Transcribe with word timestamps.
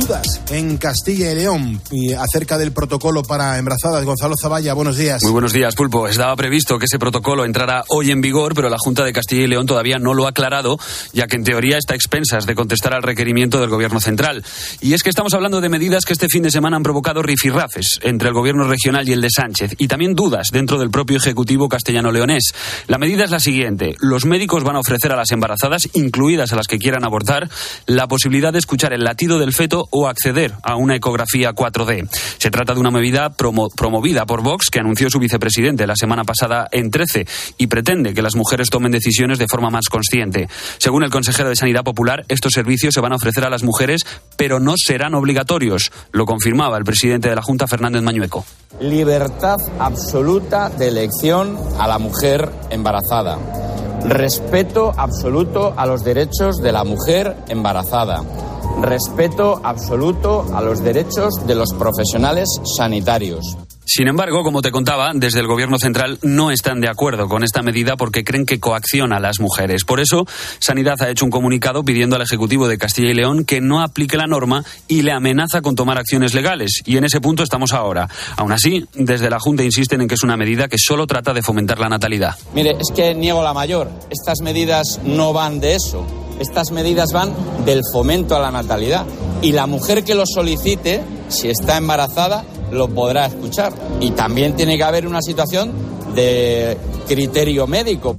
Dudas 0.00 0.40
en 0.50 0.76
Castilla 0.76 1.32
y 1.32 1.34
León 1.34 1.80
y 1.90 2.12
acerca 2.12 2.56
del 2.56 2.72
protocolo 2.72 3.22
para 3.22 3.58
embarazadas. 3.58 4.04
Gonzalo 4.04 4.34
Zavalla, 4.40 4.72
buenos 4.74 4.96
días. 4.96 5.22
Muy 5.22 5.32
buenos 5.32 5.52
días, 5.52 5.74
Pulpo. 5.74 6.06
Estaba 6.06 6.36
previsto 6.36 6.78
que 6.78 6.84
ese 6.84 6.98
protocolo 6.98 7.44
entrara 7.44 7.84
hoy 7.88 8.10
en 8.10 8.20
vigor, 8.20 8.54
pero 8.54 8.68
la 8.68 8.76
Junta 8.78 9.04
de 9.04 9.12
Castilla 9.12 9.42
y 9.42 9.46
León 9.48 9.66
todavía 9.66 9.98
no 9.98 10.14
lo 10.14 10.26
ha 10.26 10.30
aclarado, 10.30 10.78
ya 11.12 11.26
que 11.26 11.36
en 11.36 11.44
teoría 11.44 11.78
está 11.78 11.94
a 11.94 11.96
expensas 11.96 12.46
de 12.46 12.54
contestar 12.54 12.94
al 12.94 13.02
requerimiento 13.02 13.60
del 13.60 13.70
Gobierno 13.70 14.00
central. 14.00 14.44
Y 14.80 14.94
es 14.94 15.02
que 15.02 15.10
estamos 15.10 15.34
hablando 15.34 15.60
de 15.60 15.68
medidas 15.68 16.04
que 16.04 16.12
este 16.12 16.28
fin 16.28 16.42
de 16.42 16.50
semana 16.50 16.76
han 16.76 16.82
provocado 16.82 17.22
rifirrafes 17.22 17.98
entre 18.02 18.28
el 18.28 18.34
Gobierno 18.34 18.68
regional 18.68 19.08
y 19.08 19.12
el 19.12 19.20
de 19.20 19.30
Sánchez, 19.30 19.74
y 19.78 19.88
también 19.88 20.14
dudas 20.14 20.48
dentro 20.52 20.78
del 20.78 20.90
propio 20.90 21.16
Ejecutivo 21.16 21.68
castellano-leonés. 21.68 22.52
La 22.86 22.98
medida 22.98 23.24
es 23.24 23.30
la 23.30 23.40
siguiente. 23.40 23.94
Los 24.00 24.26
médicos 24.26 24.62
van 24.62 24.76
a 24.76 24.80
ofrecer 24.80 25.12
a 25.12 25.16
las 25.16 25.32
embarazadas, 25.32 25.88
incluidas 25.94 26.52
a 26.52 26.56
las 26.56 26.68
que 26.68 26.78
quieran 26.78 27.04
abortar, 27.04 27.48
la 27.86 28.06
posibilidad 28.06 28.52
de 28.52 28.60
escuchar 28.60 28.92
el 28.92 29.02
latido 29.04 29.38
del 29.38 29.52
feto 29.52 29.87
o 29.90 30.08
acceder 30.08 30.54
a 30.62 30.76
una 30.76 30.96
ecografía 30.96 31.52
4D. 31.52 32.08
Se 32.38 32.50
trata 32.50 32.74
de 32.74 32.80
una 32.80 32.90
medida 32.90 33.30
promovida 33.30 34.26
por 34.26 34.42
Vox 34.42 34.70
que 34.70 34.80
anunció 34.80 35.10
su 35.10 35.18
vicepresidente 35.18 35.86
la 35.86 35.96
semana 35.96 36.24
pasada 36.24 36.68
en 36.70 36.90
13 36.90 37.26
y 37.58 37.66
pretende 37.66 38.14
que 38.14 38.22
las 38.22 38.36
mujeres 38.36 38.68
tomen 38.70 38.92
decisiones 38.92 39.38
de 39.38 39.46
forma 39.48 39.70
más 39.70 39.88
consciente. 39.88 40.48
Según 40.78 41.04
el 41.04 41.10
consejero 41.10 41.48
de 41.48 41.56
Sanidad 41.56 41.84
Popular, 41.84 42.24
estos 42.28 42.52
servicios 42.52 42.94
se 42.94 43.00
van 43.00 43.12
a 43.12 43.16
ofrecer 43.16 43.44
a 43.44 43.50
las 43.50 43.62
mujeres, 43.62 44.06
pero 44.36 44.60
no 44.60 44.74
serán 44.76 45.14
obligatorios. 45.14 45.90
Lo 46.12 46.26
confirmaba 46.26 46.78
el 46.78 46.84
presidente 46.84 47.28
de 47.28 47.36
la 47.36 47.42
Junta, 47.42 47.66
Fernández 47.66 48.02
Mañueco. 48.02 48.44
Libertad 48.80 49.56
absoluta 49.78 50.68
de 50.70 50.88
elección 50.88 51.58
a 51.78 51.88
la 51.88 51.98
mujer 51.98 52.50
embarazada. 52.70 53.38
Respeto 54.04 54.92
absoluto 54.96 55.74
a 55.76 55.84
los 55.86 56.04
derechos 56.04 56.58
de 56.58 56.72
la 56.72 56.84
mujer 56.84 57.34
embarazada 57.48 58.22
respeto 58.82 59.60
absoluto 59.62 60.44
a 60.54 60.62
los 60.62 60.82
derechos 60.82 61.34
de 61.46 61.54
los 61.54 61.72
profesionales 61.74 62.48
sanitarios. 62.76 63.56
Sin 63.90 64.06
embargo, 64.06 64.42
como 64.42 64.60
te 64.60 64.70
contaba, 64.70 65.12
desde 65.14 65.40
el 65.40 65.46
Gobierno 65.46 65.78
central 65.78 66.18
no 66.20 66.50
están 66.50 66.82
de 66.82 66.90
acuerdo 66.90 67.26
con 67.26 67.42
esta 67.42 67.62
medida 67.62 67.96
porque 67.96 68.22
creen 68.22 68.44
que 68.44 68.60
coacciona 68.60 69.16
a 69.16 69.20
las 69.20 69.40
mujeres. 69.40 69.86
Por 69.86 69.98
eso, 69.98 70.26
Sanidad 70.58 71.00
ha 71.00 71.08
hecho 71.08 71.24
un 71.24 71.30
comunicado 71.30 71.82
pidiendo 71.82 72.14
al 72.14 72.20
Ejecutivo 72.20 72.68
de 72.68 72.76
Castilla 72.76 73.08
y 73.08 73.14
León 73.14 73.46
que 73.46 73.62
no 73.62 73.80
aplique 73.80 74.18
la 74.18 74.26
norma 74.26 74.62
y 74.88 75.00
le 75.00 75.12
amenaza 75.12 75.62
con 75.62 75.74
tomar 75.74 75.96
acciones 75.96 76.34
legales. 76.34 76.82
Y 76.84 76.98
en 76.98 77.04
ese 77.04 77.22
punto 77.22 77.42
estamos 77.42 77.72
ahora. 77.72 78.10
Aún 78.36 78.52
así, 78.52 78.84
desde 78.92 79.30
la 79.30 79.40
Junta 79.40 79.64
insisten 79.64 80.02
en 80.02 80.08
que 80.08 80.16
es 80.16 80.22
una 80.22 80.36
medida 80.36 80.68
que 80.68 80.76
solo 80.76 81.06
trata 81.06 81.32
de 81.32 81.40
fomentar 81.40 81.78
la 81.78 81.88
natalidad. 81.88 82.36
Mire, 82.52 82.76
es 82.78 82.94
que 82.94 83.14
niego 83.14 83.42
la 83.42 83.54
mayor. 83.54 83.90
Estas 84.10 84.42
medidas 84.42 85.00
no 85.02 85.32
van 85.32 85.60
de 85.60 85.76
eso 85.76 86.06
estas 86.38 86.70
medidas 86.70 87.12
van 87.12 87.34
del 87.64 87.82
fomento 87.92 88.36
a 88.36 88.40
la 88.40 88.50
natalidad. 88.50 89.06
Y 89.42 89.52
la 89.52 89.66
mujer 89.66 90.04
que 90.04 90.14
lo 90.14 90.24
solicite, 90.26 91.02
si 91.28 91.48
está 91.48 91.76
embarazada, 91.76 92.44
lo 92.70 92.88
podrá 92.88 93.26
escuchar. 93.26 93.72
Y 94.00 94.10
también 94.12 94.54
tiene 94.54 94.76
que 94.76 94.84
haber 94.84 95.06
una 95.06 95.22
situación 95.22 95.72
de 96.14 96.76
criterio 97.06 97.66
médico. 97.66 98.16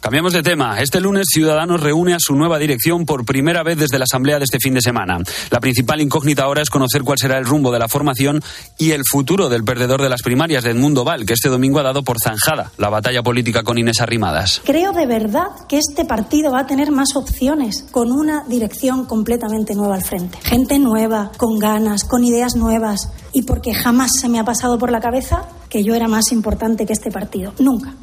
Cambiamos 0.00 0.32
de 0.32 0.44
tema. 0.44 0.80
Este 0.80 1.00
lunes 1.00 1.26
Ciudadanos 1.28 1.80
reúne 1.80 2.14
a 2.14 2.18
su 2.20 2.36
nueva 2.36 2.58
dirección 2.58 3.04
por 3.04 3.24
primera 3.24 3.64
vez 3.64 3.78
desde 3.78 3.98
la 3.98 4.04
asamblea 4.04 4.38
de 4.38 4.44
este 4.44 4.60
fin 4.60 4.72
de 4.74 4.80
semana. 4.80 5.18
La 5.50 5.58
principal 5.58 6.00
incógnita 6.00 6.44
ahora 6.44 6.62
es 6.62 6.70
conocer 6.70 7.02
cuál 7.02 7.18
será 7.18 7.36
el 7.36 7.44
rumbo 7.44 7.72
de 7.72 7.80
la 7.80 7.88
formación 7.88 8.40
y 8.78 8.92
el 8.92 9.02
futuro 9.04 9.48
del 9.48 9.64
perdedor 9.64 10.00
de 10.00 10.08
las 10.08 10.22
primarias 10.22 10.62
de 10.62 10.70
Edmundo 10.70 11.02
Val, 11.02 11.26
que 11.26 11.32
este 11.32 11.48
domingo 11.48 11.80
ha 11.80 11.82
dado 11.82 12.04
por 12.04 12.20
zanjada 12.20 12.70
la 12.78 12.90
batalla 12.90 13.24
política 13.24 13.64
con 13.64 13.76
Inés 13.76 14.00
Arrimadas. 14.00 14.62
Creo 14.64 14.92
de 14.92 15.06
verdad 15.06 15.48
que 15.68 15.78
este 15.78 16.04
partido 16.04 16.52
va 16.52 16.60
a 16.60 16.66
tener 16.66 16.92
más 16.92 17.16
opciones 17.16 17.84
con 17.90 18.12
una 18.12 18.44
dirección 18.44 19.04
completamente 19.04 19.74
nueva 19.74 19.96
al 19.96 20.04
frente. 20.04 20.38
Gente 20.42 20.78
nueva, 20.78 21.32
con 21.36 21.58
ganas, 21.58 22.04
con 22.04 22.22
ideas 22.22 22.54
nuevas 22.54 23.10
y 23.32 23.42
porque 23.42 23.74
jamás 23.74 24.12
se 24.20 24.28
me 24.28 24.38
ha 24.38 24.44
pasado 24.44 24.78
por 24.78 24.92
la 24.92 25.00
cabeza 25.00 25.42
que 25.68 25.82
yo 25.82 25.96
era 25.96 26.06
más 26.06 26.30
importante 26.30 26.86
que 26.86 26.92
este 26.92 27.10
partido. 27.10 27.52
Nunca. 27.58 27.94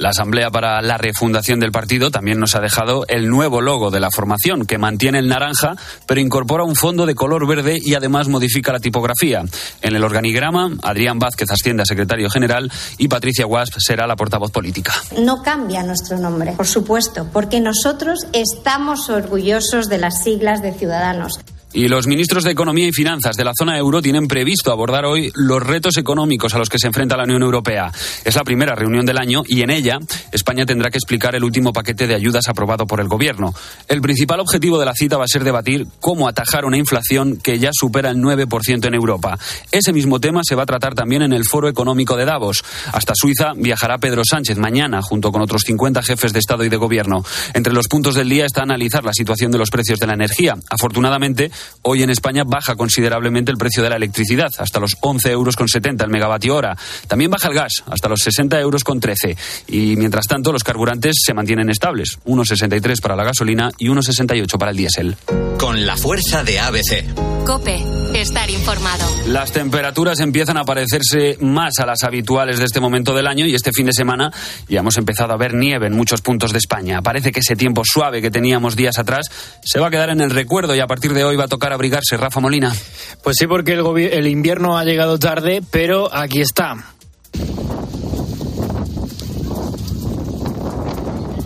La 0.00 0.08
Asamblea 0.08 0.50
para 0.50 0.80
la 0.80 0.96
Refundación 0.96 1.60
del 1.60 1.72
partido 1.72 2.10
también 2.10 2.40
nos 2.40 2.54
ha 2.54 2.60
dejado 2.60 3.04
el 3.08 3.28
nuevo 3.28 3.60
logo 3.60 3.90
de 3.90 4.00
la 4.00 4.10
formación, 4.10 4.64
que 4.64 4.78
mantiene 4.78 5.18
el 5.18 5.28
naranja, 5.28 5.76
pero 6.06 6.22
incorpora 6.22 6.64
un 6.64 6.74
fondo 6.74 7.04
de 7.04 7.14
color 7.14 7.46
verde 7.46 7.78
y 7.78 7.92
además 7.92 8.26
modifica 8.26 8.72
la 8.72 8.80
tipografía. 8.80 9.44
En 9.82 9.94
el 9.94 10.02
organigrama, 10.02 10.70
Adrián 10.82 11.18
Vázquez 11.18 11.50
asciende 11.50 11.82
a 11.82 11.84
secretario 11.86 12.30
general 12.30 12.72
y 12.96 13.08
Patricia 13.08 13.46
Wasp 13.46 13.74
será 13.76 14.06
la 14.06 14.16
portavoz 14.16 14.50
política. 14.50 14.94
No 15.18 15.42
cambia 15.42 15.82
nuestro 15.82 16.16
nombre, 16.16 16.52
por 16.52 16.66
supuesto, 16.66 17.28
porque 17.30 17.60
nosotros 17.60 18.26
estamos 18.32 19.10
orgullosos 19.10 19.90
de 19.90 19.98
las 19.98 20.24
siglas 20.24 20.62
de 20.62 20.72
Ciudadanos. 20.72 21.40
Y 21.72 21.88
los 21.88 22.06
ministros 22.06 22.44
de 22.44 22.50
Economía 22.50 22.88
y 22.88 22.92
Finanzas 22.92 23.36
de 23.36 23.44
la 23.44 23.52
zona 23.56 23.76
euro 23.76 24.00
tienen 24.00 24.28
previsto 24.28 24.72
abordar 24.72 25.04
hoy 25.04 25.30
los 25.34 25.62
retos 25.62 25.96
económicos 25.98 26.54
a 26.54 26.58
los 26.58 26.68
que 26.68 26.78
se 26.78 26.86
enfrenta 26.86 27.16
la 27.16 27.24
Unión 27.24 27.42
Europea. 27.42 27.92
Es 28.24 28.36
la 28.36 28.44
primera 28.44 28.74
reunión 28.74 29.04
del 29.04 29.18
año 29.18 29.42
y 29.46 29.62
en 29.62 29.70
ella 29.70 29.98
España 30.32 30.64
tendrá 30.66 30.90
que 30.90 30.98
explicar 30.98 31.34
el 31.34 31.44
último 31.44 31.72
paquete 31.72 32.06
de 32.06 32.14
ayudas 32.14 32.48
aprobado 32.48 32.86
por 32.86 33.00
el 33.00 33.08
Gobierno. 33.08 33.52
El 33.88 34.00
principal 34.00 34.40
objetivo 34.40 34.78
de 34.78 34.86
la 34.86 34.94
cita 34.94 35.16
va 35.16 35.24
a 35.24 35.28
ser 35.28 35.44
debatir 35.44 35.86
cómo 36.00 36.28
atajar 36.28 36.64
una 36.64 36.76
inflación 36.76 37.36
que 37.36 37.58
ya 37.58 37.70
supera 37.72 38.10
el 38.10 38.16
9% 38.16 38.86
en 38.86 38.94
Europa. 38.94 39.38
Ese 39.70 39.92
mismo 39.92 40.20
tema 40.20 40.40
se 40.44 40.54
va 40.54 40.64
a 40.64 40.66
tratar 40.66 40.94
también 40.94 41.22
en 41.22 41.32
el 41.32 41.44
Foro 41.44 41.68
Económico 41.68 42.16
de 42.16 42.24
Davos. 42.24 42.64
Hasta 42.92 43.14
Suiza 43.14 43.52
viajará 43.56 43.98
Pedro 43.98 44.22
Sánchez 44.24 44.58
mañana 44.58 45.02
junto 45.02 45.32
con 45.32 45.42
otros 45.42 45.62
50 45.66 46.02
jefes 46.02 46.32
de 46.32 46.38
Estado 46.38 46.64
y 46.64 46.68
de 46.68 46.76
Gobierno. 46.76 47.24
Entre 47.54 47.72
los 47.72 47.88
puntos 47.88 48.14
del 48.14 48.28
día 48.28 48.46
está 48.46 48.62
analizar 48.62 49.04
la 49.04 49.12
situación 49.12 49.50
de 49.50 49.58
los 49.58 49.70
precios 49.70 49.98
de 49.98 50.06
la 50.06 50.14
energía. 50.14 50.56
Afortunadamente, 50.68 51.50
Hoy 51.82 52.02
en 52.02 52.10
España 52.10 52.44
baja 52.46 52.74
considerablemente 52.74 53.50
el 53.50 53.56
precio 53.56 53.82
de 53.82 53.90
la 53.90 53.96
electricidad, 53.96 54.50
hasta 54.58 54.80
los 54.80 54.96
11 55.00 55.30
euros 55.30 55.56
con 55.56 55.68
70 55.68 56.04
el 56.04 56.10
megavatio 56.10 56.56
hora. 56.56 56.76
También 57.08 57.30
baja 57.30 57.48
el 57.48 57.54
gas, 57.54 57.82
hasta 57.90 58.08
los 58.08 58.20
60 58.20 58.60
euros 58.60 58.84
con 58.84 59.00
13. 59.00 59.36
Y 59.68 59.96
mientras 59.96 60.26
tanto, 60.26 60.52
los 60.52 60.64
carburantes 60.64 61.16
se 61.24 61.34
mantienen 61.34 61.70
estables, 61.70 62.18
1,63 62.26 63.00
para 63.00 63.16
la 63.16 63.24
gasolina 63.24 63.70
y 63.78 63.88
1,68 63.88 64.58
para 64.58 64.70
el 64.70 64.76
diésel. 64.76 65.16
Con 65.58 65.86
la 65.86 65.96
fuerza 65.96 66.44
de 66.44 66.60
ABC. 66.60 67.04
Cope, 67.46 67.82
estar 68.14 68.50
informado. 68.50 69.06
Las 69.26 69.52
temperaturas 69.52 70.20
empiezan 70.20 70.56
a 70.56 70.64
parecerse 70.64 71.38
más 71.40 71.78
a 71.78 71.86
las 71.86 72.04
habituales 72.04 72.58
de 72.58 72.64
este 72.64 72.80
momento 72.80 73.14
del 73.14 73.26
año 73.26 73.46
y 73.46 73.54
este 73.54 73.70
fin 73.72 73.86
de 73.86 73.92
semana 73.92 74.30
ya 74.68 74.80
hemos 74.80 74.98
empezado 74.98 75.32
a 75.32 75.36
ver 75.36 75.54
nieve 75.54 75.86
en 75.86 75.94
muchos 75.94 76.20
puntos 76.20 76.52
de 76.52 76.58
España. 76.58 77.02
Parece 77.02 77.32
que 77.32 77.40
ese 77.40 77.56
tiempo 77.56 77.82
suave 77.84 78.22
que 78.22 78.30
teníamos 78.30 78.76
días 78.76 78.98
atrás 78.98 79.26
se 79.64 79.80
va 79.80 79.88
a 79.88 79.90
quedar 79.90 80.10
en 80.10 80.20
el 80.20 80.30
recuerdo 80.30 80.74
y 80.74 80.80
a 80.80 80.86
partir 80.86 81.12
de 81.14 81.24
hoy 81.24 81.36
va 81.36 81.44
a 81.44 81.48
tocar 81.50 81.74
abrigarse, 81.74 82.16
Rafa 82.16 82.40
Molina. 82.40 82.74
Pues 83.22 83.36
sí, 83.38 83.46
porque 83.46 83.74
el, 83.74 83.86
el 83.98 84.26
invierno 84.26 84.78
ha 84.78 84.84
llegado 84.84 85.18
tarde, 85.18 85.60
pero 85.70 86.08
aquí 86.10 86.40
está. 86.40 86.76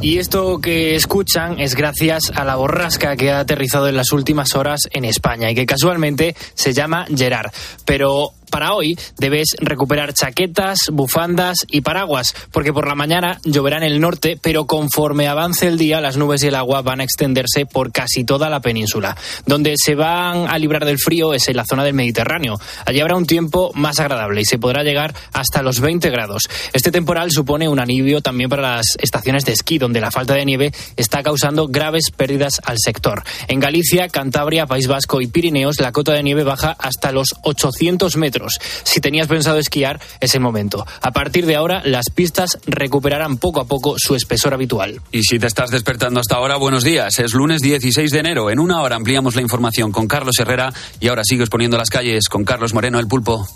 Y 0.05 0.19
esto 0.19 0.59
que 0.59 0.97
escuchan 0.97 1.59
es 1.59 1.75
gracias 1.75 2.31
a 2.35 2.45
la 2.45 2.57
borrasca 2.57 3.17
que 3.17 3.31
ha 3.31 3.39
aterrizado 3.39 3.89
en 3.89 3.97
las 3.97 4.13
últimas 4.13 4.55
horas 4.55 4.81
en 4.91 5.07
España 5.07 5.51
y 5.51 5.55
que 5.55 5.65
casualmente 5.65 6.37
se 6.53 6.75
llama 6.75 7.07
Gerard. 7.09 7.51
Pero 7.87 8.33
para 8.55 8.73
hoy 8.73 8.97
debes 9.19 9.57
recuperar 9.59 10.15
chaquetas, 10.15 10.89
bufandas 10.93 11.67
y 11.69 11.81
paraguas, 11.81 12.37
porque 12.53 12.73
por 12.73 12.87
la 12.87 12.95
mañana 12.95 13.41
lloverá 13.43 13.79
en 13.79 13.83
el 13.83 14.01
norte, 14.01 14.39
pero 14.41 14.69
conforme 14.69 15.27
avance 15.27 15.67
el 15.67 15.77
día 15.77 16.01
las 16.01 16.17
nubes 16.17 16.45
y 16.45 16.47
el 16.47 16.55
agua 16.55 16.81
van 16.81 17.01
a 17.01 17.03
extenderse 17.03 17.67
por 17.67 17.91
casi 17.91 18.23
toda 18.23 18.49
la 18.49 18.61
península. 18.61 19.17
Donde 19.45 19.75
se 19.77 19.97
van 19.97 20.47
a 20.47 20.57
librar 20.57 20.85
del 20.85 21.01
frío 21.01 21.35
es 21.35 21.49
en 21.49 21.57
la 21.57 21.65
zona 21.65 21.83
del 21.83 21.95
Mediterráneo. 21.95 22.55
Allí 22.87 23.01
habrá 23.01 23.17
un 23.17 23.27
tiempo 23.27 23.73
más 23.75 23.99
agradable 23.99 24.43
y 24.43 24.45
se 24.45 24.61
podrá 24.61 24.85
llegar 24.85 25.17
hasta 25.33 25.61
los 25.61 25.81
20 25.81 26.09
grados. 26.11 26.45
Este 26.73 26.93
temporal 26.93 27.33
supone 27.33 27.69
un 27.69 27.81
alivio 27.81 28.21
también 28.21 28.49
para 28.49 28.77
las 28.77 28.97
estaciones 29.01 29.45
de 29.45 29.53
esquí, 29.53 29.79
donde 29.79 30.01
la 30.01 30.13
falta 30.13 30.35
de 30.35 30.45
nieve 30.45 30.71
está 30.95 31.25
causando 31.25 31.67
graves 31.67 32.13
pérdidas 32.13 32.61
al 32.65 32.79
sector. 32.79 33.25
En 33.49 33.59
Galicia, 33.59 34.09
Cantabria, 34.11 34.67
País 34.67 34.87
Vasco 34.87 35.21
y 35.21 35.27
Pirineos, 35.27 35.81
la 35.81 35.91
cota 35.91 36.13
de 36.13 36.23
nieve 36.23 36.45
baja 36.45 36.77
hasta 36.79 37.11
los 37.11 37.35
800 37.43 38.17
metros 38.17 38.44
si 38.51 39.01
tenías 39.01 39.27
pensado 39.27 39.59
esquiar, 39.59 40.01
es 40.21 40.35
el 40.35 40.41
momento. 40.41 40.87
A 41.01 41.13
partir 41.13 41.47
de 41.47 41.57
ahora, 41.57 41.83
las 41.85 42.11
pistas 42.11 42.59
recuperarán 42.67 43.37
poco 43.39 43.61
a 43.61 43.65
poco 43.65 43.97
su 43.99 44.15
espesor 44.15 44.55
habitual. 44.55 45.01
Y 45.13 45.23
si 45.23 45.39
te 45.39 45.47
estás 45.47 45.71
despertando 45.71 46.21
hasta 46.21 46.37
ahora, 46.37 46.57
buenos 46.57 46.85
días. 46.85 47.19
Es 47.19 47.35
lunes 47.35 47.61
16 47.61 48.11
de 48.11 48.19
enero. 48.19 48.51
En 48.51 48.59
una 48.59 48.83
hora 48.83 48.97
ampliamos 48.97 49.35
la 49.35 49.43
información 49.43 49.93
con 49.93 50.07
Carlos 50.07 50.39
Herrera 50.39 50.73
y 51.01 51.09
ahora 51.09 51.23
sigues 51.25 51.49
poniendo 51.49 51.77
las 51.77 51.91
calles 51.91 52.29
con 52.29 52.45
Carlos 52.45 52.75
Moreno, 52.75 52.99
el 52.99 53.07
pulpo. 53.07 53.47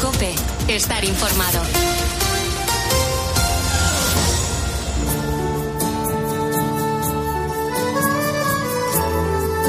Cope, 0.00 0.34
estar 0.68 1.04
informado. 1.04 1.87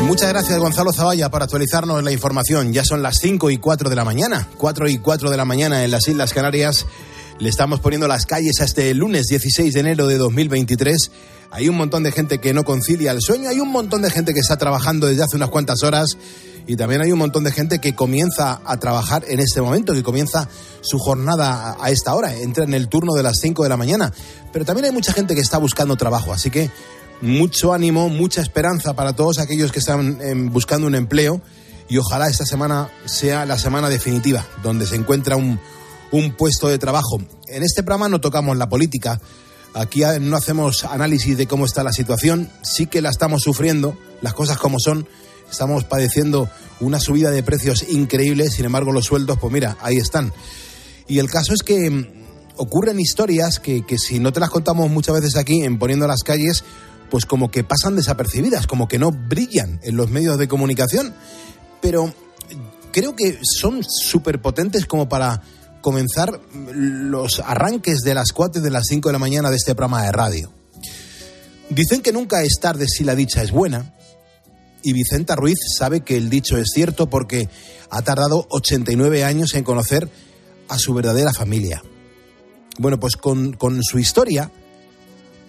Muchas 0.03 0.29
gracias 0.29 0.57
Gonzalo 0.57 0.91
Zavalla 0.91 1.29
por 1.29 1.43
actualizarnos 1.43 2.03
la 2.03 2.11
información. 2.11 2.73
Ya 2.73 2.83
son 2.83 3.01
las 3.01 3.17
5 3.19 3.51
y 3.51 3.57
4 3.57 3.89
de 3.89 3.95
la 3.95 4.03
mañana, 4.03 4.47
4 4.57 4.89
y 4.89 4.97
4 4.97 5.29
de 5.29 5.37
la 5.37 5.45
mañana 5.45 5.83
en 5.83 5.91
las 5.91 6.07
Islas 6.07 6.33
Canarias. 6.33 6.85
Le 7.37 7.47
estamos 7.47 7.79
poniendo 7.79 8.07
las 8.07 8.25
calles 8.25 8.59
a 8.59 8.65
este 8.65 8.93
lunes 8.93 9.27
16 9.27 9.73
de 9.73 9.79
enero 9.79 10.07
de 10.07 10.17
2023. 10.17 11.11
Hay 11.51 11.69
un 11.69 11.77
montón 11.77 12.03
de 12.03 12.11
gente 12.11 12.39
que 12.39 12.53
no 12.53 12.63
concilia 12.63 13.11
el 13.11 13.21
sueño, 13.21 13.49
hay 13.49 13.59
un 13.59 13.71
montón 13.71 14.01
de 14.01 14.09
gente 14.09 14.33
que 14.33 14.39
está 14.39 14.57
trabajando 14.57 15.07
desde 15.07 15.23
hace 15.23 15.35
unas 15.35 15.49
cuantas 15.49 15.83
horas 15.83 16.17
y 16.67 16.75
también 16.75 17.01
hay 17.01 17.11
un 17.11 17.17
montón 17.17 17.43
de 17.43 17.51
gente 17.51 17.79
que 17.79 17.95
comienza 17.95 18.61
a 18.65 18.77
trabajar 18.77 19.23
en 19.27 19.39
este 19.39 19.61
momento, 19.61 19.93
que 19.93 20.03
comienza 20.03 20.47
su 20.81 20.99
jornada 20.99 21.75
a 21.79 21.89
esta 21.89 22.13
hora, 22.13 22.35
entra 22.35 22.63
en 22.63 22.75
el 22.75 22.89
turno 22.89 23.13
de 23.13 23.23
las 23.23 23.39
5 23.41 23.63
de 23.63 23.69
la 23.69 23.77
mañana. 23.77 24.13
Pero 24.53 24.65
también 24.65 24.85
hay 24.85 24.91
mucha 24.91 25.11
gente 25.11 25.33
que 25.33 25.41
está 25.41 25.57
buscando 25.57 25.95
trabajo, 25.95 26.31
así 26.31 26.51
que 26.51 26.69
mucho 27.21 27.73
ánimo, 27.73 28.09
mucha 28.09 28.41
esperanza 28.41 28.93
para 28.93 29.13
todos 29.13 29.39
aquellos 29.39 29.71
que 29.71 29.79
están 29.79 30.19
em, 30.21 30.51
buscando 30.51 30.87
un 30.87 30.95
empleo 30.95 31.41
y 31.89 31.97
ojalá 31.97 32.27
esta 32.27 32.45
semana 32.45 32.89
sea 33.05 33.45
la 33.45 33.57
semana 33.57 33.89
definitiva, 33.89 34.45
donde 34.63 34.85
se 34.85 34.95
encuentra 34.95 35.35
un, 35.35 35.59
un 36.11 36.31
puesto 36.33 36.67
de 36.67 36.77
trabajo. 36.77 37.19
En 37.47 37.63
este 37.63 37.83
programa 37.83 38.09
no 38.09 38.21
tocamos 38.21 38.57
la 38.57 38.69
política, 38.69 39.19
aquí 39.73 40.01
no 40.21 40.37
hacemos 40.37 40.83
análisis 40.83 41.37
de 41.37 41.47
cómo 41.47 41.65
está 41.65 41.83
la 41.83 41.91
situación, 41.91 42.49
sí 42.61 42.85
que 42.85 43.01
la 43.01 43.09
estamos 43.09 43.41
sufriendo, 43.41 43.97
las 44.21 44.33
cosas 44.33 44.57
como 44.57 44.79
son, 44.79 45.07
estamos 45.49 45.83
padeciendo 45.83 46.49
una 46.79 46.99
subida 46.99 47.31
de 47.31 47.43
precios 47.43 47.83
increíble, 47.89 48.49
sin 48.49 48.65
embargo 48.65 48.91
los 48.91 49.05
sueldos, 49.05 49.37
pues 49.39 49.51
mira, 49.51 49.77
ahí 49.81 49.97
están. 49.97 50.31
Y 51.07 51.17
el 51.17 51.29
caso 51.29 51.53
es 51.53 51.63
que 51.63 51.89
mm, 51.89 52.07
ocurren 52.57 52.99
historias 52.99 53.59
que, 53.59 53.85
que 53.85 53.97
si 53.97 54.19
no 54.19 54.31
te 54.31 54.39
las 54.39 54.49
contamos 54.51 54.89
muchas 54.91 55.15
veces 55.15 55.35
aquí 55.35 55.63
en 55.63 55.79
Poniendo 55.79 56.07
las 56.07 56.23
calles, 56.23 56.63
pues 57.09 57.25
como 57.25 57.51
que 57.51 57.63
pasan 57.63 57.95
desapercibidas, 57.95 58.67
como 58.67 58.87
que 58.87 58.99
no 58.99 59.11
brillan 59.11 59.79
en 59.83 59.97
los 59.97 60.09
medios 60.09 60.37
de 60.37 60.47
comunicación, 60.47 61.13
pero 61.81 62.13
creo 62.91 63.15
que 63.15 63.39
son 63.43 63.83
súper 63.83 64.41
potentes 64.41 64.85
como 64.85 65.09
para 65.09 65.41
comenzar 65.81 66.39
los 66.73 67.39
arranques 67.39 67.99
de 67.99 68.13
las 68.13 68.31
4 68.31 68.61
de 68.61 68.69
las 68.69 68.85
5 68.87 69.09
de 69.09 69.13
la 69.13 69.19
mañana 69.19 69.49
de 69.49 69.55
este 69.55 69.75
programa 69.75 70.03
de 70.03 70.11
radio. 70.11 70.51
Dicen 71.69 72.01
que 72.01 72.11
nunca 72.11 72.41
es 72.43 72.55
tarde 72.59 72.87
si 72.87 73.03
la 73.03 73.15
dicha 73.15 73.43
es 73.43 73.51
buena, 73.51 73.93
y 74.81 74.93
Vicenta 74.93 75.35
Ruiz 75.35 75.57
sabe 75.77 76.01
que 76.01 76.17
el 76.17 76.29
dicho 76.29 76.57
es 76.57 76.69
cierto 76.73 77.09
porque 77.09 77.49
ha 77.89 78.01
tardado 78.01 78.47
89 78.49 79.23
años 79.23 79.53
en 79.55 79.63
conocer 79.63 80.09
a 80.67 80.77
su 80.77 80.93
verdadera 80.93 81.33
familia. 81.33 81.83
Bueno, 82.77 82.99
pues 82.99 83.17
con, 83.17 83.53
con 83.53 83.83
su 83.83 83.99
historia 83.99 84.51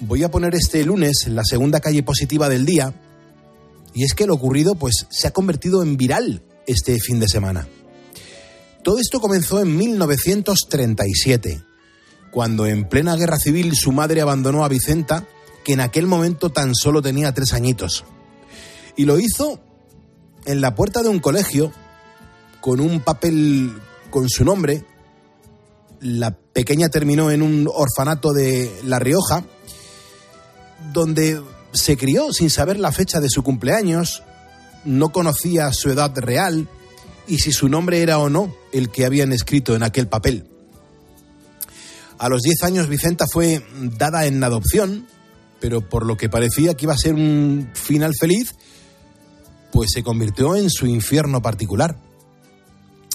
voy 0.01 0.25
a 0.25 0.31
poner 0.31 0.55
este 0.55 0.85
lunes 0.85 1.27
la 1.29 1.45
segunda 1.45 1.81
calle 1.81 2.03
positiva 2.03 2.49
del 2.49 2.67
día 2.67 2.95
y 3.95 4.05
es 4.05 4.15
que 4.15 4.27
lo 4.27 4.35
ocurrido 4.35 4.75
pues 4.75 5.07
se 5.11 5.29
ha 5.29 5.33
convertido 5.33 5.83
en 5.83 5.97
viral 5.97 6.43
este 6.67 6.99
fin 6.99 7.21
de 7.21 7.29
semana. 7.29 7.69
Todo 8.83 8.99
esto 8.99 9.21
comenzó 9.21 9.61
en 9.61 9.77
1937, 9.77 11.63
cuando 12.31 12.67
en 12.67 12.89
plena 12.89 13.17
guerra 13.17 13.39
civil 13.39 13.77
su 13.77 13.93
madre 13.93 14.23
abandonó 14.23 14.65
a 14.65 14.69
Vicenta, 14.69 15.27
que 15.65 15.75
en 15.75 15.81
aquel 15.81 16.07
momento 16.07 16.51
tan 16.51 16.75
solo 16.75 17.03
tenía 17.03 17.35
tres 17.35 17.53
añitos. 17.53 18.05
Y 18.97 19.05
lo 19.05 19.19
hizo 19.19 19.61
en 20.47 20.63
la 20.63 20.75
puerta 20.75 21.03
de 21.03 21.11
un 21.11 21.19
colegio, 21.19 21.73
con 22.61 22.81
un 22.81 23.01
papel 23.01 23.75
con 24.11 24.31
su 24.31 24.45
nombre. 24.45 24.85
La 26.01 26.31
pequeña 26.31 26.89
terminó 26.89 27.31
en 27.31 27.43
un 27.43 27.69
orfanato 27.71 28.33
de 28.33 28.71
La 28.85 28.99
Rioja, 28.99 29.45
donde 30.93 31.41
se 31.73 31.97
crió 31.97 32.33
sin 32.33 32.51
saber 32.51 32.79
la 32.79 32.93
fecha 32.93 33.21
de 33.21 33.29
su 33.29 33.43
cumpleaños, 33.43 34.23
no 34.85 35.11
conocía 35.11 35.73
su 35.73 35.91
edad 35.91 36.17
real, 36.17 36.69
y 37.27 37.39
si 37.39 37.53
su 37.53 37.69
nombre 37.69 38.03
era 38.03 38.19
o 38.19 38.29
no 38.29 38.55
el 38.73 38.91
que 38.91 39.05
habían 39.05 39.33
escrito 39.33 39.77
en 39.77 39.83
aquel 39.83 40.09
papel. 40.09 40.47
A 42.19 42.29
los 42.29 42.43
10 42.43 42.65
años 42.65 42.89
Vicenta 42.89 43.27
fue 43.31 43.65
dada 43.97 44.27
en 44.27 44.43
adopción, 44.43 45.07
pero 45.61 45.89
por 45.89 46.05
lo 46.05 46.17
que 46.17 46.29
parecía 46.29 46.75
que 46.75 46.87
iba 46.87 46.95
a 46.95 46.99
ser 46.99 47.15
un 47.15 47.71
final 47.73 48.13
feliz, 48.19 48.55
pues 49.73 49.91
se 49.95 50.03
convirtió 50.03 50.57
en 50.57 50.71
su 50.71 50.87
infierno 50.87 51.41
particular. 51.41 51.97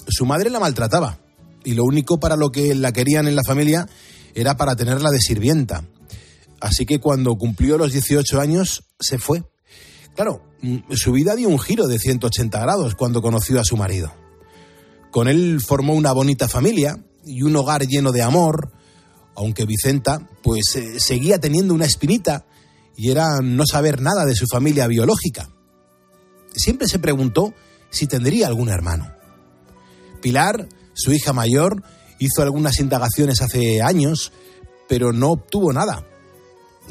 Su 0.08 0.24
madre 0.24 0.50
la 0.50 0.60
maltrataba 0.60 1.18
y 1.64 1.74
lo 1.74 1.84
único 1.84 2.18
para 2.18 2.36
lo 2.36 2.50
que 2.50 2.74
la 2.74 2.92
querían 2.92 3.28
en 3.28 3.36
la 3.36 3.42
familia 3.44 3.86
era 4.34 4.56
para 4.56 4.76
tenerla 4.76 5.10
de 5.10 5.20
sirvienta. 5.20 5.84
Así 6.60 6.86
que 6.86 7.00
cuando 7.00 7.36
cumplió 7.36 7.78
los 7.78 7.92
18 7.92 8.40
años 8.40 8.84
se 8.98 9.18
fue. 9.18 9.44
Claro, 10.14 10.42
mm, 10.62 10.92
su 10.94 11.12
vida 11.12 11.36
dio 11.36 11.48
un 11.48 11.58
giro 11.58 11.86
de 11.86 11.98
180 11.98 12.58
grados 12.58 12.94
cuando 12.94 13.20
conoció 13.20 13.60
a 13.60 13.64
su 13.64 13.76
marido. 13.76 14.12
Con 15.10 15.28
él 15.28 15.60
formó 15.60 15.94
una 15.94 16.12
bonita 16.12 16.48
familia 16.48 16.98
y 17.24 17.42
un 17.42 17.56
hogar 17.56 17.86
lleno 17.86 18.12
de 18.12 18.22
amor, 18.22 18.72
aunque 19.34 19.66
Vicenta 19.66 20.28
pues 20.42 20.76
eh, 20.76 21.00
seguía 21.00 21.38
teniendo 21.38 21.74
una 21.74 21.84
espinita 21.84 22.46
y 22.96 23.10
era 23.10 23.40
no 23.42 23.64
saber 23.66 24.00
nada 24.00 24.24
de 24.24 24.34
su 24.34 24.46
familia 24.46 24.86
biológica. 24.86 25.50
Siempre 26.54 26.88
se 26.88 26.98
preguntó 26.98 27.52
si 27.90 28.06
tendría 28.06 28.46
algún 28.46 28.70
hermano. 28.70 29.12
Pilar, 30.22 30.68
su 30.94 31.12
hija 31.12 31.34
mayor, 31.34 31.82
hizo 32.18 32.42
algunas 32.42 32.80
indagaciones 32.80 33.42
hace 33.42 33.82
años, 33.82 34.32
pero 34.88 35.12
no 35.12 35.32
obtuvo 35.32 35.72
nada. 35.72 36.06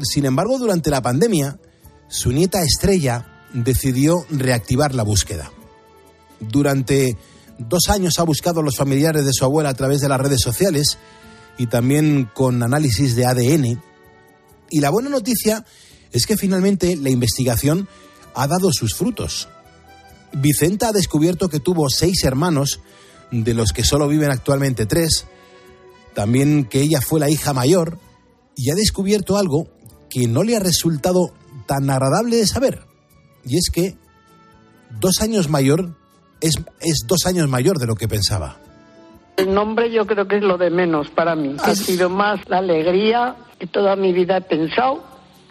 Sin 0.02 0.26
embargo, 0.26 0.58
durante 0.58 0.90
la 0.90 1.02
pandemia, 1.02 1.60
su 2.08 2.32
nieta 2.32 2.62
Estrella 2.62 3.48
decidió 3.54 4.26
reactivar 4.30 4.94
la 4.94 5.04
búsqueda. 5.04 5.52
Durante 6.40 7.18
dos 7.58 7.90
años 7.90 8.20
ha 8.20 8.24
buscado 8.24 8.60
a 8.60 8.64
los 8.64 8.76
familiares 8.76 9.26
de 9.26 9.34
su 9.34 9.46
abuela 9.46 9.70
a 9.70 9.74
través 9.74 10.02
de 10.02 10.10
las 10.10 10.20
redes 10.20 10.42
sociales 10.42 10.98
y 11.58 11.68
también 11.68 12.30
con 12.34 12.62
análisis 12.64 13.16
de 13.16 13.26
ADN. 13.26 13.82
Y 14.70 14.80
la 14.82 14.90
buena 14.90 15.10
noticia 15.10 15.66
es 16.12 16.26
que 16.26 16.38
finalmente 16.38 16.96
la 16.96 17.10
investigación 17.10 17.88
ha 18.34 18.48
dado 18.48 18.72
sus 18.72 18.96
frutos. 18.96 19.48
Vicenta 20.34 20.90
ha 20.90 20.92
descubierto 20.92 21.48
que 21.48 21.62
tuvo 21.62 21.90
seis 21.90 22.24
hermanos, 22.24 22.82
de 23.32 23.54
los 23.54 23.72
que 23.72 23.84
solo 23.84 24.08
viven 24.08 24.32
actualmente 24.32 24.86
tres, 24.86 25.26
también 26.14 26.66
que 26.66 26.82
ella 26.82 27.02
fue 27.02 27.20
la 27.20 27.30
hija 27.30 27.54
mayor, 27.54 27.98
y 28.56 28.70
ha 28.70 28.76
descubierto 28.76 29.38
algo 29.38 29.68
que 30.16 30.28
no 30.28 30.44
le 30.44 30.56
ha 30.56 30.60
resultado 30.62 31.32
tan 31.66 31.90
agradable 31.90 32.38
de 32.38 32.48
saber. 32.48 32.80
Y 33.44 33.58
es 33.58 33.70
que 33.70 33.96
dos 35.02 35.22
años 35.22 35.50
mayor 35.50 35.90
es, 36.40 36.56
es 36.80 37.06
dos 37.06 37.26
años 37.26 37.50
mayor 37.50 37.80
de 37.80 37.86
lo 37.86 37.96
que 37.96 38.08
pensaba. 38.08 38.58
El 39.36 39.54
nombre 39.54 39.92
yo 39.92 40.08
creo 40.08 40.26
que 40.26 40.38
es 40.38 40.44
lo 40.44 40.58
de 40.58 40.70
menos 40.70 41.10
para 41.10 41.36
mí. 41.36 41.58
Ha 41.62 41.76
sido 41.76 42.10
más 42.10 42.40
la 42.48 42.60
alegría 42.60 43.36
que 43.60 43.68
toda 43.68 43.98
mi 43.98 44.14
vida 44.14 44.38
he 44.38 44.42
pensado. 44.42 45.04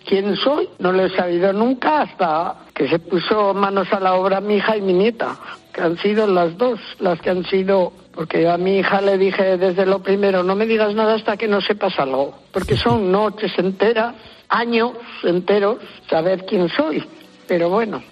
¿Quién 0.09 0.35
soy? 0.37 0.71
No 0.79 0.93
lo 0.93 1.05
he 1.05 1.15
sabido 1.15 1.53
nunca 1.53 2.00
hasta 2.00 2.65
que 2.75 2.88
se 2.88 2.99
puso 2.99 3.53
manos 3.53 3.88
a 3.93 4.00
la 4.00 4.15
obra 4.15 4.41
mi 4.41 4.57
hija 4.57 4.79
y 4.79 4.81
mi 4.81 4.95
nieta, 4.95 5.37
que 5.75 5.83
han 5.83 5.99
sido 5.99 6.27
las 6.27 6.57
dos 6.57 6.81
las 7.00 7.21
que 7.21 7.29
han 7.29 7.45
sido 7.45 7.93
porque 8.15 8.49
a 8.49 8.57
mi 8.57 8.79
hija 8.79 9.03
le 9.03 9.19
dije 9.19 9.59
desde 9.59 9.85
lo 9.85 10.03
primero, 10.03 10.43
no 10.43 10.55
me 10.55 10.67
digas 10.67 10.95
nada 10.95 11.17
hasta 11.17 11.37
que 11.37 11.49
no 11.49 11.61
sepas 11.61 11.99
algo, 11.99 12.35
porque 12.53 12.77
son 12.77 13.12
noches 13.12 13.53
enteras 13.59 14.15
años 14.49 14.93
enteros 15.23 15.79
saber 16.09 16.45
quién 16.47 16.69
soy. 16.69 17.03
Pero 17.47 17.71
bueno. 17.71 18.03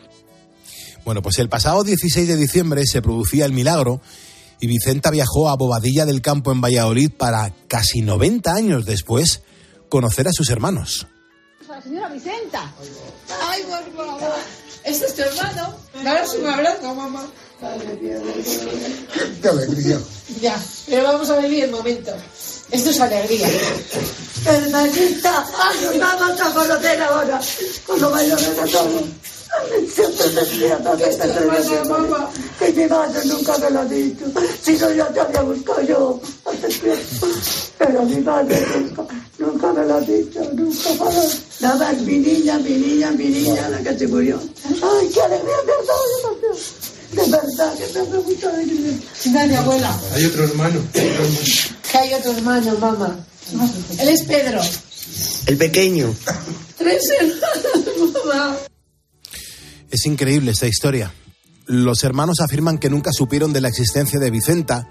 Bueno, 1.05 1.23
pues 1.23 1.39
el 1.39 1.49
pasado 1.49 1.83
16 1.83 2.29
de 2.29 2.37
diciembre 2.37 2.87
se 2.87 3.03
producía 3.03 3.45
el 3.45 3.53
milagro 3.53 4.01
y 4.61 4.69
Vicenta 4.69 5.11
viajó 5.11 5.49
a 5.49 5.57
Bobadilla 5.57 6.07
del 6.07 6.23
Campo 6.23 6.53
en 6.53 6.61
Valladolid 6.61 7.11
para 7.11 7.53
casi 7.67 8.03
90 8.03 8.55
años 8.55 8.85
después 8.85 9.43
conocer 9.89 10.29
a 10.29 10.33
sus 10.33 10.51
hermanos. 10.51 11.07
La 11.69 11.83
señora 11.83 12.09
Vicenta. 12.09 12.73
Ay, 13.43 13.63
por 13.63 14.07
favor. 14.07 14.31
Este 14.85 15.07
es 15.07 15.15
tu 15.15 15.23
hermano. 15.23 15.75
Daros 16.05 16.35
un 16.35 16.47
abrazo, 16.47 16.95
mamá. 16.95 17.27
Qué 19.43 19.49
alegría. 19.49 19.99
Ya, 20.41 20.61
pero 20.89 21.05
vamos 21.05 21.31
a 21.31 21.39
vivir 21.39 21.65
el 21.65 21.71
momento. 21.71 22.13
Esto 22.73 22.91
es 22.91 23.01
alegría. 23.01 23.49
Hermanita, 24.47 25.47
ay, 25.59 25.99
vamos 25.99 26.41
a 26.41 26.53
conocer 26.53 27.03
ahora 27.03 27.41
los 27.87 28.11
mayores 28.11 28.57
de 28.57 28.73
todos. 28.73 29.03
Siempre 29.95 30.29
decía 30.31 30.79
que 30.97 31.07
te 31.07 31.85
mamá. 31.89 32.31
Que 32.59 32.73
mi 32.73 32.87
madre 32.87 33.21
nunca 33.27 33.59
me 33.59 33.71
lo 33.71 33.81
ha 33.81 33.85
dicho. 33.85 34.25
Si 34.63 34.73
no, 34.73 34.91
ya 34.91 35.07
te 35.09 35.21
había 35.21 35.43
buscado 35.43 35.83
yo. 35.83 36.21
Pero 37.79 38.03
mi 38.05 38.17
madre 38.17 38.67
nunca, 38.75 39.03
nunca 39.39 39.73
me 39.75 39.87
lo 39.87 39.95
ha 39.95 40.01
dicho, 40.01 40.41
nunca 40.55 40.91
para. 40.99 41.23
Nada, 41.61 41.93
mi 41.93 42.19
niña, 42.19 42.59
mi 42.59 42.71
niña, 42.71 43.11
mi 43.11 43.27
niña, 43.27 43.69
la 43.69 43.79
que 43.83 43.99
se 43.99 44.07
murió. 44.07 44.41
Ay, 44.65 45.09
qué 45.13 45.21
alegría 45.21 45.57
ha 45.57 45.67
dado, 45.67 46.73
de 47.13 47.23
verdad 47.31 47.75
que 47.75 47.93
me 47.93 48.01
hace 48.01 48.19
mucha 48.19 48.49
alegría. 48.49 48.99
Dale, 49.27 49.57
abuela. 49.57 50.01
Hay 50.15 50.25
otro 50.25 50.45
hermano. 50.45 50.81
Que 51.93 51.99
hay 51.99 52.15
otro 52.15 52.33
hermano, 52.33 52.79
mamá. 52.79 53.23
Él 54.01 54.09
es 54.09 54.23
Pedro. 54.23 54.61
El 55.47 55.59
pequeño. 55.59 56.15
Tres 56.79 57.03
hermanos, 57.21 58.15
mamá. 58.25 58.57
Es 59.91 60.07
increíble 60.07 60.53
esta 60.53 60.67
historia. 60.67 61.13
Los 61.67 62.03
hermanos 62.03 62.41
afirman 62.41 62.79
que 62.79 62.89
nunca 62.89 63.11
supieron 63.13 63.53
de 63.53 63.61
la 63.61 63.69
existencia 63.69 64.19
de 64.19 64.31
Vicenta, 64.31 64.89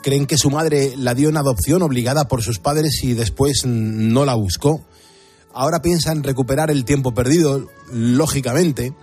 creen 0.00 0.26
que 0.26 0.38
su 0.38 0.48
madre 0.48 0.94
la 0.96 1.14
dio 1.14 1.28
en 1.28 1.36
adopción 1.36 1.82
obligada 1.82 2.28
por 2.28 2.42
sus 2.42 2.60
padres 2.60 3.02
y 3.02 3.14
después 3.14 3.66
no 3.66 4.24
la 4.24 4.34
buscó. 4.34 4.86
Ahora 5.52 5.82
piensan 5.82 6.22
recuperar 6.22 6.70
el 6.70 6.84
tiempo 6.84 7.14
perdido, 7.14 7.68
lógicamente. 7.92 8.94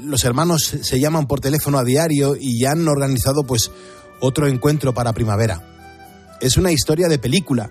Los 0.00 0.24
hermanos 0.24 0.76
se 0.80 1.00
llaman 1.00 1.26
por 1.26 1.40
teléfono 1.40 1.78
a 1.78 1.84
diario 1.84 2.36
y 2.38 2.60
ya 2.60 2.70
han 2.70 2.86
organizado 2.86 3.42
pues 3.42 3.72
otro 4.20 4.46
encuentro 4.46 4.94
para 4.94 5.12
primavera. 5.12 5.68
Es 6.42 6.56
una 6.56 6.72
historia 6.72 7.06
de 7.06 7.20
película 7.20 7.70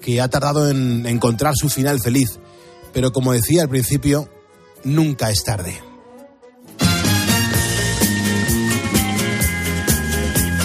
que 0.00 0.20
ha 0.20 0.28
tardado 0.28 0.70
en 0.70 1.04
encontrar 1.04 1.54
su 1.56 1.68
final 1.68 2.00
feliz, 2.00 2.38
pero 2.92 3.12
como 3.12 3.32
decía 3.32 3.62
al 3.62 3.68
principio, 3.68 4.30
nunca 4.84 5.30
es 5.30 5.42
tarde. 5.42 5.82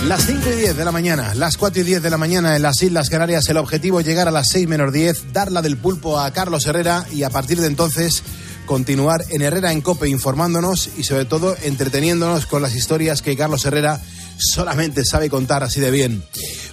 Las 0.07 0.27
5 0.27 0.41
y 0.47 0.61
10 0.61 0.77
de 0.77 0.85
la 0.85 0.91
mañana, 0.91 1.33
las 1.33 1.57
4 1.57 1.81
y 1.81 1.85
10 1.85 2.03
de 2.03 2.09
la 2.11 2.17
mañana 2.17 2.55
en 2.55 2.61
las 2.61 2.83
Islas 2.83 3.09
Canarias, 3.09 3.49
el 3.49 3.57
objetivo 3.57 3.99
es 3.99 4.05
llegar 4.05 4.27
a 4.27 4.31
las 4.31 4.49
6 4.49 4.67
menos 4.67 4.93
10, 4.93 5.33
dar 5.33 5.51
la 5.51 5.63
del 5.63 5.77
pulpo 5.77 6.19
a 6.19 6.31
Carlos 6.31 6.67
Herrera 6.67 7.07
y 7.11 7.23
a 7.23 7.31
partir 7.31 7.59
de 7.59 7.65
entonces 7.67 8.21
continuar 8.67 9.25
en 9.29 9.41
Herrera 9.41 9.71
en 9.71 9.81
Cope 9.81 10.07
informándonos 10.07 10.87
y 10.97 11.03
sobre 11.03 11.25
todo 11.25 11.55
entreteniéndonos 11.63 12.45
con 12.45 12.61
las 12.61 12.75
historias 12.75 13.23
que 13.23 13.35
Carlos 13.35 13.65
Herrera 13.65 13.99
solamente 14.37 15.05
sabe 15.05 15.29
contar 15.29 15.63
así 15.63 15.79
de 15.79 15.91
bien. 15.91 16.23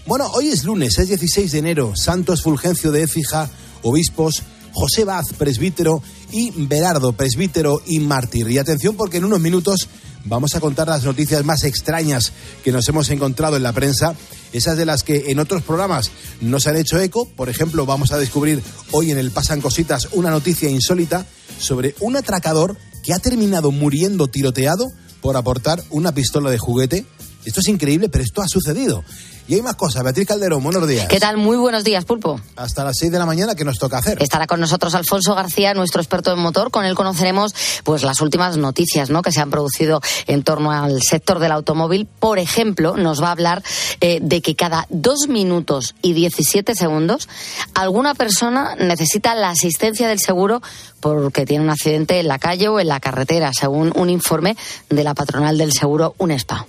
Bueno, 0.07 0.31
hoy 0.33 0.49
es 0.49 0.64
lunes, 0.64 0.99
es 0.99 1.09
16 1.09 1.52
de 1.52 1.59
enero, 1.59 1.93
Santos 1.95 2.43
Fulgencio 2.43 2.90
de 2.90 3.02
Écija, 3.02 3.49
obispos, 3.83 4.43
José 4.73 5.05
Baz, 5.05 5.33
presbítero, 5.37 6.02
y 6.33 6.52
Berardo, 6.67 7.12
presbítero 7.12 7.83
y 7.87 8.00
mártir. 8.00 8.49
Y 8.50 8.59
atención 8.59 8.97
porque 8.97 9.19
en 9.19 9.25
unos 9.25 9.40
minutos 9.40 9.88
vamos 10.25 10.55
a 10.55 10.61
contar 10.61 10.88
las 10.88 11.05
noticias 11.05 11.45
más 11.45 11.64
extrañas 11.64 12.33
que 12.62 12.73
nos 12.73 12.88
hemos 12.88 13.11
encontrado 13.11 13.57
en 13.57 13.62
la 13.62 13.73
prensa, 13.73 14.14
esas 14.52 14.76
de 14.76 14.87
las 14.87 15.02
que 15.02 15.31
en 15.31 15.38
otros 15.38 15.62
programas 15.62 16.11
no 16.40 16.61
se 16.61 16.71
han 16.71 16.76
hecho 16.76 17.00
eco. 17.00 17.29
Por 17.37 17.49
ejemplo, 17.49 17.87
vamos 17.87 18.12
a 18.12 18.19
descubrir 18.19 18.62
hoy 18.93 19.11
en 19.11 19.19
el 19.19 19.31
Pasan 19.31 19.61
Cositas 19.61 20.09
una 20.12 20.31
noticia 20.31 20.71
insólita 20.71 21.26
sobre 21.59 21.95
un 22.00 22.17
atracador 22.17 22.76
que 23.02 23.12
ha 23.12 23.19
terminado 23.19 23.71
muriendo 23.71 24.29
tiroteado 24.29 24.93
por 25.21 25.37
aportar 25.37 25.83
una 25.90 26.12
pistola 26.12 26.50
de 26.50 26.59
juguete. 26.59 27.05
Esto 27.44 27.61
es 27.61 27.68
increíble, 27.68 28.09
pero 28.09 28.23
esto 28.23 28.42
ha 28.42 28.49
sucedido. 28.49 29.02
Y 29.50 29.54
hay 29.54 29.62
más 29.62 29.75
cosas. 29.75 30.04
Beatriz 30.04 30.28
Calderón, 30.28 30.62
buenos 30.62 30.87
días. 30.87 31.09
¿Qué 31.09 31.18
tal? 31.18 31.37
Muy 31.37 31.56
buenos 31.56 31.82
días, 31.82 32.04
Pulpo. 32.04 32.40
Hasta 32.54 32.85
las 32.85 32.99
6 32.99 33.11
de 33.11 33.18
la 33.18 33.26
mañana, 33.26 33.56
¿qué 33.56 33.64
nos 33.64 33.78
toca 33.78 33.99
hacer? 33.99 34.23
Estará 34.23 34.47
con 34.47 34.61
nosotros 34.61 34.94
Alfonso 34.94 35.35
García, 35.35 35.75
nuestro 35.75 36.00
experto 36.00 36.32
en 36.32 36.38
motor. 36.38 36.70
Con 36.70 36.85
él 36.85 36.94
conoceremos 36.94 37.52
pues 37.82 38.04
las 38.04 38.20
últimas 38.20 38.59
noticias 38.59 39.11
¿no? 39.11 39.23
que 39.23 39.32
se 39.32 39.40
han 39.40 39.50
producido 39.50 40.00
en 40.28 40.44
torno 40.44 40.70
al 40.70 41.02
sector 41.02 41.40
del 41.40 41.50
automóvil. 41.50 42.06
Por 42.06 42.38
ejemplo, 42.38 42.97
nos 42.97 43.20
va 43.20 43.28
a 43.28 43.32
hablar 43.32 43.64
eh, 44.00 44.20
de 44.23 44.40
que 44.40 44.54
cada 44.54 44.87
dos 44.88 45.26
minutos 45.28 45.97
y 46.00 46.12
17 46.12 46.76
segundos 46.76 47.28
alguna 47.75 48.14
persona 48.14 48.76
necesita 48.76 49.35
la 49.35 49.50
asistencia 49.50 50.06
del 50.06 50.20
seguro 50.20 50.62
porque 51.00 51.44
tiene 51.44 51.64
un 51.64 51.70
accidente 51.70 52.20
en 52.20 52.28
la 52.28 52.38
calle 52.38 52.68
o 52.68 52.78
en 52.78 52.87
la 52.87 53.00
carretera, 53.00 53.50
según 53.52 53.92
un 53.97 54.11
informe 54.11 54.56
de 54.90 55.02
la 55.02 55.14
patronal 55.14 55.59
del 55.59 55.73
seguro 55.73 56.14
UNESPA. 56.18 56.66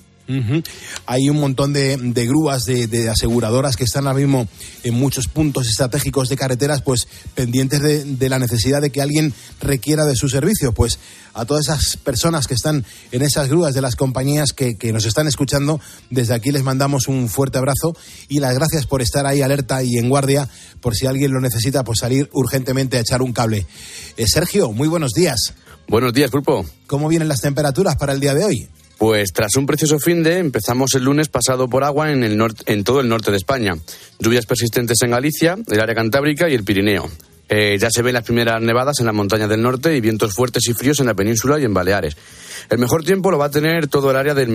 Hay 1.05 1.29
un 1.29 1.39
montón 1.39 1.73
de, 1.73 1.97
grúas 2.27 2.65
de, 2.65 3.09
aseguradoras 3.09 3.75
que 3.75 3.83
están 3.83 4.07
ahora 4.07 4.19
mismo 4.19 4.47
en 4.83 4.93
muchos 4.93 5.27
puntos 5.27 5.67
estratégicos 5.67 6.29
de 6.29 6.38
carreteras, 6.38 6.81
pues 6.81 7.07
pendientes 7.35 7.81
de, 7.81 8.29
la 8.29 8.39
necesidad 8.39 8.81
de 8.81 8.89
que 8.89 9.01
alguien 9.01 9.33
requiera 9.59 10.05
de 10.05 10.15
su 10.15 10.29
servicio. 10.29 10.73
Pues 10.73 11.00
a 11.33 11.45
todas 11.45 11.67
esas 11.67 11.97
personas 11.97 12.47
que 12.47 12.53
están 12.53 12.85
en 13.11 13.21
esas 13.21 13.50
grúas 13.50 13.73
de 13.73 13.81
las 13.81 13.95
compañías 13.95 14.53
que, 14.53 14.91
nos 14.91 15.05
están 15.05 15.27
escuchando, 15.27 15.79
desde 16.09 16.33
aquí 16.33 16.51
les 16.51 16.63
mandamos 16.63 17.07
un 17.07 17.29
fuerte 17.29 17.57
abrazo 17.57 17.95
y 18.27 18.39
las 18.39 18.53
gracias 18.53 18.85
por 18.85 19.01
estar 19.01 19.25
ahí 19.25 19.41
alerta 19.41 19.83
y 19.83 19.97
en 19.97 20.09
guardia 20.09 20.50
por 20.81 20.95
si 20.95 21.07
alguien 21.07 21.31
lo 21.31 21.39
necesita, 21.39 21.83
pues 21.83 22.00
salir 22.00 22.29
urgentemente 22.33 22.97
a 22.97 23.01
echar 23.01 23.21
un 23.21 23.33
cable. 23.33 23.65
Eh, 24.17 24.25
Sergio, 24.27 24.71
muy 24.71 24.88
buenos 24.88 25.11
días. 25.13 25.53
Buenos 25.88 26.13
días, 26.13 26.31
grupo. 26.31 26.65
¿Cómo 26.88 27.07
vienen 27.07 27.27
las 27.27 27.41
temperaturas 27.41 27.95
para 27.97 28.13
el 28.13 28.19
día 28.19 28.33
de 28.33 28.45
hoy? 28.45 28.69
Pues 29.01 29.34
tras 29.34 29.55
un 29.55 29.65
precioso 29.65 29.98
fin 29.98 30.22
de, 30.22 30.38
empezamos 30.38 30.93
el 30.93 31.05
lunes 31.05 31.27
pasado 31.27 31.67
por 31.67 31.84
agua 31.84 32.12
en, 32.12 32.22
el 32.22 32.39
en 32.67 32.84
todo 32.84 33.00
el 33.00 33.10
norte 33.10 33.31
de 33.31 33.38
España. 33.38 33.74
Lluvias 34.20 34.46
persistentes 34.46 35.01
en 35.01 35.10
Galicia, 35.10 35.58
el 35.72 35.81
área 35.81 35.96
cantábrica 35.96 36.48
y 36.48 36.53
el 36.53 36.63
Pirineo. 36.63 37.10
Eh, 37.53 37.77
ya 37.77 37.89
se 37.91 38.01
ven 38.01 38.13
las 38.13 38.24
primeras 38.24 38.62
nevadas 38.62 39.01
en 39.01 39.05
la 39.05 39.12
montaña 39.12 39.46
del 39.46 39.62
norte 39.62 39.93
y 39.93 40.00
vientos 40.00 40.34
fuertes 40.34 40.65
y 40.70 40.74
fríos 40.74 41.01
en 41.01 41.08
la 41.08 41.15
península 41.15 41.60
y 41.60 41.65
en 41.65 41.74
Baleares. 41.74 42.15
El 42.70 42.77
mejor 42.77 43.03
tiempo 43.03 43.29
lo 43.29 43.38
va 43.38 43.48
a 43.48 43.51
tener 43.51 43.88
todo 43.88 44.10
el 44.10 44.15
área 44.15 44.34
de 44.34 44.46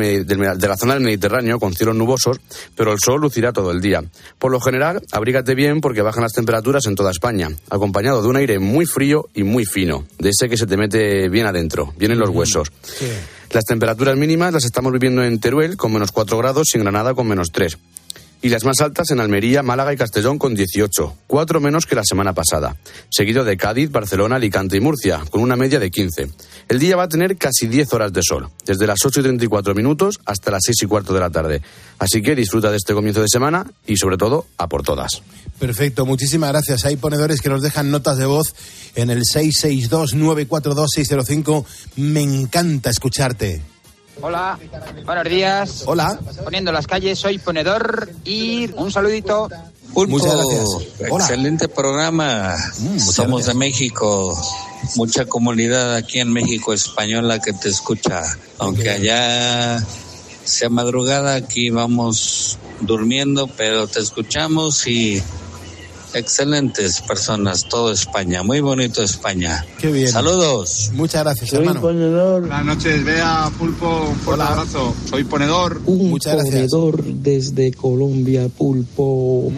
la 0.67 0.77
zona 0.79 0.95
del 0.95 1.03
Mediterráneo, 1.03 1.59
con 1.59 1.75
cielos 1.75 1.95
nubosos, 1.95 2.39
pero 2.75 2.95
el 2.95 2.99
sol 2.99 3.21
lucirá 3.21 3.53
todo 3.53 3.71
el 3.71 3.83
día. 3.83 4.03
Por 4.39 4.51
lo 4.51 4.63
general, 4.63 5.03
abrígate 5.13 5.55
bien 5.55 5.83
porque 5.83 6.01
bajan 6.01 6.23
las 6.23 6.33
temperaturas 6.33 6.87
en 6.87 6.95
toda 6.95 7.11
España, 7.11 7.51
acompañado 7.69 8.23
de 8.23 8.29
un 8.29 8.37
aire 8.37 8.59
muy 8.59 8.87
frío 8.87 9.29
y 9.35 9.43
muy 9.43 9.67
fino, 9.67 10.07
de 10.19 10.31
ese 10.31 10.49
que 10.49 10.57
se 10.57 10.67
te 10.67 10.79
mete 10.79 11.29
bien 11.29 11.45
adentro, 11.45 11.93
bien 11.99 12.13
en 12.13 12.19
los 12.19 12.31
huesos. 12.31 12.73
Las 13.51 13.65
temperaturas 13.65 14.17
mínimas 14.17 14.55
las 14.55 14.65
estamos 14.65 14.91
viviendo 14.91 15.23
en 15.23 15.39
Teruel 15.39 15.77
con 15.77 15.93
menos 15.93 16.13
4 16.13 16.39
grados 16.39 16.69
y 16.73 16.79
en 16.79 16.85
Granada 16.85 17.13
con 17.13 17.29
menos 17.29 17.53
3 17.53 17.77
y 18.43 18.49
las 18.49 18.65
más 18.65 18.81
altas 18.81 19.11
en 19.11 19.21
Almería, 19.21 19.63
Málaga 19.63 19.93
y 19.93 19.97
Castellón 19.97 20.39
con 20.39 20.55
18, 20.55 21.17
cuatro 21.27 21.61
menos 21.61 21.87
que 21.87 21.95
la 21.95 22.05
semana 22.05 22.33
pasada, 22.33 22.77
seguido 23.11 23.45
de 23.45 23.57
Cádiz, 23.57 23.91
Barcelona, 23.91 24.37
Alicante 24.37 24.77
y 24.77 24.81
Murcia, 24.81 25.23
con 25.31 25.41
una 25.41 25.57
media 25.57 25.79
de 25.79 25.91
15. 25.91 26.29
El 26.69 26.79
día 26.79 26.97
va 26.97 27.05
a 27.05 27.09
tener 27.09 27.37
casi 27.37 27.67
10 27.67 27.93
horas 27.93 28.13
de 28.13 28.23
sol, 28.23 28.49
desde 28.65 28.87
las 28.87 29.05
8 29.05 29.21
y 29.21 29.23
34 29.25 29.75
minutos 29.75 30.21
hasta 30.27 30.51
las 30.51 30.63
6 30.65 30.83
y 30.83 30.87
cuarto 30.87 31.15
de 31.15 31.21
la 31.21 31.31
tarde. 31.31 31.63
Así 31.99 32.23
que 32.23 32.35
disfruta 32.35 32.71
de 32.71 32.77
este 32.77 32.95
comienzo 32.95 33.21
de 33.21 33.29
semana 33.29 33.67
y 33.87 33.97
sobre 33.97 34.17
todo 34.17 34.47
a 34.59 34.69
por 34.69 34.83
todas. 34.83 35.23
Perfecto, 35.59 36.05
muchísimas 36.05 36.51
gracias. 36.51 36.85
Hay 36.85 36.97
ponedores 36.97 37.41
que 37.41 37.49
nos 37.49 37.63
dejan 37.63 37.91
notas 37.91 38.19
de 38.19 38.27
voz 38.27 38.55
en 38.95 39.09
el 39.11 39.23
662-942-605. 39.23 41.65
Me 41.97 42.23
encanta 42.23 42.91
escucharte. 42.91 43.63
Hola, 44.23 44.59
buenos 45.05 45.25
días. 45.25 45.85
Hola. 45.87 46.19
Poniendo 46.43 46.73
las 46.73 46.87
calles, 46.87 47.19
soy 47.19 47.39
ponedor 47.39 48.09
y 48.25 48.71
un 48.75 48.91
saludito. 48.91 49.49
Muchas 49.95 50.35
gracias. 50.35 50.69
Excelente 51.01 51.69
programa. 51.69 52.57
Mm, 52.79 52.99
Somos 52.99 53.47
de 53.47 53.55
México. 53.55 54.37
Mucha 54.97 55.27
comunidad 55.27 55.95
aquí 55.95 56.21
en 56.21 56.33
México 56.33 56.73
española 56.73 57.41
que 57.41 57.53
te 57.53 57.69
escucha. 57.69 58.23
Aunque 58.59 58.91
allá 58.91 59.83
sea 60.45 60.69
madrugada, 60.69 61.35
aquí 61.35 61.71
vamos 61.71 62.59
durmiendo, 62.81 63.49
pero 63.49 63.87
te 63.87 64.01
escuchamos 64.01 64.87
y 64.87 65.23
excelentes 66.17 67.01
personas, 67.03 67.65
todo 67.69 67.93
España, 67.93 68.43
muy 68.43 68.61
bonito 68.61 69.03
España. 69.03 69.65
Qué 69.79 69.91
bien. 69.93 70.09
Saludos. 70.09 70.91
Muchas 70.95 71.23
gracias, 71.25 71.51
Soy 71.51 71.61
hermano. 71.61 71.81
ponedor. 71.81 72.41
Buenas 72.41 72.65
noches, 72.65 73.05
vea 73.05 73.51
Pulpo, 73.59 74.07
un 74.11 74.17
fuerte 74.17 74.43
abrazo. 74.45 74.95
Soy 75.09 75.25
ponedor. 75.25 75.81
Un 75.87 76.11
Muchas 76.11 76.35
gracias. 76.35 76.71
ponedor 76.71 77.03
desde 77.05 77.73
Colombia, 77.73 78.49
Pulpo. 78.49 79.51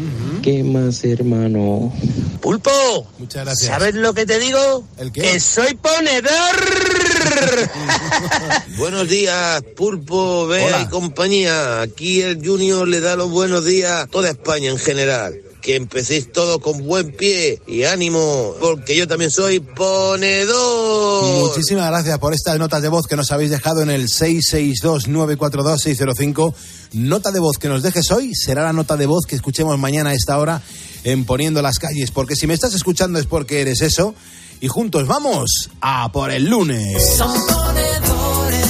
¿Qué 0.42 0.62
más, 0.64 1.04
hermano? 1.04 1.92
Pulpo. 2.40 2.70
Muchas 3.18 3.44
gracias. 3.44 3.68
¿Sabes 3.70 3.94
lo 3.94 4.14
que 4.14 4.26
te 4.26 4.38
digo? 4.38 4.84
¿El 4.98 5.12
qué? 5.12 5.20
Que 5.22 5.40
soy 5.40 5.74
ponedor. 5.74 6.30
buenos 8.78 9.08
días, 9.08 9.62
Pulpo, 9.76 10.46
Bea 10.46 10.66
Hola. 10.66 10.82
y 10.82 10.86
compañía. 10.86 11.80
Aquí 11.82 12.22
el 12.22 12.44
Junior 12.46 12.86
le 12.86 13.00
da 13.00 13.16
los 13.16 13.30
buenos 13.30 13.64
días 13.64 13.92
a 13.92 14.06
toda 14.06 14.30
España 14.30 14.70
en 14.70 14.78
general. 14.78 15.34
Que 15.68 15.76
empecéis 15.76 16.32
todo 16.32 16.60
con 16.60 16.86
buen 16.86 17.12
pie 17.12 17.60
y 17.66 17.84
ánimo, 17.84 18.54
porque 18.58 18.96
yo 18.96 19.06
también 19.06 19.30
soy 19.30 19.60
ponedor. 19.60 21.46
Muchísimas 21.46 21.90
gracias 21.90 22.18
por 22.18 22.32
estas 22.32 22.58
notas 22.58 22.80
de 22.80 22.88
voz 22.88 23.06
que 23.06 23.16
nos 23.16 23.30
habéis 23.32 23.50
dejado 23.50 23.82
en 23.82 23.90
el 23.90 24.08
662-942-605. 24.08 26.54
Nota 26.94 27.32
de 27.32 27.40
voz 27.40 27.58
que 27.58 27.68
nos 27.68 27.82
dejes 27.82 28.10
hoy 28.12 28.34
será 28.34 28.62
la 28.62 28.72
nota 28.72 28.96
de 28.96 29.04
voz 29.04 29.26
que 29.26 29.36
escuchemos 29.36 29.78
mañana 29.78 30.08
a 30.08 30.14
esta 30.14 30.38
hora 30.38 30.62
en 31.04 31.26
Poniendo 31.26 31.60
las 31.60 31.78
calles. 31.78 32.12
Porque 32.12 32.34
si 32.34 32.46
me 32.46 32.54
estás 32.54 32.72
escuchando 32.72 33.18
es 33.18 33.26
porque 33.26 33.60
eres 33.60 33.82
eso. 33.82 34.14
Y 34.62 34.68
juntos 34.68 35.06
vamos 35.06 35.68
a 35.82 36.10
por 36.12 36.30
el 36.30 36.46
lunes. 36.46 37.14
Son 37.14 37.46
ponedores 37.46 38.68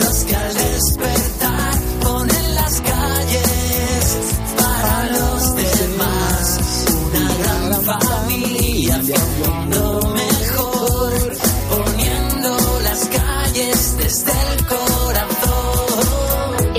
los 0.00 0.24
que 0.24 0.36
al 0.36 0.54
despertar 0.54 1.21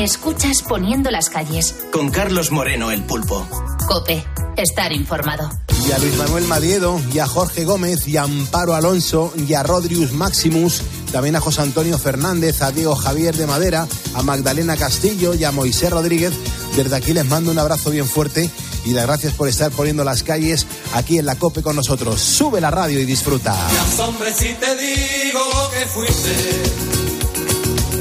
Escuchas 0.03 0.63
Poniendo 0.63 1.09
las 1.11 1.29
calles. 1.29 1.75
Con 1.93 2.09
Carlos 2.09 2.51
Moreno, 2.51 2.91
el 2.91 3.05
pulpo. 3.05 3.47
Cope. 3.87 4.21
Estar 4.57 4.91
informado. 4.91 5.49
Y 5.87 5.93
a 5.93 5.97
Luis 5.97 6.17
Manuel 6.17 6.45
Madiedo, 6.45 6.99
y 7.13 7.19
a 7.19 7.25
Jorge 7.25 7.63
Gómez, 7.63 8.05
y 8.05 8.17
a 8.17 8.23
Amparo 8.23 8.75
Alonso, 8.75 9.33
y 9.47 9.53
a 9.53 9.63
Rodrius 9.63 10.11
Maximus, 10.11 10.81
también 11.13 11.37
a 11.37 11.39
José 11.39 11.61
Antonio 11.61 11.97
Fernández, 11.97 12.61
a 12.61 12.71
Diego 12.71 12.95
Javier 12.95 13.37
de 13.37 13.47
Madera, 13.47 13.87
a 14.13 14.23
Magdalena 14.23 14.75
Castillo 14.75 15.35
y 15.35 15.45
a 15.45 15.53
Moisés 15.53 15.89
Rodríguez, 15.89 16.33
Desde 16.75 16.97
aquí 16.97 17.13
les 17.13 17.25
mando 17.25 17.51
un 17.51 17.59
abrazo 17.59 17.89
bien 17.89 18.05
fuerte 18.05 18.49
y 18.83 18.91
las 18.91 19.07
gracias 19.07 19.33
por 19.33 19.47
estar 19.47 19.71
poniendo 19.71 20.03
las 20.03 20.21
calles 20.23 20.67
aquí 20.93 21.17
en 21.17 21.25
la 21.25 21.35
COPE 21.35 21.61
con 21.61 21.77
nosotros. 21.77 22.19
Sube 22.19 22.59
la 22.59 22.71
radio 22.71 22.99
y 22.99 23.05
disfruta. 23.05 23.55
hombre, 23.99 24.33
si 24.33 24.53
te 24.55 24.75
digo 24.75 25.71
que 25.71 25.85
fuiste 25.85 26.63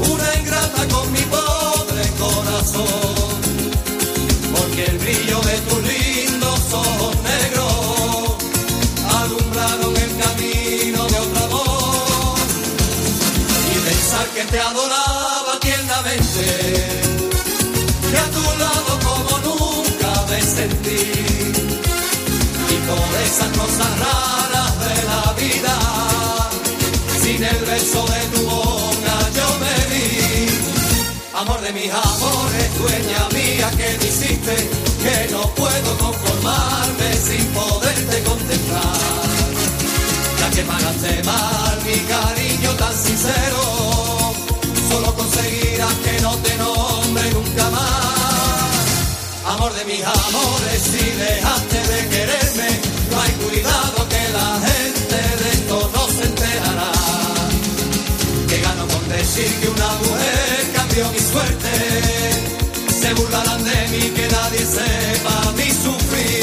una 0.00 0.34
ingrata 0.40 0.88
con 0.88 1.12
mi 1.12 1.20
pobre 1.20 1.51
porque 4.54 4.84
el 4.84 4.98
brillo 4.98 5.40
de 5.40 5.58
tus 5.68 5.82
lindos 5.82 6.60
ojos 6.72 7.16
negros 7.22 8.36
alumbraron 9.20 9.96
el 9.96 10.16
camino 10.22 11.06
de 11.08 11.18
otro 11.18 11.44
amor 11.44 12.38
y 13.74 13.78
pensar 13.88 14.26
que 14.28 14.44
te 14.44 14.60
adoraba 14.60 15.58
tiernamente, 15.60 16.86
que 18.10 18.18
a 18.18 18.30
tu 18.30 18.42
lado 18.62 18.92
como 19.08 19.38
nunca 19.48 20.24
me 20.30 20.40
sentí 20.40 21.02
y 22.70 22.76
por 22.86 23.20
esas 23.26 23.50
cosas 23.58 23.90
raras 23.98 24.72
de 24.86 24.94
la 25.10 25.32
vida, 25.32 25.78
sin 27.22 27.42
el 27.42 27.64
beso 27.64 28.06
de 28.06 28.20
tu 28.36 28.42
boca. 28.48 29.41
Amor 31.42 31.60
de 31.60 31.72
mis 31.72 31.90
amores, 31.90 32.78
dueña 32.78 33.28
mía 33.34 33.68
que 33.76 33.98
me 33.98 34.06
hiciste, 34.06 34.54
que 35.02 35.32
no 35.32 35.42
puedo 35.56 35.98
conformarme 35.98 37.16
sin 37.16 37.44
poderte 37.46 38.22
contemplar. 38.22 39.26
Ya 40.38 40.50
que 40.50 40.62
pagaste 40.62 41.22
mal 41.24 41.78
mi 41.84 41.98
cariño 42.14 42.70
tan 42.78 42.94
sincero, 42.94 43.60
solo 44.88 45.12
conseguirás 45.16 45.94
que 46.04 46.20
no 46.20 46.36
te 46.36 46.56
nombre 46.58 47.30
nunca 47.32 47.70
más. 47.70 49.54
Amor 49.56 49.72
de 49.74 49.84
mis 49.86 50.04
amores, 50.04 50.80
si 50.80 51.10
dejaste 51.10 51.78
de 51.92 52.08
quererme, 52.08 52.70
no 53.10 53.20
hay 53.20 53.32
cuidado 53.32 54.08
que 54.08 54.28
la 54.38 54.60
gente 54.68 55.16
de 55.42 55.50
esto 55.54 55.90
no 55.92 56.06
se 56.06 56.24
enterará. 56.24 56.92
Que 58.48 58.60
gano 58.60 58.86
con 58.86 59.08
decir 59.08 59.52
que 59.60 59.71
mi 60.96 61.18
suerte. 61.18 61.70
Se 63.00 63.14
burlarán 63.14 63.64
de 63.64 63.88
mí, 63.90 64.10
que 64.10 64.28
nadie 64.28 64.58
sepa 64.58 65.52
mi 65.56 65.70
sufrir. 65.70 66.42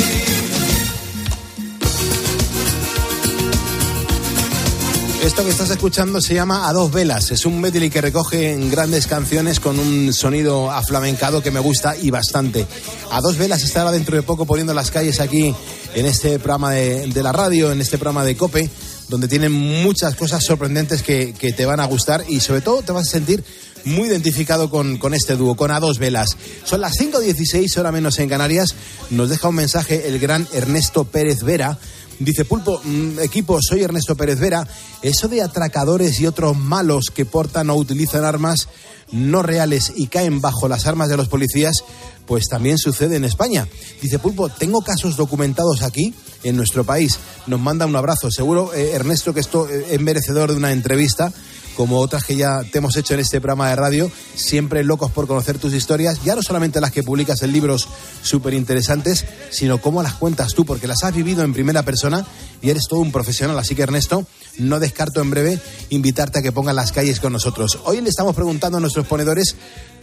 Esto 5.24 5.44
que 5.44 5.51
estás 5.51 5.70
escuchando 5.70 6.20
se 6.22 6.34
llama 6.34 6.68
A 6.68 6.74
dos 6.74 6.91
velas. 6.91 7.29
Es 7.29 7.46
un 7.46 7.62
medley 7.62 7.91
que 7.91 8.01
recoge 8.01 8.58
grandes 8.72 9.06
canciones 9.06 9.60
con 9.60 9.77
un 9.77 10.12
sonido 10.13 10.72
aflamencado 10.72 11.44
que 11.44 11.51
me 11.51 11.60
gusta 11.60 11.96
y 11.96 12.10
bastante. 12.10 12.65
A 13.12 13.22
dos 13.22 13.38
velas 13.38 13.63
estará 13.63 13.91
dentro 13.91 14.15
de 14.15 14.24
poco 14.24 14.46
poniendo 14.46 14.74
las 14.74 14.89
calles 14.89 15.20
aquí 15.20 15.53
en 15.94 16.06
este 16.06 16.39
programa 16.39 16.72
de, 16.72 17.08
de 17.08 17.24
la 17.24 17.32
radio, 17.32 17.72
en 17.72 17.82
este 17.82 17.98
programa 17.98 18.24
de 18.24 18.36
COPE, 18.36 18.70
donde 19.09 19.27
tienen 19.27 19.51
muchas 19.51 20.15
cosas 20.15 20.43
sorprendentes 20.45 21.01
que, 21.01 21.33
que 21.33 21.51
te 21.51 21.65
van 21.65 21.79
a 21.79 21.85
gustar 21.85 22.23
y 22.29 22.39
sobre 22.39 22.61
todo 22.61 22.81
te 22.81 22.91
vas 22.91 23.07
a 23.07 23.11
sentir 23.11 23.43
muy 23.85 24.07
identificado 24.07 24.69
con, 24.69 24.97
con 24.97 25.13
este 25.13 25.35
dúo, 25.35 25.55
con 25.55 25.71
A 25.71 25.79
Dos 25.79 25.99
Velas. 25.99 26.29
Son 26.63 26.81
las 26.81 26.93
5.16, 26.93 27.77
hora 27.77 27.91
menos 27.91 28.19
en 28.19 28.29
Canarias. 28.29 28.75
Nos 29.09 29.29
deja 29.29 29.49
un 29.49 29.55
mensaje 29.55 30.07
el 30.07 30.19
gran 30.19 30.47
Ernesto 30.53 31.05
Pérez 31.05 31.43
Vera. 31.43 31.77
Dice 32.19 32.43
Pulpo, 32.43 32.81
mm, 32.83 33.19
equipo, 33.19 33.57
soy 33.61 33.81
Ernesto 33.81 34.15
Pérez 34.15 34.39
Vera. 34.39 34.67
Eso 35.01 35.27
de 35.29 35.41
atracadores 35.41 36.19
y 36.19 36.27
otros 36.27 36.57
malos 36.57 37.11
que 37.13 37.25
portan 37.25 37.69
o 37.69 37.75
utilizan 37.75 38.25
armas 38.25 38.67
no 39.11 39.41
reales 39.41 39.93
y 39.95 40.07
caen 40.07 40.41
bajo 40.41 40.67
las 40.67 40.85
armas 40.85 41.09
de 41.09 41.17
los 41.17 41.29
policías, 41.29 41.83
pues 42.27 42.47
también 42.47 42.77
sucede 42.77 43.15
en 43.15 43.23
España. 43.23 43.67
Dice 44.01 44.19
Pulpo, 44.19 44.49
tengo 44.49 44.81
casos 44.81 45.15
documentados 45.15 45.81
aquí 45.81 46.13
en 46.43 46.57
nuestro 46.57 46.83
país. 46.83 47.17
Nos 47.47 47.59
manda 47.59 47.85
un 47.85 47.95
abrazo. 47.95 48.29
Seguro, 48.29 48.73
eh, 48.73 48.91
Ernesto, 48.93 49.33
que 49.33 49.39
esto 49.39 49.67
eh, 49.69 49.87
es 49.91 50.01
merecedor 50.01 50.51
de 50.51 50.57
una 50.57 50.72
entrevista 50.72 51.33
como 51.79 52.00
otras 52.00 52.25
que 52.25 52.35
ya 52.35 52.61
te 52.70 52.79
hemos 52.79 52.98
hecho 52.98 53.13
en 53.13 53.22
este 53.22 53.39
programa 53.39 53.70
de 53.70 53.77
radio, 53.77 54.11
siempre 54.35 54.83
locos 54.83 55.11
por 55.11 55.27
conocer 55.27 55.59
tus 55.59 55.74
historias, 55.74 56.22
ya 56.25 56.35
no 56.35 56.44
solamente 56.44 56.81
las 56.81 56.92
que 56.92 57.03
publicas 57.03 57.42
en 57.42 57.53
libros 57.53 57.87
súper 58.22 58.53
interesantes, 58.53 59.24
sino 59.50 59.77
cómo 59.77 60.03
las 60.03 60.15
cuentas 60.15 60.53
tú, 60.53 60.65
porque 60.65 60.87
las 60.87 61.05
has 61.05 61.15
vivido 61.15 61.42
en 61.42 61.53
primera 61.53 61.83
persona 61.83 62.25
y 62.61 62.70
eres 62.70 62.83
todo 62.89 63.00
un 63.00 63.13
profesional. 63.13 63.57
Así 63.57 63.75
que 63.75 63.83
Ernesto, 63.83 64.25
no 64.57 64.81
descarto 64.81 65.22
en 65.22 65.29
breve 65.29 65.57
invitarte 65.89 66.39
a 66.39 66.42
que 66.42 66.51
pongas 66.51 66.75
las 66.75 66.92
calles 66.92 67.22
con 67.22 67.31
nosotros. 67.31 67.79
Hoy 67.85 68.01
le 68.01 68.09
estamos 68.09 68.35
preguntando 68.35 68.77
a 68.77 68.81
nuestros 68.81 69.07
ponedores 69.07 69.55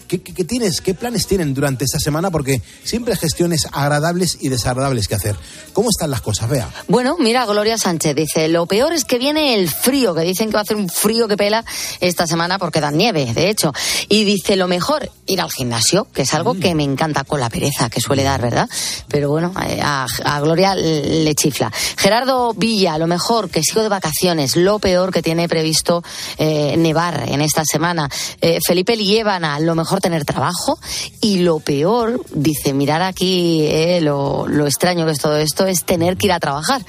¿Qué, 0.08 0.20
qué, 0.20 0.32
qué 0.34 0.44
tienes? 0.44 0.80
¿Qué 0.80 0.94
planes 0.94 1.26
tienen 1.26 1.54
durante 1.54 1.84
esta 1.84 1.98
semana? 1.98 2.30
Porque 2.30 2.60
siempre 2.84 3.12
hay 3.14 3.18
gestiones 3.18 3.66
agradables 3.72 4.38
y 4.40 4.48
desagradables 4.48 5.08
que 5.08 5.14
hacer. 5.14 5.36
¿Cómo 5.72 5.90
están 5.90 6.10
las 6.10 6.20
cosas? 6.20 6.48
Vea. 6.48 6.68
Bueno, 6.88 7.16
mira, 7.18 7.44
Gloria 7.46 7.76
Sánchez 7.78 8.14
dice, 8.14 8.48
lo 8.48 8.66
peor 8.66 8.92
es 8.92 9.04
que 9.04 9.18
viene 9.18 9.54
el 9.54 9.68
frío, 9.70 10.14
que 10.14 10.22
dicen 10.22 10.48
que 10.48 10.54
va 10.54 10.60
a 10.60 10.62
hacer 10.62 10.76
un 10.76 10.88
frío 10.88 11.28
que 11.28 11.36
pela 11.36 11.64
esta 12.00 12.26
semana 12.26 12.58
porque 12.58 12.80
da 12.80 12.90
nieve, 12.90 13.32
de 13.34 13.50
hecho. 13.50 13.72
Y 14.08 14.24
dice, 14.24 14.56
lo 14.56 14.68
mejor, 14.68 15.10
ir 15.26 15.40
al 15.40 15.50
gimnasio, 15.50 16.06
que 16.12 16.22
es 16.22 16.34
algo 16.34 16.54
Mm. 16.54 16.60
que 16.60 16.74
me 16.74 16.84
encanta 16.84 17.24
con 17.24 17.40
la 17.40 17.50
pereza 17.50 17.90
que 17.90 18.00
suele 18.00 18.22
dar, 18.22 18.40
¿verdad? 18.40 18.68
Pero 19.08 19.28
bueno, 19.30 19.52
eh, 19.68 19.80
a, 19.82 20.06
a 20.24 20.40
Gloria 20.40 20.74
le 20.74 21.34
chifla. 21.34 21.72
Gerardo 21.96 22.54
Villa, 22.54 22.96
lo 22.98 23.06
mejor, 23.06 23.50
que 23.50 23.62
sigo 23.62 23.82
de 23.82 23.88
vacaciones, 23.88 24.56
lo 24.56 24.78
peor 24.78 25.12
que 25.12 25.22
tiene 25.22 25.48
previsto 25.48 26.02
eh, 26.38 26.76
nevar 26.76 27.24
en 27.28 27.40
esta 27.40 27.62
semana. 27.64 28.08
Eh, 28.40 28.58
Felipe 28.66 28.96
Liébana, 28.96 29.58
lo 29.60 29.74
mejor 29.74 29.95
tener 30.00 30.24
trabajo 30.24 30.78
y 31.20 31.38
lo 31.38 31.60
peor, 31.60 32.22
dice, 32.32 32.72
mirar 32.72 33.02
aquí 33.02 33.62
eh, 33.62 34.00
lo, 34.00 34.46
lo 34.48 34.66
extraño 34.66 35.06
que 35.06 35.12
es 35.12 35.18
todo 35.18 35.36
esto, 35.36 35.66
es 35.66 35.84
tener 35.84 36.16
que 36.16 36.26
ir 36.26 36.32
a 36.32 36.40
trabajar. 36.40 36.82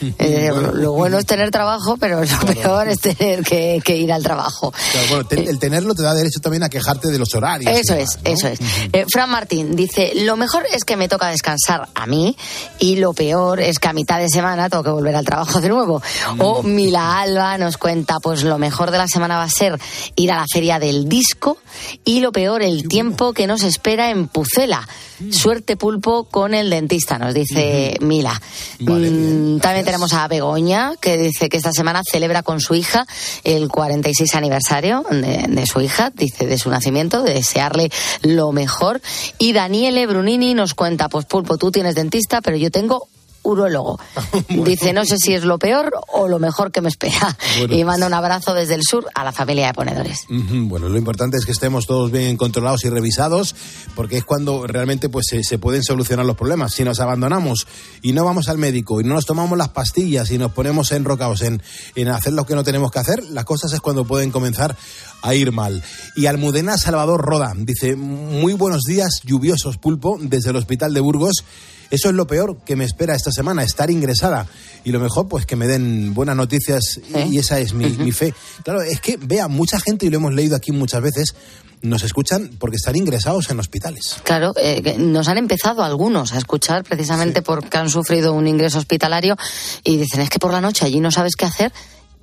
Eh, 0.18 0.50
lo, 0.52 0.72
lo 0.74 0.92
bueno 0.92 1.18
es 1.18 1.26
tener 1.26 1.50
trabajo, 1.50 1.96
pero 1.96 2.20
lo 2.24 2.38
peor 2.54 2.88
es 2.88 2.98
tener 3.00 3.42
que, 3.42 3.80
que 3.84 3.96
ir 3.96 4.12
al 4.12 4.22
trabajo. 4.22 4.72
Claro, 4.92 5.06
bueno, 5.08 5.24
te- 5.26 5.48
el 5.48 5.58
tenerlo 5.58 5.94
te 5.94 6.02
da 6.02 6.14
derecho 6.14 6.40
también 6.40 6.62
a 6.62 6.68
quejarte 6.68 7.08
de 7.08 7.18
los 7.18 7.34
horarios. 7.34 7.72
Eso 7.76 7.94
es, 7.94 8.16
¿no? 8.24 8.30
eso 8.30 8.48
es. 8.48 8.58
Eh, 8.92 9.04
Fran 9.10 9.30
Martín 9.30 9.74
dice, 9.76 10.12
lo 10.14 10.36
mejor 10.36 10.64
es 10.72 10.84
que 10.84 10.96
me 10.96 11.08
toca 11.08 11.28
descansar 11.28 11.88
a 11.94 12.06
mí 12.06 12.36
y 12.78 12.96
lo 12.96 13.12
peor 13.12 13.60
es 13.60 13.78
que 13.78 13.88
a 13.88 13.92
mitad 13.92 14.18
de 14.18 14.28
semana 14.28 14.68
tengo 14.68 14.82
que 14.84 14.90
volver 14.90 15.14
al 15.16 15.24
trabajo 15.24 15.60
de 15.60 15.68
nuevo. 15.68 16.02
O 16.38 16.62
Mila 16.62 17.20
Alba 17.20 17.58
nos 17.58 17.76
cuenta, 17.76 18.16
pues 18.20 18.42
lo 18.44 18.58
mejor 18.58 18.90
de 18.90 18.98
la 18.98 19.08
semana 19.08 19.36
va 19.36 19.44
a 19.44 19.50
ser 19.50 19.78
ir 20.16 20.32
a 20.32 20.36
la 20.36 20.46
feria 20.52 20.78
del 20.78 21.08
disco 21.08 21.58
y 22.04 22.20
lo 22.20 22.32
peor, 22.32 22.62
el 22.62 22.86
tiempo 22.88 23.32
que 23.32 23.46
nos 23.46 23.62
espera 23.62 24.10
en 24.10 24.28
Pucela. 24.28 24.86
Suerte 25.32 25.76
pulpo 25.76 26.24
con 26.30 26.54
el 26.54 26.70
dentista, 26.70 27.18
nos 27.18 27.34
dice 27.34 27.96
Mila. 28.00 28.40
Mm, 28.78 29.58
también 29.58 29.77
tenemos 29.84 30.12
a 30.12 30.28
Begoña, 30.28 30.92
que 31.00 31.16
dice 31.16 31.48
que 31.48 31.56
esta 31.56 31.72
semana 31.72 32.02
celebra 32.08 32.42
con 32.42 32.60
su 32.60 32.74
hija 32.74 33.06
el 33.44 33.68
46 33.68 34.34
aniversario 34.34 35.04
de, 35.10 35.46
de 35.48 35.66
su 35.66 35.80
hija, 35.80 36.10
dice 36.14 36.46
de 36.46 36.58
su 36.58 36.70
nacimiento, 36.70 37.22
de 37.22 37.34
desearle 37.34 37.90
lo 38.22 38.52
mejor. 38.52 39.00
Y 39.38 39.52
Daniele 39.52 40.06
Brunini 40.06 40.54
nos 40.54 40.74
cuenta, 40.74 41.08
pues 41.08 41.26
pulpo, 41.26 41.58
tú 41.58 41.70
tienes 41.70 41.94
dentista, 41.94 42.40
pero 42.40 42.56
yo 42.56 42.70
tengo 42.70 43.08
urólogo. 43.48 43.98
Dice, 44.48 44.92
no 44.92 45.04
sé 45.04 45.18
si 45.18 45.34
es 45.34 45.44
lo 45.44 45.58
peor 45.58 45.92
o 46.08 46.28
lo 46.28 46.38
mejor 46.38 46.72
que 46.72 46.80
me 46.80 46.88
espera. 46.88 47.36
Bueno, 47.58 47.74
y 47.74 47.84
manda 47.84 48.06
un 48.06 48.14
abrazo 48.14 48.54
desde 48.54 48.74
el 48.74 48.82
sur 48.82 49.06
a 49.14 49.24
la 49.24 49.32
familia 49.32 49.68
de 49.68 49.74
ponedores. 49.74 50.26
Bueno, 50.28 50.88
lo 50.88 50.98
importante 50.98 51.36
es 51.36 51.44
que 51.44 51.52
estemos 51.52 51.86
todos 51.86 52.10
bien 52.10 52.36
controlados 52.36 52.84
y 52.84 52.90
revisados, 52.90 53.54
porque 53.94 54.18
es 54.18 54.24
cuando 54.24 54.66
realmente 54.66 55.08
pues 55.08 55.26
se, 55.28 55.42
se 55.42 55.58
pueden 55.58 55.82
solucionar 55.82 56.26
los 56.26 56.36
problemas. 56.36 56.74
Si 56.74 56.84
nos 56.84 57.00
abandonamos 57.00 57.66
y 58.02 58.12
no 58.12 58.24
vamos 58.24 58.48
al 58.48 58.58
médico 58.58 59.00
y 59.00 59.04
no 59.04 59.14
nos 59.14 59.26
tomamos 59.26 59.58
las 59.58 59.68
pastillas 59.68 60.30
y 60.30 60.38
nos 60.38 60.52
ponemos 60.52 60.92
enrocados 60.92 61.42
en, 61.42 61.62
en 61.94 62.08
hacer 62.08 62.32
lo 62.32 62.46
que 62.46 62.54
no 62.54 62.64
tenemos 62.64 62.90
que 62.90 62.98
hacer, 62.98 63.24
las 63.30 63.44
cosas 63.44 63.72
es 63.72 63.80
cuando 63.80 64.04
pueden 64.04 64.30
comenzar 64.30 64.76
a 65.22 65.34
ir 65.34 65.52
mal. 65.52 65.82
Y 66.16 66.26
Almudena 66.26 66.78
Salvador 66.78 67.20
Roda 67.22 67.52
dice, 67.56 67.96
muy 67.96 68.52
buenos 68.52 68.82
días, 68.82 69.20
lluviosos 69.24 69.78
pulpo, 69.78 70.18
desde 70.20 70.50
el 70.50 70.56
hospital 70.56 70.94
de 70.94 71.00
Burgos. 71.00 71.44
Eso 71.90 72.08
es 72.08 72.14
lo 72.14 72.26
peor 72.26 72.58
que 72.64 72.76
me 72.76 72.84
espera 72.84 73.14
esta 73.14 73.32
semana, 73.32 73.62
estar 73.62 73.90
ingresada. 73.90 74.46
Y 74.84 74.92
lo 74.92 75.00
mejor, 75.00 75.28
pues 75.28 75.46
que 75.46 75.56
me 75.56 75.66
den 75.66 76.14
buenas 76.14 76.36
noticias 76.36 77.00
y 77.30 77.38
esa 77.38 77.58
es 77.58 77.72
mi, 77.72 77.86
mi 77.90 78.12
fe. 78.12 78.34
Claro, 78.62 78.82
es 78.82 79.00
que, 79.00 79.16
vea, 79.16 79.48
mucha 79.48 79.80
gente, 79.80 80.06
y 80.06 80.10
lo 80.10 80.18
hemos 80.18 80.34
leído 80.34 80.56
aquí 80.56 80.72
muchas 80.72 81.02
veces, 81.02 81.34
nos 81.82 82.02
escuchan 82.02 82.50
porque 82.58 82.76
están 82.76 82.96
ingresados 82.96 83.50
en 83.50 83.60
hospitales. 83.60 84.16
Claro, 84.24 84.52
eh, 84.60 84.96
nos 84.98 85.28
han 85.28 85.38
empezado 85.38 85.82
algunos 85.82 86.32
a 86.32 86.38
escuchar 86.38 86.84
precisamente 86.84 87.42
porque 87.42 87.76
han 87.76 87.90
sufrido 87.90 88.32
un 88.32 88.46
ingreso 88.46 88.78
hospitalario 88.78 89.36
y 89.84 89.96
dicen, 89.96 90.20
es 90.20 90.30
que 90.30 90.38
por 90.38 90.52
la 90.52 90.60
noche 90.60 90.84
allí 90.84 91.00
no 91.00 91.10
sabes 91.10 91.36
qué 91.36 91.44
hacer, 91.44 91.72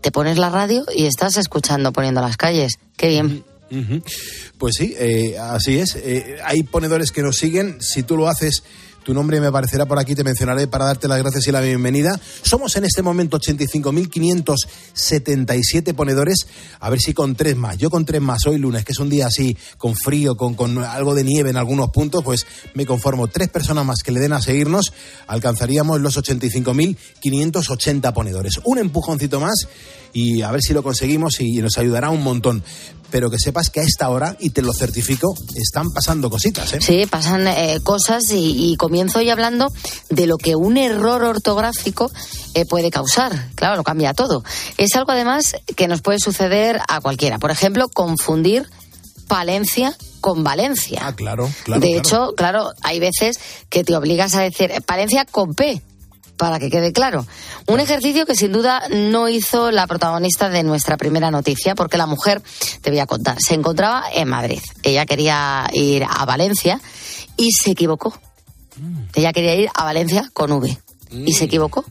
te 0.01 0.11
pones 0.11 0.37
la 0.37 0.49
radio 0.49 0.85
y 0.93 1.05
estás 1.05 1.37
escuchando 1.37 1.91
poniendo 1.93 2.21
las 2.21 2.37
calles. 2.37 2.73
Qué 2.97 3.09
bien. 3.09 3.43
Pues 4.57 4.75
sí, 4.77 4.95
eh, 4.97 5.37
así 5.37 5.79
es. 5.79 5.95
Eh, 5.95 6.37
hay 6.43 6.63
ponedores 6.63 7.11
que 7.11 7.21
nos 7.21 7.37
siguen. 7.37 7.81
Si 7.81 8.03
tú 8.03 8.15
lo 8.15 8.29
haces 8.29 8.63
Tu 9.05 9.13
nombre 9.13 9.39
me 9.39 9.45
aparecerá 9.45 9.85
por 9.85 9.99
aquí, 9.99 10.15
te 10.15 10.23
mencionaré 10.23 10.65
para 10.65 10.85
darte 10.85 11.07
las 11.07 11.19
gracias 11.19 11.47
y 11.47 11.51
la 11.51 11.61
bienvenida. 11.61 12.19
Somos 12.41 12.75
en 12.75 12.85
este 12.85 13.03
momento 13.03 13.37
85.577 13.37 15.93
ponedores, 15.93 16.47
a 16.79 16.89
ver 16.89 16.99
si 16.99 17.13
con 17.13 17.35
tres 17.35 17.55
más. 17.55 17.77
Yo 17.77 17.91
con 17.91 18.03
tres 18.03 18.19
más 18.19 18.47
hoy 18.47 18.57
lunes, 18.57 18.83
que 18.83 18.93
es 18.93 18.99
un 18.99 19.09
día 19.09 19.27
así, 19.27 19.55
con 19.77 19.95
frío, 19.95 20.35
con, 20.35 20.55
con 20.55 20.79
algo 20.79 21.13
de 21.13 21.23
nieve 21.23 21.51
en 21.51 21.57
algunos 21.57 21.91
puntos, 21.91 22.23
pues 22.23 22.47
me 22.73 22.87
conformo. 22.87 23.27
Tres 23.27 23.49
personas 23.49 23.85
más 23.85 24.01
que 24.01 24.11
le 24.11 24.19
den 24.19 24.33
a 24.33 24.41
seguirnos, 24.41 24.91
alcanzaríamos 25.27 26.01
los 26.01 26.17
85.580 26.17 28.11
ponedores. 28.11 28.59
Un 28.63 28.79
empujoncito 28.79 29.39
más 29.39 29.67
y 30.13 30.41
a 30.41 30.49
ver 30.49 30.63
si 30.63 30.73
lo 30.73 30.81
conseguimos 30.81 31.39
y 31.41 31.57
nos 31.57 31.77
ayudará 31.77 32.09
un 32.09 32.23
montón. 32.23 32.63
Pero 33.11 33.29
que 33.29 33.39
sepas 33.39 33.69
que 33.69 33.79
a 33.79 33.83
esta 33.83 34.09
hora, 34.09 34.35
y 34.39 34.49
te 34.49 34.61
lo 34.61 34.73
certifico, 34.73 35.35
están 35.55 35.91
pasando 35.91 36.29
cositas. 36.29 36.73
¿eh? 36.73 36.79
Sí, 36.81 37.05
pasan 37.05 37.47
eh, 37.47 37.79
cosas 37.83 38.23
y, 38.31 38.71
y, 38.71 38.77
comienzo 38.77 39.19
hoy 39.19 39.29
hablando 39.29 39.71
de 40.09 40.27
lo 40.27 40.37
que 40.37 40.55
un 40.55 40.77
error 40.77 41.23
ortográfico 41.23 42.11
eh, 42.53 42.65
puede 42.65 42.89
causar. 42.89 43.49
Claro, 43.55 43.75
lo 43.75 43.83
cambia 43.83 44.13
todo. 44.13 44.43
Es 44.77 44.95
algo 44.95 45.11
además 45.11 45.55
que 45.75 45.87
nos 45.87 46.01
puede 46.01 46.19
suceder 46.19 46.79
a 46.87 47.01
cualquiera. 47.01 47.37
Por 47.37 47.51
ejemplo, 47.51 47.89
confundir 47.89 48.67
Palencia 49.27 49.95
con 50.21 50.43
Valencia. 50.43 51.01
Ah, 51.03 51.15
claro, 51.15 51.49
claro. 51.63 51.81
De 51.81 51.87
claro. 51.87 51.99
hecho, 51.99 52.33
claro, 52.35 52.73
hay 52.81 52.99
veces 52.99 53.39
que 53.69 53.83
te 53.83 53.95
obligas 53.95 54.35
a 54.35 54.41
decir 54.41 54.71
eh, 54.71 54.81
Palencia 54.81 55.25
con 55.25 55.53
P 55.53 55.81
para 56.37 56.59
que 56.59 56.69
quede 56.69 56.91
claro. 56.91 57.25
Un 57.67 57.79
ejercicio 57.79 58.25
que 58.25 58.35
sin 58.35 58.51
duda 58.51 58.83
no 58.89 59.29
hizo 59.29 59.71
la 59.71 59.87
protagonista 59.87 60.49
de 60.49 60.63
nuestra 60.63 60.97
primera 60.97 61.31
noticia, 61.31 61.75
porque 61.75 61.97
la 61.97 62.05
mujer, 62.05 62.41
te 62.81 62.89
voy 62.89 62.99
a 62.99 63.05
contar, 63.05 63.37
se 63.39 63.53
encontraba 63.53 64.03
en 64.13 64.27
Madrid. 64.27 64.61
Ella 64.83 65.05
quería 65.05 65.67
ir 65.73 66.05
a 66.07 66.25
Valencia 66.25 66.79
y 67.37 67.51
se 67.51 67.71
equivocó. 67.71 68.17
Ella 69.13 69.31
quería 69.31 69.55
ir 69.55 69.69
a 69.73 69.83
Valencia 69.83 70.29
con 70.33 70.51
V 70.51 70.77
y 71.11 71.33
se 71.33 71.45
equivocó. 71.45 71.85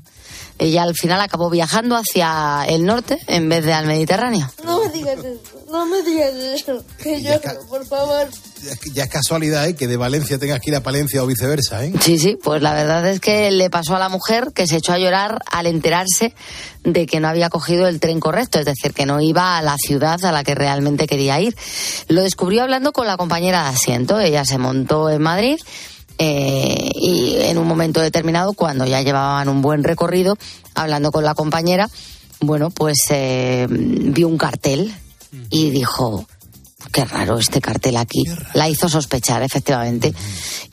Ella 0.58 0.84
al 0.84 0.94
final 0.94 1.20
acabó 1.20 1.50
viajando 1.50 1.96
hacia 1.96 2.64
el 2.68 2.84
norte 2.84 3.18
en 3.26 3.48
vez 3.48 3.64
de 3.64 3.72
al 3.72 3.86
Mediterráneo. 3.86 4.48
No 4.64 4.84
me 4.84 4.90
digas 4.90 5.18
eso, 5.18 5.64
no 5.70 5.86
me 5.86 6.02
digas 6.02 6.34
eso. 6.34 6.84
Que 7.02 7.22
yo, 7.22 7.32
por 7.68 7.84
favor. 7.86 8.28
Ya 8.92 9.04
es 9.04 9.10
casualidad 9.10 9.66
¿eh? 9.66 9.74
que 9.74 9.86
de 9.86 9.96
Valencia 9.96 10.38
tengas 10.38 10.60
que 10.60 10.70
ir 10.70 10.76
a 10.76 10.82
Palencia 10.82 11.22
o 11.22 11.26
viceversa. 11.26 11.84
¿eh? 11.84 11.92
Sí, 12.00 12.18
sí, 12.18 12.38
pues 12.42 12.62
la 12.62 12.74
verdad 12.74 13.06
es 13.08 13.20
que 13.20 13.50
le 13.50 13.70
pasó 13.70 13.96
a 13.96 13.98
la 13.98 14.08
mujer 14.08 14.52
que 14.54 14.66
se 14.66 14.76
echó 14.76 14.92
a 14.92 14.98
llorar 14.98 15.38
al 15.50 15.66
enterarse 15.66 16.34
de 16.84 17.06
que 17.06 17.20
no 17.20 17.28
había 17.28 17.48
cogido 17.50 17.86
el 17.88 18.00
tren 18.00 18.20
correcto, 18.20 18.58
es 18.58 18.66
decir, 18.66 18.92
que 18.92 19.06
no 19.06 19.20
iba 19.20 19.58
a 19.58 19.62
la 19.62 19.76
ciudad 19.78 20.22
a 20.24 20.32
la 20.32 20.44
que 20.44 20.54
realmente 20.54 21.06
quería 21.06 21.40
ir. 21.40 21.56
Lo 22.08 22.22
descubrió 22.22 22.62
hablando 22.62 22.92
con 22.92 23.06
la 23.06 23.16
compañera 23.16 23.64
de 23.64 23.68
asiento. 23.70 24.20
Ella 24.20 24.44
se 24.44 24.58
montó 24.58 25.10
en 25.10 25.22
Madrid. 25.22 25.58
Eh, 26.16 26.90
y 26.94 27.38
en 27.40 27.58
un 27.58 27.66
momento 27.66 28.00
determinado, 28.00 28.52
cuando 28.52 28.86
ya 28.86 29.02
llevaban 29.02 29.48
un 29.48 29.62
buen 29.62 29.82
recorrido, 29.82 30.36
hablando 30.74 31.10
con 31.10 31.24
la 31.24 31.34
compañera, 31.34 31.88
bueno, 32.40 32.70
pues 32.70 32.98
eh, 33.10 33.66
vio 33.68 34.28
un 34.28 34.38
cartel 34.38 34.94
y 35.50 35.70
dijo, 35.70 36.26
qué 36.94 37.04
raro 37.04 37.38
este 37.38 37.60
cartel 37.60 37.96
aquí. 37.96 38.22
La 38.54 38.68
hizo 38.68 38.88
sospechar, 38.88 39.42
efectivamente. 39.42 40.14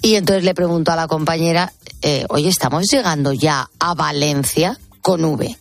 Y 0.03 0.15
entonces 0.15 0.43
le 0.43 0.53
preguntó 0.53 0.91
a 0.91 0.95
la 0.95 1.07
compañera, 1.07 1.73
eh, 2.03 2.25
oye, 2.29 2.47
¿estamos 2.47 2.85
llegando 2.91 3.33
ya 3.33 3.67
a 3.79 3.95
Valencia 3.95 4.79
con 5.01 5.25
V? 5.25 5.57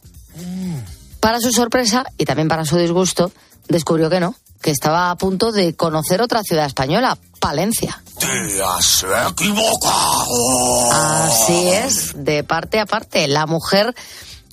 Para 1.19 1.41
su 1.41 1.51
sorpresa 1.51 2.05
y 2.19 2.27
también 2.27 2.49
para 2.49 2.67
su 2.67 2.77
disgusto, 2.77 3.33
descubrió 3.69 4.11
que 4.11 4.21
no, 4.21 4.35
que 4.61 4.71
estaba 4.71 5.11
a 5.11 5.17
punto 5.17 5.51
de 5.51 5.75
conocer 5.75 6.21
otra 6.21 6.43
ciudad 6.43 6.67
española, 6.67 7.17
Palencia. 7.39 8.03
Te 8.19 8.63
has 8.63 9.07
equivocado. 9.31 10.93
Así 10.93 11.69
es, 11.69 12.13
de 12.23 12.45
parte 12.45 12.81
a 12.81 12.87
parte. 12.87 13.27
La 13.29 13.47
mujer, 13.47 13.95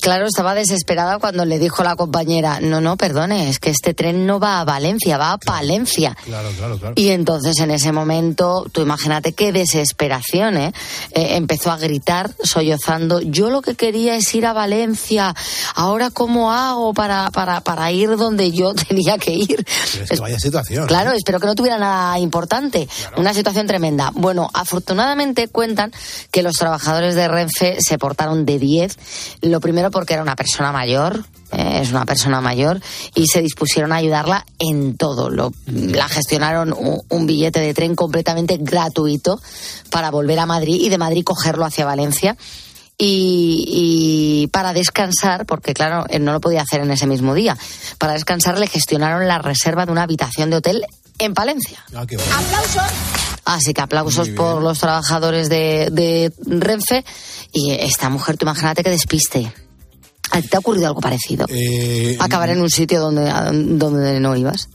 claro, 0.02 0.26
estaba 0.26 0.56
desesperada 0.56 1.20
cuando 1.20 1.46
le 1.46 1.60
dijo 1.60 1.84
la 1.84 1.96
compañera, 1.96 2.60
no, 2.62 2.82
no, 2.82 2.98
perdone, 2.98 3.50
es 3.50 3.60
que 3.60 3.70
este 3.70 3.94
tren 3.94 4.26
no 4.26 4.40
va 4.40 4.60
a 4.60 4.66
Valencia, 4.66 5.18
va 5.18 5.34
a 5.34 5.38
Palencia. 5.38 6.16
Claro, 6.26 6.50
claro, 6.58 6.78
claro. 6.78 6.94
Y 6.98 7.10
entonces 7.10 7.60
en 7.60 7.72
ese 7.72 7.92
momento, 7.92 8.66
tú 8.72 8.82
imagínate 8.82 9.34
qué 9.34 9.52
desesperación, 9.52 10.58
¿eh? 10.58 10.74
Eh, 11.12 11.36
empezó 11.36 11.72
a 11.72 11.78
gritar, 11.78 12.32
sollozando, 12.44 13.22
yo 13.22 13.50
lo 13.50 13.62
que 13.62 13.76
quería 13.76 14.16
es 14.16 14.34
ir 14.36 14.46
a 14.46 14.54
Valencia, 14.54 15.36
ahora 15.76 16.10
cómo 16.10 16.52
hago 16.52 16.94
para, 16.94 17.30
para, 17.32 17.62
para 17.62 17.92
ir 17.92 18.16
donde 18.18 18.52
yo 18.52 18.74
tenía 18.88 19.18
que 19.18 19.34
ir. 19.34 19.66
Pero 19.92 20.04
es 20.04 20.10
que 20.10 20.20
vaya 20.20 20.40
situación. 20.40 20.88
Claro, 20.88 21.12
espero 21.12 21.40
que 21.40 21.48
no 21.48 21.56
tuviera 21.56 21.78
nada 21.78 22.20
importante. 22.20 22.88
Una 23.18 23.34
situación 23.34 23.68
tremenda. 23.68 24.12
Bueno, 24.14 24.50
afortunadamente 24.54 25.48
cuentan 25.48 25.92
que 26.32 26.44
los 26.44 26.56
trabajadores 26.56 27.16
de 27.16 27.28
Renfe 27.28 27.78
se 27.80 27.98
portaron 27.98 28.46
de 28.46 28.60
10. 28.60 28.98
Lo 29.42 29.60
primero 29.60 29.87
porque 29.92 30.14
era 30.14 30.22
una 30.22 30.36
persona 30.36 30.72
mayor, 30.72 31.24
eh, 31.52 31.80
es 31.82 31.92
una 31.92 32.06
persona 32.06 32.42
mayor, 32.42 32.82
y 33.16 33.28
se 33.28 33.42
dispusieron 33.42 33.92
a 33.92 33.98
ayudarla 33.98 34.46
en 34.60 34.98
todo. 34.98 35.30
Lo, 35.30 35.52
la 35.66 36.08
gestionaron 36.08 36.74
un, 36.74 37.02
un 37.10 37.26
billete 37.26 37.60
de 37.60 37.74
tren 37.74 37.96
completamente 37.96 38.58
gratuito 38.60 39.40
para 39.90 40.12
volver 40.12 40.40
a 40.40 40.46
Madrid 40.46 40.80
y 40.82 40.90
de 40.90 40.98
Madrid 40.98 41.24
cogerlo 41.24 41.66
hacia 41.66 41.86
Valencia. 41.86 42.38
Y, 43.00 43.64
y, 43.68 44.48
para 44.48 44.74
descansar, 44.74 45.46
porque 45.46 45.76
claro, 45.76 46.06
él 46.10 46.26
no 46.26 46.34
lo 46.34 46.42
podía 46.42 46.64
hacer 46.64 46.82
en 46.82 46.90
ese 46.90 47.06
mismo 47.06 47.36
día, 47.36 47.56
para 48.00 48.14
descansar 48.14 48.58
le 48.58 48.66
gestionaron 48.66 49.28
la 49.28 49.38
reserva 49.38 49.86
de 49.86 49.92
una 49.92 50.02
habitación 50.02 50.50
de 50.50 50.56
hotel 50.56 50.84
en 51.20 51.36
Palencia. 51.36 51.84
Ah, 51.96 52.06
qué 52.08 52.18
bueno. 52.18 52.36
¡Aplausos! 52.36 52.92
Así 53.48 53.74
que 53.74 53.82
aplausos 53.82 54.28
por 54.30 54.62
los 54.62 54.80
trabajadores 54.80 55.48
de, 55.48 55.88
de 55.90 56.34
Renfe. 56.46 57.06
Y 57.54 57.72
esta 57.72 58.10
mujer, 58.10 58.36
tú 58.36 58.46
imagínate 58.46 58.84
que 58.84 58.90
despiste. 58.90 59.54
¿A 60.32 60.42
ti 60.42 60.48
te 60.48 60.56
ha 60.58 60.60
ocurrido 60.60 60.88
algo 60.88 61.00
parecido? 61.02 61.46
Eh, 61.50 62.16
Acabar 62.20 62.50
en 62.50 62.62
un 62.62 62.70
sitio 62.70 63.00
donde, 63.00 63.32
donde 63.78 64.20
no 64.20 64.36
ibas. 64.36 64.70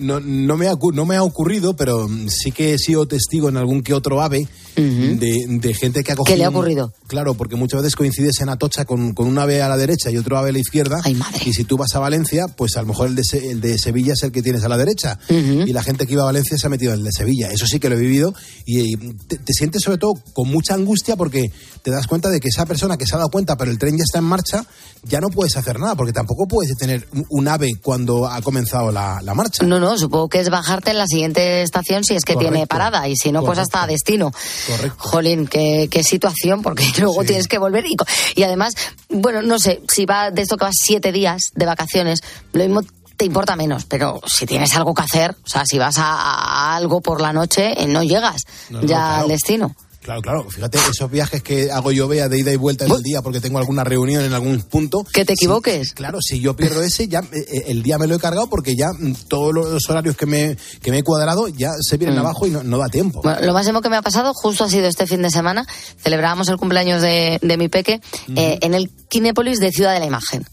No, 0.00 0.20
no, 0.20 0.56
me 0.56 0.68
ha, 0.68 0.74
no 0.92 1.06
me 1.06 1.16
ha 1.16 1.22
ocurrido, 1.22 1.74
pero 1.76 2.08
sí 2.28 2.52
que 2.52 2.74
he 2.74 2.78
sido 2.78 3.06
testigo 3.06 3.48
en 3.48 3.56
algún 3.56 3.82
que 3.82 3.94
otro 3.94 4.20
ave 4.22 4.46
de, 4.76 5.44
de 5.48 5.74
gente 5.74 6.02
que 6.04 6.12
ha 6.12 6.16
cogido. 6.16 6.34
¿Qué 6.34 6.38
le 6.38 6.44
ha 6.44 6.50
un- 6.50 6.56
ocurrido? 6.56 6.92
Claro, 7.06 7.34
porque 7.34 7.56
muchas 7.56 7.80
veces 7.82 7.94
coincides 7.96 8.40
en 8.40 8.48
Atocha 8.48 8.84
con, 8.84 9.14
con 9.14 9.26
un 9.28 9.38
ave 9.38 9.62
a 9.62 9.68
la 9.68 9.76
derecha 9.76 10.10
y 10.10 10.18
otro 10.18 10.36
ave 10.38 10.50
a 10.50 10.52
la 10.52 10.58
izquierda. 10.58 11.00
Y 11.44 11.52
si 11.52 11.64
tú 11.64 11.76
vas 11.76 11.94
a 11.94 11.98
Valencia, 12.00 12.46
pues 12.48 12.76
a 12.76 12.82
lo 12.82 12.88
mejor 12.88 13.08
el 13.08 13.14
de, 13.14 13.22
el 13.50 13.60
de 13.60 13.78
Sevilla 13.78 14.12
es 14.14 14.22
el 14.24 14.32
que 14.32 14.42
tienes 14.42 14.64
a 14.64 14.68
la 14.68 14.76
derecha. 14.76 15.18
Y 15.28 15.72
la 15.72 15.82
gente 15.82 16.06
que 16.06 16.12
iba 16.14 16.22
a 16.22 16.26
Valencia 16.26 16.58
se 16.58 16.66
ha 16.66 16.70
metido 16.70 16.92
en 16.92 16.98
el 16.98 17.04
de 17.04 17.12
Sevilla. 17.12 17.50
Eso 17.52 17.66
sí 17.66 17.78
que 17.78 17.88
lo 17.88 17.96
he 17.96 18.00
vivido. 18.00 18.34
Y, 18.66 18.94
y 18.94 18.96
te, 19.28 19.38
te 19.38 19.52
sientes 19.52 19.82
sobre 19.82 19.98
todo 19.98 20.14
con 20.32 20.48
mucha 20.50 20.74
angustia 20.74 21.16
porque 21.16 21.50
te 21.82 21.90
das 21.90 22.06
cuenta 22.06 22.28
de 22.28 22.40
que 22.40 22.48
esa 22.48 22.66
persona 22.66 22.96
que 22.98 23.06
se 23.06 23.14
ha 23.14 23.18
dado 23.18 23.30
cuenta, 23.30 23.56
pero 23.56 23.70
el 23.70 23.78
tren 23.78 23.96
ya 23.96 24.02
está 24.04 24.18
en 24.18 24.24
marcha, 24.24 24.66
ya 25.06 25.20
no 25.20 25.28
puedes 25.28 25.56
hacer 25.56 25.78
nada, 25.78 25.94
porque 25.94 26.12
tampoco 26.12 26.46
puedes 26.46 26.76
tener 26.76 27.08
un, 27.28 27.46
ave 27.48 27.74
cuando 27.82 28.26
ha 28.26 28.40
comenzado 28.42 28.90
la, 28.90 29.20
la 29.22 29.34
marcha. 29.34 29.64
No, 29.64 29.78
no, 29.78 29.96
supongo 29.96 30.28
que 30.28 30.40
es 30.40 30.50
bajarte 30.50 30.90
en 30.90 30.98
la 30.98 31.06
siguiente 31.06 31.62
estación 31.62 32.02
si 32.04 32.14
es 32.14 32.24
que 32.24 32.34
Correcto. 32.34 32.52
tiene 32.52 32.66
parada 32.66 33.08
y 33.08 33.16
si 33.16 33.30
no, 33.32 33.42
pues 33.42 33.58
hasta 33.58 33.86
destino. 33.86 34.32
Correcto. 34.66 34.96
Jolín, 34.98 35.46
qué, 35.46 35.88
qué 35.90 36.02
situación, 36.02 36.62
porque 36.62 36.84
luego 36.98 37.24
tienes 37.24 37.48
que 37.48 37.58
volver. 37.58 37.86
Y, 37.86 37.96
y 38.34 38.42
además, 38.42 38.74
bueno, 39.08 39.42
no 39.42 39.58
sé, 39.58 39.80
si 39.88 40.06
va 40.06 40.30
de 40.30 40.42
esto 40.42 40.56
que 40.56 40.64
vas 40.64 40.74
siete 40.78 41.12
días 41.12 41.52
de 41.54 41.66
vacaciones, 41.66 42.20
lo 42.52 42.64
mismo 42.64 42.82
te 43.16 43.24
importa 43.24 43.56
menos, 43.56 43.86
pero 43.86 44.20
si 44.26 44.44
tienes 44.44 44.74
algo 44.76 44.92
que 44.92 45.02
hacer, 45.02 45.30
o 45.44 45.48
sea, 45.48 45.64
si 45.64 45.78
vas 45.78 45.96
a, 45.98 46.12
a 46.12 46.76
algo 46.76 47.00
por 47.00 47.20
la 47.20 47.32
noche, 47.32 47.82
eh, 47.82 47.86
no 47.86 48.02
llegas 48.02 48.42
No, 48.68 48.82
no, 48.82 48.86
ya 48.86 48.96
claro. 48.98 49.22
al 49.22 49.28
destino. 49.28 49.74
Claro, 50.06 50.22
claro. 50.22 50.48
Fíjate, 50.48 50.78
esos 50.88 51.10
viajes 51.10 51.42
que 51.42 51.72
hago 51.72 51.90
yo 51.90 52.06
vea 52.06 52.28
de 52.28 52.38
ida 52.38 52.52
y 52.52 52.56
vuelta 52.56 52.84
en 52.84 52.92
el 52.92 53.02
día 53.02 53.22
porque 53.22 53.40
tengo 53.40 53.58
alguna 53.58 53.82
reunión 53.82 54.22
en 54.24 54.32
algún 54.32 54.62
punto. 54.62 55.02
Que 55.12 55.24
te 55.24 55.32
equivoques. 55.32 55.94
Claro, 55.94 56.20
si 56.22 56.38
yo 56.40 56.54
pierdo 56.54 56.80
ese, 56.80 57.08
ya 57.08 57.18
eh, 57.32 57.44
eh, 57.48 57.64
el 57.66 57.82
día 57.82 57.98
me 57.98 58.06
lo 58.06 58.14
he 58.14 58.18
cargado 58.20 58.48
porque 58.48 58.76
ya 58.76 58.86
mm, 58.96 59.14
todos 59.28 59.52
los 59.52 59.90
horarios 59.90 60.16
que 60.16 60.26
me, 60.26 60.56
que 60.80 60.92
me 60.92 60.98
he 60.98 61.02
cuadrado 61.02 61.48
ya 61.48 61.72
se 61.80 61.96
vienen 61.96 62.16
Mm. 62.16 62.20
abajo 62.20 62.46
y 62.46 62.50
no, 62.50 62.62
no 62.62 62.78
da 62.78 62.88
tiempo. 62.88 63.20
Bueno, 63.20 63.40
lo 63.42 63.52
máximo 63.52 63.82
que 63.82 63.88
me 63.88 63.96
ha 63.96 64.02
pasado 64.02 64.32
justo 64.32 64.62
ha 64.62 64.70
sido 64.70 64.86
este 64.86 65.08
fin 65.08 65.22
de 65.22 65.30
semana. 65.30 65.66
Celebrábamos 66.00 66.48
el 66.50 66.56
cumpleaños 66.56 67.02
de, 67.02 67.40
de 67.42 67.56
mi 67.56 67.68
peque 67.68 68.00
eh, 68.36 68.58
en 68.62 68.74
el 68.74 68.88
Kinépolis 69.08 69.58
de 69.58 69.72
Ciudad 69.72 69.92
de 69.92 69.98
la 69.98 70.06
Imagen. 70.06 70.46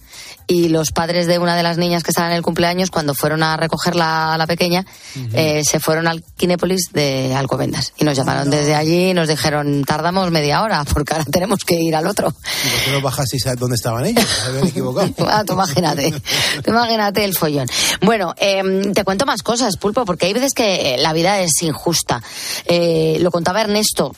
Y 0.45 0.67
los 0.67 0.91
padres 0.91 1.25
de 1.25 1.39
una 1.39 1.55
de 1.55 1.63
las 1.63 1.77
niñas 1.77 2.03
que 2.03 2.11
estaban 2.11 2.31
en 2.31 2.37
el 2.37 2.43
cumpleaños, 2.43 2.89
cuando 2.91 3.13
fueron 3.13 3.43
a 3.43 3.55
recoger 3.55 3.95
la, 3.95 4.35
la 4.37 4.45
pequeña, 4.45 4.85
eh, 5.33 5.63
se 5.63 5.79
fueron 5.79 6.05
al 6.07 6.21
Kinépolis 6.35 6.91
de 6.91 7.33
Alcobendas. 7.33 7.93
Y 7.97 8.03
nos 8.03 8.17
llamaron 8.17 8.49
desde 8.49 8.75
allí 8.75 9.11
y 9.11 9.13
nos 9.13 9.29
dijeron, 9.29 9.42
tardamos 9.85 10.31
media 10.31 10.61
hora 10.61 10.83
porque 10.83 11.13
ahora 11.13 11.25
tenemos 11.25 11.59
que 11.59 11.75
ir 11.75 11.95
al 11.95 12.07
otro. 12.07 12.29
¿Y 12.29 12.69
por 12.69 12.85
qué 12.85 12.91
no 12.91 13.01
bajas 13.01 13.33
y 13.33 13.39
sabes 13.39 13.59
dónde 13.59 13.75
estaban 13.75 14.05
ellos? 14.05 14.25
Se 14.25 14.49
habían 14.49 14.67
equivocado. 14.67 15.13
Ah, 15.33 15.43
tú 15.45 15.53
imagínate, 15.53 16.11
tú 16.63 16.71
imagínate 16.71 17.23
el 17.23 17.35
follón. 17.35 17.67
Bueno, 18.01 18.35
eh, 18.37 18.91
te 18.93 19.03
cuento 19.03 19.25
más 19.25 19.41
cosas, 19.41 19.77
Pulpo, 19.77 20.05
porque 20.05 20.27
hay 20.27 20.33
veces 20.33 20.53
que 20.53 20.95
la 20.99 21.13
vida 21.13 21.39
es 21.39 21.61
injusta. 21.63 22.21
Eh, 22.65 23.17
lo 23.19 23.31
contaba 23.31 23.61
Ernesto. 23.61 24.15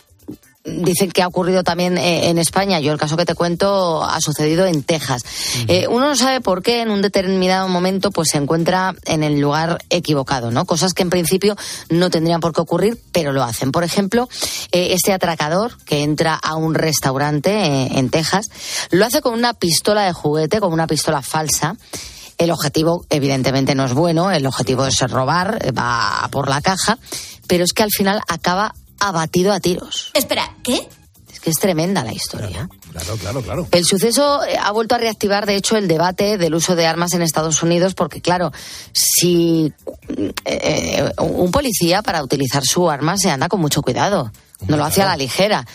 Dicen 0.65 1.11
que 1.11 1.21
ha 1.21 1.27
ocurrido 1.27 1.63
también 1.63 1.97
eh, 1.97 2.29
en 2.29 2.37
España. 2.37 2.79
Yo 2.79 2.91
el 2.91 2.97
caso 2.97 3.17
que 3.17 3.25
te 3.25 3.35
cuento 3.35 4.03
ha 4.03 4.19
sucedido 4.19 4.65
en 4.65 4.83
Texas. 4.83 5.21
Eh, 5.67 5.87
uno 5.87 6.07
no 6.09 6.15
sabe 6.15 6.41
por 6.41 6.63
qué 6.63 6.81
en 6.81 6.89
un 6.89 7.01
determinado 7.01 7.67
momento 7.67 8.11
pues 8.11 8.29
se 8.31 8.37
encuentra 8.37 8.95
en 9.05 9.23
el 9.23 9.39
lugar 9.39 9.83
equivocado, 9.89 10.51
¿no? 10.51 10.65
Cosas 10.65 10.93
que 10.93 11.03
en 11.03 11.09
principio 11.09 11.55
no 11.89 12.09
tendrían 12.09 12.41
por 12.41 12.53
qué 12.53 12.61
ocurrir, 12.61 12.99
pero 13.11 13.31
lo 13.31 13.43
hacen. 13.43 13.71
Por 13.71 13.83
ejemplo, 13.83 14.27
eh, 14.71 14.89
este 14.91 15.13
atracador 15.13 15.77
que 15.85 16.03
entra 16.03 16.33
a 16.33 16.55
un 16.55 16.73
restaurante 16.73 17.97
en 17.97 18.09
Texas 18.09 18.47
lo 18.89 19.05
hace 19.05 19.21
con 19.21 19.33
una 19.33 19.53
pistola 19.53 20.03
de 20.03 20.13
juguete, 20.13 20.59
con 20.59 20.73
una 20.73 20.87
pistola 20.87 21.21
falsa. 21.21 21.75
El 22.37 22.51
objetivo, 22.51 23.05
evidentemente, 23.09 23.75
no 23.75 23.85
es 23.85 23.93
bueno, 23.93 24.29
el 24.29 24.45
objetivo 24.45 24.85
es 24.85 24.99
robar, 24.99 25.57
va 25.77 26.27
por 26.31 26.49
la 26.49 26.61
caja, 26.61 26.97
pero 27.47 27.63
es 27.63 27.71
que 27.71 27.83
al 27.83 27.91
final 27.91 28.19
acaba 28.27 28.73
abatido 28.99 29.53
a 29.53 29.59
tiros. 29.59 30.11
Espera, 30.13 30.55
¿qué? 30.63 30.87
Es 31.31 31.39
que 31.39 31.49
es 31.49 31.57
tremenda 31.57 32.03
la 32.03 32.13
historia. 32.13 32.69
Claro, 32.91 33.17
claro, 33.17 33.41
claro. 33.41 33.67
El 33.71 33.85
suceso 33.85 34.43
eh, 34.45 34.57
ha 34.57 34.71
vuelto 34.71 34.95
a 34.95 34.97
reactivar, 34.97 35.45
de 35.45 35.57
hecho, 35.57 35.75
el 35.75 35.87
debate 35.87 36.37
del 36.37 36.55
uso 36.55 36.75
de 36.75 36.85
armas 36.87 37.13
en 37.13 37.21
Estados 37.21 37.61
Unidos, 37.61 37.93
porque, 37.93 38.21
claro, 38.21 38.53
si 38.93 39.73
eh, 40.45 41.11
un 41.19 41.51
policía 41.51 42.01
para 42.01 42.23
utilizar 42.23 42.63
su 42.63 42.89
arma 42.89 43.17
se 43.17 43.29
anda 43.29 43.49
con 43.49 43.59
mucho 43.59 43.81
cuidado. 43.81 44.31
No 44.67 44.77
lo 44.77 44.85
hace 44.85 45.01
a 45.01 45.05
la 45.05 45.17
ligera. 45.17 45.67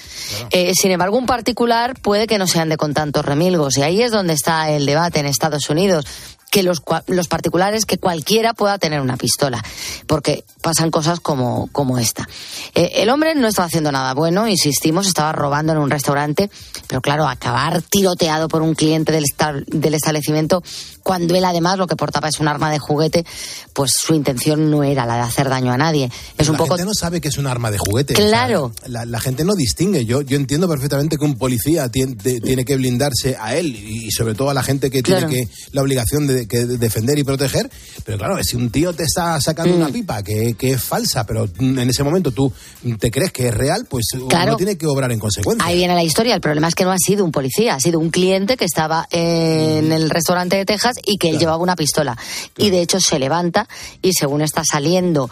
Eh, 0.51 0.73
sin 0.75 0.91
embargo, 0.91 1.19
un 1.19 1.27
particular 1.27 2.01
puede 2.01 2.27
que 2.27 2.39
no 2.39 2.47
se 2.47 2.61
ande 2.61 2.79
con 2.79 2.95
tantos 2.95 3.25
remilgos. 3.25 3.77
Y 3.77 3.83
ahí 3.83 4.03
es 4.03 4.11
donde 4.11 4.33
está 4.33 4.71
el 4.71 4.87
debate 4.87 5.21
en 5.21 5.27
Estados 5.27 5.69
Unidos. 5.69 6.07
Que 6.51 6.63
los, 6.65 6.83
los 7.07 7.29
particulares, 7.29 7.85
que 7.87 7.99
cualquiera 7.99 8.55
pueda 8.55 8.77
tener 8.79 9.01
una 9.01 9.17
pistola. 9.17 9.63
Porque 10.07 10.45
pasan 10.61 10.91
cosas 10.91 11.21
como, 11.21 11.69
como 11.73 11.99
esta. 11.99 12.29
Eh, 12.75 12.91
el 12.97 13.09
hombre 13.11 13.35
no 13.37 13.47
estaba 13.47 13.67
haciendo 13.67 13.93
nada 13.93 14.15
bueno, 14.15 14.49
insistimos, 14.49 15.07
estaba 15.07 15.31
robando 15.33 15.73
en 15.73 15.79
un 15.79 15.91
restaurante. 15.91 16.51
Pero 16.89 17.01
claro, 17.01 17.29
acabar 17.29 17.81
tiroteado 17.83 18.49
por 18.49 18.63
un 18.63 18.75
cliente 18.75 19.13
del, 19.13 19.25
del 19.69 19.95
establecimiento, 19.95 20.63
cuando 21.05 21.37
él 21.37 21.45
además 21.45 21.79
lo 21.79 21.87
que 21.87 21.95
portaba 21.97 22.29
es 22.29 22.41
un 22.41 22.49
arma 22.49 22.71
de 22.71 22.79
juguete, 22.81 23.25
pues 23.73 23.93
su 23.97 24.15
intención 24.15 24.71
no 24.71 24.83
era 24.83 25.07
la 25.07 25.15
de 25.17 25.21
hacer 25.23 25.49
daño 25.49 25.71
a 25.73 25.77
nadie. 25.79 26.07
Es 26.07 26.13
Pero 26.37 26.51
un 26.51 26.55
la 26.55 26.59
poco 26.59 26.75
gente 26.77 26.87
no 26.87 26.95
sabe 26.95 27.21
que 27.21 27.29
es 27.29 27.39
un 27.39 27.47
arma 27.47 27.71
de 27.71 27.79
juguete. 27.79 28.15
Claro. 28.15 28.65
O 28.65 28.73
sea, 28.79 28.89
la, 28.89 29.05
la 29.07 29.21
gente 29.21 29.45
no 29.45 29.55
distingue. 29.55 30.05
Yo, 30.05 30.21
yo 30.23 30.37
entiendo 30.37 30.69
perfectamente 30.69 31.17
que 31.17 31.25
un 31.25 31.39
policía 31.39 31.89
tiene, 31.91 32.15
de- 32.17 32.41
tiene 32.41 32.65
que 32.65 32.75
blindarse 32.77 33.37
a 33.41 33.55
él 33.57 33.77
y 33.77 34.11
sobre 34.11 34.35
todo 34.35 34.51
a 34.51 34.55
la 34.55 34.65
gente 34.65 34.91
que 34.91 35.03
Claro. 35.03 35.29
tiene 35.29 35.47
que 35.47 35.53
la 35.73 35.83
obligación 35.83 36.27
de, 36.27 36.40
que 36.47 36.67
de 36.67 36.79
defender 36.79 37.19
y 37.19 37.25
proteger. 37.25 37.71
Pero 38.05 38.19
claro, 38.19 38.39
si 38.43 38.57
un 38.57 38.71
tío 38.71 38.93
te 38.93 39.05
está 39.05 39.41
sacando 39.41 39.75
Mm. 39.75 39.81
una 39.81 39.89
pipa 39.91 40.23
que, 40.23 40.55
que 40.55 40.73
es 40.73 40.83
falsa, 40.83 41.25
pero 41.27 41.49
en 41.59 41.79
ese 41.91 42.03
momento 42.03 42.31
tú 42.33 42.53
te 42.99 43.11
crees 43.11 43.33
que 43.33 43.49
es 43.49 43.55
real, 43.55 43.87
pues 43.89 44.05
Claro. 44.29 44.49
uno 44.53 44.57
tiene 44.57 44.77
que 44.77 44.87
obrar 44.87 45.11
en 45.13 45.19
consecuencia. 45.19 45.67
Ahí 45.67 45.77
viene 45.77 45.95
la 45.95 46.03
historia. 46.03 46.35
El 46.35 46.41
problema 46.41 46.69
es 46.69 46.75
que 46.75 46.85
no 46.85 46.93
ha 46.93 46.99
sido 46.99 47.25
un 47.25 47.33
policía, 47.33 47.75
ha 47.75 47.81
sido 47.81 47.99
un 47.99 48.11
cliente 48.11 48.57
que 48.57 48.65
estaba 48.65 49.07
en 49.11 49.93
el 49.93 50.11
restaurante 50.11 50.57
de 50.57 50.65
Texas 50.65 50.97
y 51.05 51.17
que 51.19 51.31
él 51.31 51.39
llevaba 51.39 51.59
una 51.59 51.77
pistola. 51.77 52.17
Y 52.57 52.71
de 52.71 52.83
hecho 52.83 53.01
se 53.01 53.19
levanta 53.19 53.69
y 54.03 54.13
según 54.13 54.43
está 54.43 54.63
saliendo 54.65 55.31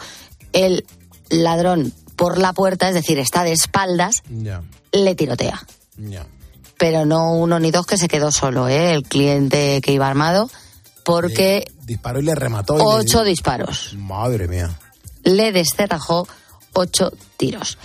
el 0.53 0.85
ladrón 1.29 1.93
por 2.15 2.37
la 2.37 2.53
puerta, 2.53 2.87
es 2.89 2.95
decir, 2.95 3.17
está 3.19 3.43
de 3.43 3.51
espaldas, 3.53 4.15
le 4.91 5.15
tirotea. 5.15 5.61
Pero 6.77 7.05
no 7.05 7.33
uno 7.33 7.59
ni 7.59 7.71
dos 7.71 7.85
que 7.85 7.97
se 7.97 8.07
quedó 8.07 8.31
solo, 8.31 8.67
¿eh? 8.69 8.93
el 8.93 9.03
cliente 9.03 9.81
que 9.81 9.91
iba 9.91 10.07
armado, 10.07 10.49
porque 11.11 11.71
Disparó 11.85 12.19
y 12.19 12.23
le 12.23 12.35
remató. 12.35 12.75
y 12.75 12.77
le- 12.77 12.83
ocho 12.83 13.23
disparos. 13.23 13.93
Madre 13.97 14.47
mía. 14.47 14.69
le 15.23 15.51
descerrajó 15.51 16.27
ocho 16.73 17.11
tiros. 17.37 17.77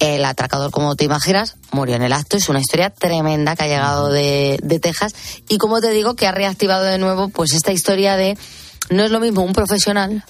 El 0.00 0.24
atracador, 0.24 0.70
como 0.72 0.96
te 0.96 1.04
imaginas, 1.04 1.56
murió 1.70 1.94
en 1.94 2.02
el 2.02 2.12
acto. 2.12 2.36
Es 2.36 2.48
una 2.48 2.58
historia 2.58 2.90
tremenda 2.90 3.54
que 3.54 3.62
ha 3.64 3.68
llegado 3.68 4.10
de, 4.10 4.58
de 4.62 4.80
Texas. 4.80 5.12
Y 5.48 5.56
como 5.58 5.80
te 5.80 5.90
digo, 5.90 6.14
que 6.14 6.26
ha 6.26 6.32
reactivado 6.32 6.82
de 6.84 6.98
nuevo, 6.98 7.28
pues 7.28 7.52
esta 7.52 7.70
historia 7.72 8.16
de 8.16 8.36
no 8.90 9.04
es 9.04 9.10
lo 9.12 9.20
mismo 9.20 9.42
un 9.42 9.52
profesional 9.52 10.24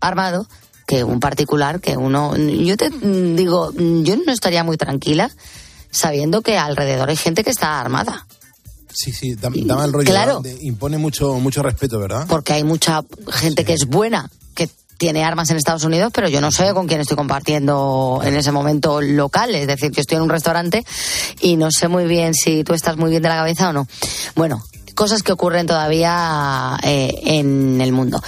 armado 0.00 0.46
que 0.86 1.04
un 1.04 1.20
particular, 1.20 1.80
que 1.80 1.96
uno. 1.96 2.36
Yo 2.36 2.76
te 2.76 2.90
digo, 2.90 3.70
yo 3.74 4.16
no 4.16 4.32
estaría 4.32 4.64
muy 4.64 4.76
tranquila 4.76 5.30
sabiendo 5.90 6.42
que 6.42 6.58
alrededor 6.58 7.08
hay 7.10 7.16
gente 7.16 7.44
que 7.44 7.50
está 7.50 7.80
armada. 7.80 8.26
Sí, 8.96 9.12
sí, 9.12 9.34
da, 9.34 9.50
da 9.52 9.76
mal 9.76 9.92
rollo. 9.92 10.06
Claro. 10.06 10.42
impone 10.62 10.96
mucho, 10.96 11.34
mucho 11.34 11.62
respeto, 11.62 11.98
¿verdad? 11.98 12.26
porque 12.28 12.54
hay 12.54 12.64
mucha 12.64 13.04
gente 13.28 13.64
que 13.64 13.74
es 13.74 13.86
buena, 13.86 14.30
que 14.54 14.70
tiene 14.96 15.22
armas 15.22 15.50
en 15.50 15.58
Estados 15.58 15.84
Unidos, 15.84 16.10
pero 16.14 16.28
yo 16.28 16.40
no 16.40 16.50
sé 16.50 16.72
con 16.72 16.86
quién 16.86 17.00
estoy 17.00 17.16
compartiendo 17.16 18.20
en 18.24 18.34
ese 18.34 18.52
momento 18.52 19.02
local. 19.02 19.54
Es 19.54 19.66
decir, 19.66 19.90
que 19.90 20.00
estoy 20.00 20.16
en 20.16 20.22
un 20.22 20.30
restaurante 20.30 20.84
y 21.40 21.56
no 21.56 21.70
sé 21.70 21.88
muy 21.88 22.06
bien 22.06 22.32
si 22.32 22.64
tú 22.64 22.72
estás 22.72 22.96
muy 22.96 23.10
bien 23.10 23.22
de 23.22 23.28
la 23.28 23.36
cabeza 23.36 23.68
o 23.68 23.72
no. 23.72 23.86
Bueno. 24.34 24.62
Cosas 24.94 25.22
que 25.22 25.30
ocurren 25.30 25.66
todavía 25.66 26.78
eh, 26.82 27.12
en 27.24 27.82
el 27.82 27.92
mundo. 27.92 28.18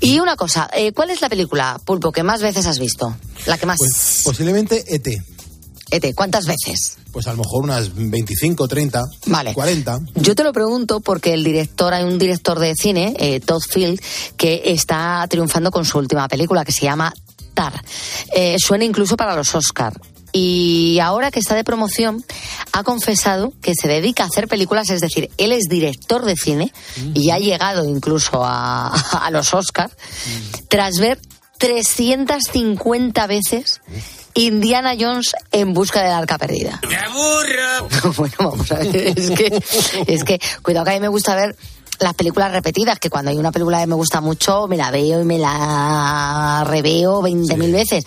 Y 0.00 0.18
una 0.18 0.34
cosa, 0.34 0.68
eh, 0.74 0.90
¿cuál 0.90 1.10
es 1.10 1.20
la 1.20 1.28
película, 1.28 1.80
Pulpo, 1.84 2.10
que 2.10 2.24
más 2.24 2.42
veces 2.42 2.66
has 2.66 2.80
visto? 2.80 3.14
La 3.46 3.56
que 3.58 3.66
más... 3.66 3.76
Pues 3.78 4.22
posiblemente 4.24 4.92
ET. 4.92 5.06
Ete, 5.90 6.14
¿cuántas 6.14 6.46
veces? 6.46 6.98
Pues 7.12 7.26
a 7.28 7.32
lo 7.32 7.38
mejor 7.38 7.64
unas 7.64 7.94
25, 7.94 8.66
30, 8.66 9.04
Vale. 9.26 9.54
40. 9.54 10.00
Yo 10.16 10.34
te 10.34 10.42
lo 10.42 10.52
pregunto 10.52 11.00
porque 11.00 11.32
el 11.32 11.44
director, 11.44 11.94
hay 11.94 12.04
un 12.04 12.18
director 12.18 12.58
de 12.58 12.74
cine, 12.74 13.14
eh, 13.18 13.40
Todd 13.40 13.62
Field, 13.62 14.00
que 14.36 14.62
está 14.66 15.24
triunfando 15.28 15.70
con 15.70 15.84
su 15.84 15.98
última 15.98 16.26
película 16.28 16.64
que 16.64 16.72
se 16.72 16.82
llama 16.82 17.14
Tar. 17.54 17.82
Eh, 18.34 18.56
suena 18.58 18.84
incluso 18.84 19.16
para 19.16 19.36
los 19.36 19.54
Oscar. 19.54 19.98
Y 20.32 20.98
ahora 21.00 21.30
que 21.30 21.38
está 21.38 21.54
de 21.54 21.64
promoción, 21.64 22.22
ha 22.72 22.82
confesado 22.82 23.54
que 23.62 23.72
se 23.80 23.88
dedica 23.88 24.24
a 24.24 24.26
hacer 24.26 24.48
películas, 24.48 24.90
es 24.90 25.00
decir, 25.00 25.30
él 25.38 25.52
es 25.52 25.64
director 25.68 26.24
de 26.24 26.36
cine 26.36 26.72
y 27.14 27.30
ha 27.30 27.38
llegado 27.38 27.88
incluso 27.88 28.44
a, 28.44 28.88
a 29.24 29.30
los 29.30 29.54
Oscar, 29.54 29.90
tras 30.68 30.98
ver 30.98 31.18
350 31.58 33.26
veces 33.26 33.80
Indiana 34.36 34.94
Jones 34.98 35.32
en 35.50 35.72
busca 35.72 36.02
del 36.02 36.12
arca 36.12 36.38
perdida. 36.38 36.80
bueno, 38.16 38.34
vamos 38.38 38.70
a 38.70 38.76
ver, 38.76 39.18
es 39.18 39.30
que, 39.30 39.62
es 40.06 40.24
que, 40.24 40.38
cuidado 40.62 40.84
que 40.84 40.90
a 40.92 40.94
mí 40.94 41.00
me 41.00 41.08
gusta 41.08 41.34
ver 41.34 41.56
las 41.98 42.14
películas 42.14 42.52
repetidas, 42.52 42.98
que 42.98 43.08
cuando 43.08 43.30
hay 43.30 43.38
una 43.38 43.52
película 43.52 43.80
que 43.80 43.86
me 43.86 43.94
gusta 43.94 44.20
mucho, 44.20 44.66
me 44.68 44.76
la 44.76 44.90
veo 44.90 45.22
y 45.22 45.24
me 45.24 45.38
la 45.38 46.64
reveo 46.66 47.22
20.000 47.22 47.72
veces. 47.72 48.04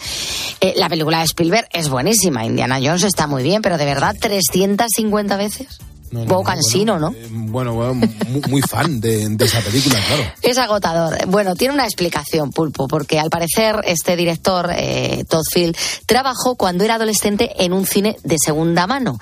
Eh, 0.61 0.73
la 0.75 0.87
película 0.87 1.19
de 1.19 1.25
Spielberg 1.25 1.67
es 1.71 1.89
buenísima, 1.89 2.45
Indiana 2.45 2.77
Jones 2.77 3.03
está 3.03 3.25
muy 3.25 3.41
bien, 3.41 3.61
pero 3.61 3.77
de 3.77 3.85
verdad, 3.85 4.15
350 4.19 5.37
veces. 5.37 5.79
No, 6.12 6.19
no, 6.19 6.24
Un 6.24 6.28
poco 6.28 6.41
no, 6.43 6.48
cansino, 6.48 7.00
¿no? 7.00 7.10
Eh, 7.12 7.28
Bueno, 7.30 7.74
bueno, 7.74 7.93
muy, 7.95 8.41
muy 8.50 8.62
fan 8.62 9.00
de, 9.00 9.30
de 9.30 9.45
esa 9.45 9.60
película, 9.62 10.00
claro. 10.06 10.24
Es 10.41 10.58
agotador. 10.58 11.26
Bueno, 11.28 11.56
tiene 11.56 11.74
una 11.74 11.86
explicación, 11.86 12.52
Pulpo, 12.52 12.88
porque 12.88 13.19
al 13.19 13.30
parecer 13.30 13.82
este 13.86 14.15
director, 14.15 14.72
eh, 14.76 15.24
Todd 15.28 15.45
Field, 15.52 15.76
trabajó 16.06 16.56
cuando 16.56 16.84
era 16.84 16.95
adolescente 16.95 17.52
en 17.63 17.74
un 17.74 17.86
cine 17.86 18.17
de 18.24 18.38
segunda 18.43 18.88
mano, 18.88 19.19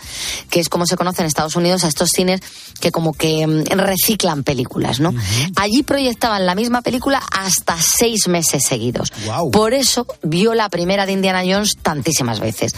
que 0.50 0.60
es 0.60 0.69
como 0.69 0.86
se 0.86 0.95
conoce 0.97 1.21
en 1.21 1.28
Estados 1.28 1.56
Unidos 1.56 1.84
a 1.84 1.88
estos 1.88 2.10
cines 2.10 2.41
que 2.80 2.91
como 2.91 3.13
que 3.13 3.45
mm, 3.45 3.63
reciclan 3.78 4.43
películas, 4.43 5.00
¿no? 5.00 5.13
Allí 5.56 5.84
proyectaban 5.84 6.45
la 6.45 6.56
misma 6.56 6.82
película 6.82 7.21
hasta 7.32 7.78
seis 7.82 8.28
meses 8.28 8.63
seguidos. 8.63 9.12
Guau. 9.26 9.52
Por 9.52 9.73
eso 9.73 10.06
vio 10.23 10.54
la 10.54 10.69
primera 10.69 11.06
de 11.06 11.13
Indiana 11.13 11.41
Jones 11.45 11.78
tantísimas 11.82 12.39
veces. 12.39 12.73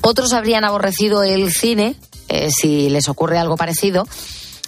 Otros 0.00 0.32
habrían 0.32 0.64
aborrecido 0.64 1.22
el 1.22 1.52
cine, 1.52 1.96
eh, 2.32 2.48
si 2.50 2.88
les 2.88 3.08
ocurre 3.08 3.38
algo 3.38 3.56
parecido. 3.56 4.06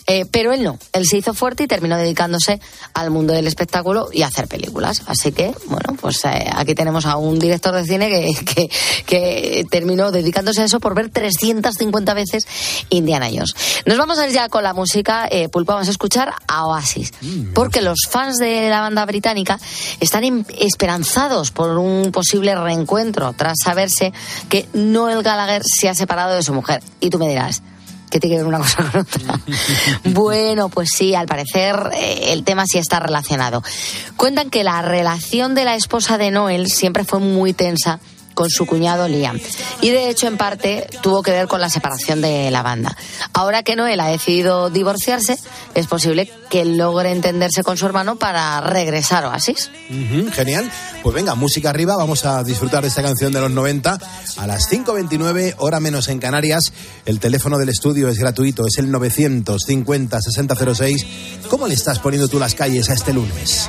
Eh, 0.07 0.27
pero 0.31 0.53
él 0.53 0.62
no, 0.62 0.79
él 0.93 1.05
se 1.07 1.17
hizo 1.17 1.33
fuerte 1.33 1.62
y 1.62 1.67
terminó 1.67 1.97
dedicándose 1.97 2.61
al 2.93 3.11
mundo 3.11 3.33
del 3.33 3.47
espectáculo 3.47 4.09
y 4.12 4.23
a 4.23 4.27
hacer 4.27 4.49
películas. 4.49 5.03
Así 5.07 5.33
que, 5.33 5.55
bueno, 5.67 5.97
pues 6.01 6.25
eh, 6.25 6.47
aquí 6.55 6.75
tenemos 6.75 7.07
a 7.07 7.17
un 7.17 7.38
director 7.38 7.75
de 7.75 7.85
cine 7.85 8.09
que, 8.09 8.45
que, 8.55 8.69
que 9.07 9.64
terminó 9.71 10.12
dedicándose 10.12 10.61
a 10.62 10.64
eso 10.64 10.81
por 10.81 10.95
ver 10.95 11.09
350 11.09 12.14
veces 12.14 12.47
Indiana 12.90 13.29
Jones. 13.33 13.55
Nos 13.87 13.97
vamos 13.97 14.19
a 14.19 14.27
ir 14.29 14.35
ya 14.35 14.49
con 14.49 14.62
la 14.62 14.75
música, 14.75 15.27
eh, 15.31 15.49
Pulpo, 15.49 15.73
vamos 15.73 15.88
a 15.88 15.93
escuchar 15.93 16.35
a 16.47 16.67
Oasis, 16.67 17.12
porque 17.55 17.81
los 17.81 17.99
fans 18.09 18.37
de 18.37 18.69
la 18.69 18.81
banda 18.81 19.05
británica 19.07 19.59
están 20.01 20.25
em- 20.25 20.45
esperanzados 20.59 21.51
por 21.51 21.79
un 21.79 22.12
posible 22.12 22.55
reencuentro 22.55 23.33
tras 23.33 23.57
saberse 23.62 24.12
que 24.49 24.69
Noel 24.75 25.23
Gallagher 25.23 25.62
se 25.64 25.88
ha 25.88 25.95
separado 25.95 26.35
de 26.35 26.43
su 26.43 26.53
mujer. 26.53 26.83
Y 27.01 27.11
tú 27.11 27.19
me 27.19 27.29
dirás, 27.29 27.62
¿Qué 28.11 28.21
tiene 28.21 28.37
que 28.37 28.43
ver 28.43 28.47
una 28.47 28.59
cosa 28.59 28.85
con 28.90 29.01
otra? 29.01 29.40
bueno, 30.05 30.69
pues 30.69 30.88
sí, 30.95 31.14
al 31.14 31.27
parecer 31.27 31.90
eh, 31.95 32.33
el 32.33 32.45
tema 32.45 32.64
sí 32.67 32.79
está 32.79 33.01
relacionado. 33.01 33.62
Cuentan 34.17 34.51
que 34.51 34.64
la 34.64 34.83
relación 34.83 35.55
de 35.55 35.64
la 35.64 35.75
esposa 35.75 36.19
de 36.19 36.31
Noel 36.31 36.69
siempre 36.69 37.05
fue 37.05 37.19
muy 37.19 37.53
tensa 37.53 38.01
con 38.35 38.51
su 38.51 38.66
cuñado 38.66 39.09
Liam. 39.09 39.40
Y 39.81 39.90
de 39.90 40.11
hecho, 40.11 40.27
en 40.27 40.37
parte, 40.37 40.88
tuvo 41.03 41.23
que 41.23 41.31
ver 41.31 41.49
con 41.49 41.61
la 41.61 41.70
separación 41.70 42.20
de 42.20 42.51
la 42.51 42.62
banda. 42.62 42.97
Ahora 43.33 43.62
que 43.62 43.77
Noel 43.77 44.01
ha 44.01 44.09
decidido 44.09 44.70
divorciarse, 44.70 45.38
es 45.75 45.87
posible 45.87 46.31
que 46.51 46.64
logre 46.64 47.11
entenderse 47.11 47.62
con 47.62 47.77
su 47.77 47.87
hermano 47.87 48.16
para 48.16 48.61
regresar 48.61 49.25
a 49.25 49.31
Oasis. 49.31 49.70
Genial. 50.33 50.70
Pues 51.03 51.14
venga, 51.14 51.35
música 51.35 51.70
arriba, 51.70 51.97
vamos 51.97 52.25
a 52.25 52.42
disfrutar 52.42 52.83
de 52.83 52.88
esta 52.88 53.03
canción 53.03 53.33
de 53.33 53.40
los 53.40 53.51
90 53.51 53.99
a 54.37 54.47
las 54.47 54.70
5.29, 54.70 55.57
hora 55.59 55.81
menos 55.81 56.09
en 56.09 56.18
Canarias. 56.18 56.73
El 57.05 57.20
teléfono 57.20 57.59
del 57.59 57.68
estudio 57.68 58.09
es 58.09 58.18
gratuito, 58.18 58.66
es 58.66 58.79
el 58.79 58.90
950-6006. 58.92 61.07
¿Cómo 61.51 61.68
le 61.68 61.75
estás 61.75 61.99
poniendo 61.99 62.29
tú 62.29 62.38
las 62.38 62.55
calles 62.55 62.88
a 62.90 62.94
este 62.94 63.12
lunes? 63.12 63.68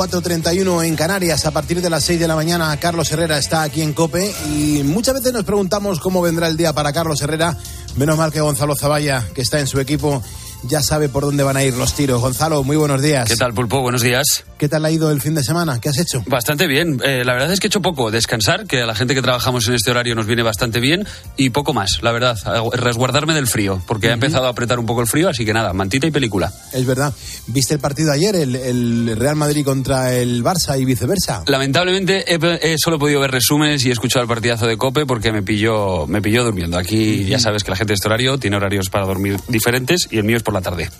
4.31 0.00 0.86
en 0.86 0.96
Canarias. 0.96 1.44
A 1.44 1.50
partir 1.50 1.82
de 1.82 1.90
las 1.90 2.04
6 2.04 2.18
de 2.18 2.26
la 2.26 2.34
mañana, 2.34 2.74
Carlos 2.78 3.12
Herrera 3.12 3.36
está 3.36 3.60
aquí 3.60 3.82
en 3.82 3.92
COPE 3.92 4.34
y 4.56 4.82
muchas 4.82 5.12
veces 5.12 5.34
nos 5.34 5.44
preguntamos 5.44 6.00
cómo 6.00 6.22
vendrá 6.22 6.48
el 6.48 6.56
día 6.56 6.72
para 6.72 6.90
Carlos 6.90 7.20
Herrera. 7.20 7.54
Menos 7.96 8.16
mal 8.16 8.32
que 8.32 8.40
Gonzalo 8.40 8.74
Zavalla, 8.74 9.28
que 9.34 9.42
está 9.42 9.60
en 9.60 9.66
su 9.66 9.78
equipo, 9.78 10.22
ya 10.64 10.82
sabe 10.82 11.08
por 11.08 11.24
dónde 11.24 11.42
van 11.42 11.56
a 11.56 11.64
ir 11.64 11.74
los 11.74 11.94
tiros. 11.94 12.20
Gonzalo, 12.20 12.62
muy 12.62 12.76
buenos 12.76 13.02
días. 13.02 13.28
¿Qué 13.28 13.36
tal, 13.36 13.54
Pulpo? 13.54 13.80
Buenos 13.80 14.02
días. 14.02 14.44
¿Qué 14.58 14.68
tal 14.68 14.84
ha 14.84 14.90
ido 14.90 15.10
el 15.10 15.20
fin 15.20 15.34
de 15.34 15.42
semana? 15.42 15.80
¿Qué 15.80 15.88
has 15.88 15.98
hecho? 15.98 16.22
Bastante 16.26 16.66
bien. 16.66 17.00
Eh, 17.04 17.24
la 17.24 17.32
verdad 17.32 17.52
es 17.52 17.60
que 17.60 17.66
he 17.66 17.68
hecho 17.68 17.80
poco. 17.80 18.10
Descansar, 18.10 18.66
que 18.66 18.82
a 18.82 18.86
la 18.86 18.94
gente 18.94 19.14
que 19.14 19.22
trabajamos 19.22 19.66
en 19.68 19.74
este 19.74 19.90
horario 19.90 20.14
nos 20.14 20.26
viene 20.26 20.42
bastante 20.42 20.80
bien, 20.80 21.06
y 21.36 21.50
poco 21.50 21.72
más, 21.72 22.00
la 22.02 22.12
verdad. 22.12 22.38
Resguardarme 22.72 23.34
del 23.34 23.46
frío, 23.46 23.82
porque 23.86 24.10
ha 24.10 24.12
empezado 24.12 24.46
a 24.46 24.50
apretar 24.50 24.78
un 24.78 24.86
poco 24.86 25.00
el 25.00 25.06
frío, 25.06 25.28
así 25.28 25.44
que 25.44 25.52
nada, 25.52 25.72
mantita 25.72 26.06
y 26.06 26.10
película. 26.10 26.52
Es 26.72 26.86
verdad. 26.86 27.12
¿Viste 27.46 27.74
el 27.74 27.80
partido 27.80 28.12
ayer, 28.12 28.36
el, 28.36 28.54
el 28.54 29.16
Real 29.16 29.36
Madrid 29.36 29.64
contra 29.64 30.14
el 30.14 30.44
Barça 30.44 30.78
y 30.78 30.84
viceversa? 30.84 31.42
Lamentablemente 31.46 32.24
he, 32.32 32.38
he 32.62 32.76
solo 32.78 32.98
podido 32.98 33.20
ver 33.20 33.30
resúmenes 33.30 33.84
y 33.84 33.88
he 33.88 33.92
escuchado 33.92 34.22
el 34.22 34.28
partidazo 34.28 34.66
de 34.66 34.76
Cope 34.76 35.06
porque 35.06 35.32
me 35.32 35.42
pilló, 35.42 36.06
me 36.06 36.20
pilló 36.20 36.44
durmiendo. 36.44 36.78
Aquí 36.78 37.24
ya 37.24 37.38
sabes 37.38 37.64
que 37.64 37.70
la 37.70 37.76
gente 37.76 37.92
de 37.92 37.94
este 37.94 38.08
horario 38.08 38.38
tiene 38.38 38.56
horarios 38.56 38.90
para 38.90 39.06
dormir 39.06 39.38
diferentes 39.48 40.08
y 40.10 40.18
el 40.18 40.24
mío 40.24 40.36
es 40.36 40.42
por 40.42 40.49
la 40.52 40.60
tarde. 40.60 40.90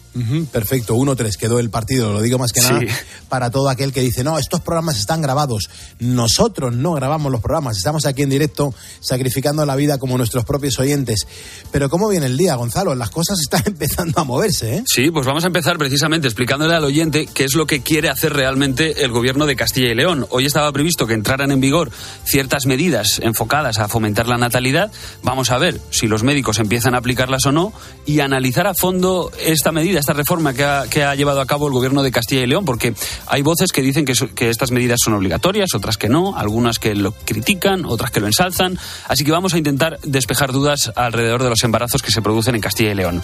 Perfecto, 0.51 0.97
1-3 0.97 1.37
quedó 1.37 1.61
el 1.61 1.71
partido, 1.71 2.13
lo 2.13 2.21
digo 2.21 2.39
más 2.39 2.53
que 2.53 2.61
Sí. 2.61 2.73
nada 2.73 2.81
para 3.29 3.51
todo 3.51 3.69
aquel 3.69 3.93
que 3.93 4.01
dice, 4.01 4.25
no, 4.25 4.39
estos 4.39 4.61
programas 4.61 4.99
están 4.99 5.23
grabados. 5.23 5.71
Nosotros 6.01 6.75
no 6.75 6.93
grabamos 6.95 7.31
los 7.31 7.41
programas, 7.41 7.77
estamos 7.77 8.07
aquí 8.07 8.23
en 8.23 8.31
directo 8.31 8.75
sacrificando 9.01 9.65
la 9.65 9.77
vida 9.77 9.99
como 9.99 10.17
nuestros 10.19 10.45
propios 10.45 10.79
oyentes. 10.81 11.27
Pero 11.71 11.89
¿cómo 11.89 12.09
viene 12.09 12.27
el 12.27 12.37
día, 12.37 12.57
Gonzalo? 12.57 12.95
Las 12.97 13.11
cosas 13.11 13.39
están 13.41 13.63
empezando 13.67 14.21
a 14.21 14.25
moverse, 14.25 14.77
¿eh? 14.77 14.83
Sí, 14.87 15.11
pues 15.11 15.27
vamos 15.27 15.45
a 15.45 15.47
empezar 15.47 15.79
precisamente 15.79 16.27
explicándole 16.27 16.75
al 16.75 16.85
oyente 16.85 17.27
qué 17.33 17.45
es 17.45 17.55
lo 17.55 17.67
que 17.67 17.81
quiere 17.83 18.09
hacer 18.09 18.33
realmente 18.33 19.05
el 19.05 19.13
gobierno 19.13 19.47
de 19.47 19.55
Castilla 19.57 19.91
y 19.93 19.95
León. 19.95 20.27
Hoy 20.31 20.47
estaba 20.47 20.73
previsto 20.73 21.07
que 21.07 21.15
entraran 21.15 21.53
en 21.53 21.61
vigor 21.61 21.91
ciertas 22.25 22.67
medidas 22.67 23.21
enfocadas 23.23 23.79
a 23.79 23.89
fomentar 23.89 24.27
la 24.27 24.39
natalidad. 24.39 24.91
Vamos 25.23 25.51
a 25.51 25.59
ver 25.59 25.81
si 25.91 26.09
los 26.09 26.23
médicos 26.25 26.59
empiezan 26.59 26.95
a 26.95 26.99
aplicarlas 26.99 27.47
o 27.47 27.53
no 27.53 27.73
y 28.07 28.21
analizar 28.21 28.67
a 28.67 28.75
fondo 28.75 29.31
esta 29.45 29.73
medida, 29.73 29.99
esta 29.99 30.13
reforma 30.13 30.53
que 30.55 30.65
ha, 30.65 30.85
que 30.89 31.05
ha 31.05 31.15
llevado 31.15 31.41
a 31.41 31.47
cabo 31.47 31.67
el 31.67 31.73
gobierno 31.73 32.03
de 32.03 32.11
Castilla 32.11 32.43
y 32.43 32.47
León, 32.47 32.65
porque 32.65 32.95
hay 33.27 33.43
voces 33.43 33.73
que 33.73 33.83
dicen 33.83 34.05
que, 34.05 34.15
so- 34.15 34.35
que 34.35 34.51
estas 34.51 34.71
medidas 34.71 34.99
son 35.05 35.15
obligatorias, 35.15 35.71
otras 35.75 35.97
que 35.97 36.09
no, 36.09 36.37
algunas 36.37 36.79
que 36.79 36.95
lo 36.95 37.13
critican, 37.13 37.85
otras 37.85 38.11
que 38.11 38.21
lo 38.21 38.27
ensalzan. 38.27 38.79
Así 39.09 39.25
que 39.25 39.33
vamos 39.33 39.55
a 39.55 39.59
intentar 39.59 39.99
despejar 40.03 40.53
dudas 40.53 40.93
alrededor 40.97 41.43
de 41.43 41.51
los 41.51 41.63
embarazos 41.65 42.03
que 42.03 42.11
se 42.11 42.23
producen 42.23 42.55
en 42.55 42.61
Castilla 42.61 42.91
y 42.93 42.95
León. 42.95 43.23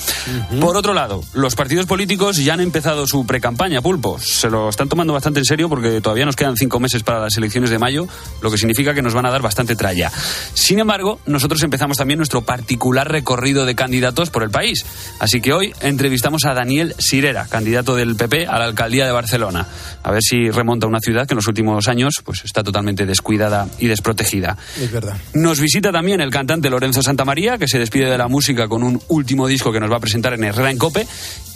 Por 0.60 0.76
otro 0.76 0.94
lado, 0.94 1.22
los 1.34 1.54
partidos 1.54 1.86
políticos 1.86 2.36
ya 2.36 2.54
han 2.54 2.60
empezado 2.60 3.06
su 3.06 3.26
precampaña, 3.26 3.80
pulpo. 3.80 4.18
Se 4.18 4.48
lo 4.50 4.68
están 4.68 4.88
tomando 4.88 5.12
bastante 5.12 5.40
en 5.40 5.44
serio 5.44 5.68
porque 5.68 6.00
todavía 6.00 6.24
nos 6.24 6.36
quedan 6.36 6.56
cinco 6.56 6.80
meses 6.80 7.02
para 7.02 7.20
las 7.20 7.36
elecciones 7.36 7.70
de 7.70 7.78
mayo, 7.78 8.06
lo 8.42 8.50
que 8.50 8.58
significa 8.58 8.94
que 8.94 9.02
nos 9.02 9.14
van 9.14 9.26
a 9.26 9.30
dar 9.30 9.42
bastante 9.42 9.76
tralla. 9.76 10.10
Sin 10.54 10.78
embargo, 10.78 11.20
nosotros 11.26 11.62
empezamos 11.62 11.96
también 11.96 12.18
nuestro 12.18 12.42
particular 12.42 13.10
recorrido 13.10 13.66
de 13.66 13.74
candidatos 13.74 14.30
por 14.30 14.42
el 14.42 14.50
país. 14.50 14.84
Así 15.18 15.40
que 15.40 15.52
hoy 15.52 15.74
entrevistamos 16.06 16.44
a 16.44 16.54
Daniel 16.54 16.94
Sirera, 16.98 17.48
candidato 17.48 17.96
del 17.96 18.14
PP 18.14 18.46
a 18.46 18.60
la 18.60 18.66
alcaldía 18.66 19.06
de 19.06 19.10
Barcelona. 19.10 19.66
A 20.04 20.12
ver 20.12 20.22
si 20.22 20.50
remonta 20.50 20.86
una 20.86 21.00
ciudad 21.00 21.26
que 21.26 21.34
en 21.34 21.38
los 21.38 21.48
últimos 21.48 21.88
años 21.88 22.22
pues, 22.24 22.44
está 22.44 22.62
totalmente 22.62 23.06
descuidada 23.06 23.66
y 23.80 23.88
desprotegida. 23.88 24.56
Es 24.80 24.92
verdad. 24.92 25.16
Nos 25.34 25.58
visita 25.58 25.90
también 25.90 26.20
el 26.20 26.30
cantante 26.30 26.70
Lorenzo 26.70 27.02
Santamaría, 27.02 27.58
que 27.58 27.66
se 27.66 27.80
despide 27.80 28.08
de 28.08 28.16
la 28.16 28.28
música 28.28 28.68
con 28.68 28.84
un 28.84 29.02
último 29.08 29.48
disco 29.48 29.72
que 29.72 29.80
nos 29.80 29.90
va 29.90 29.96
a 29.96 30.00
presentar 30.00 30.32
en 30.34 30.44
Herrera 30.44 30.70
en 30.70 30.78
Cope. 30.78 31.08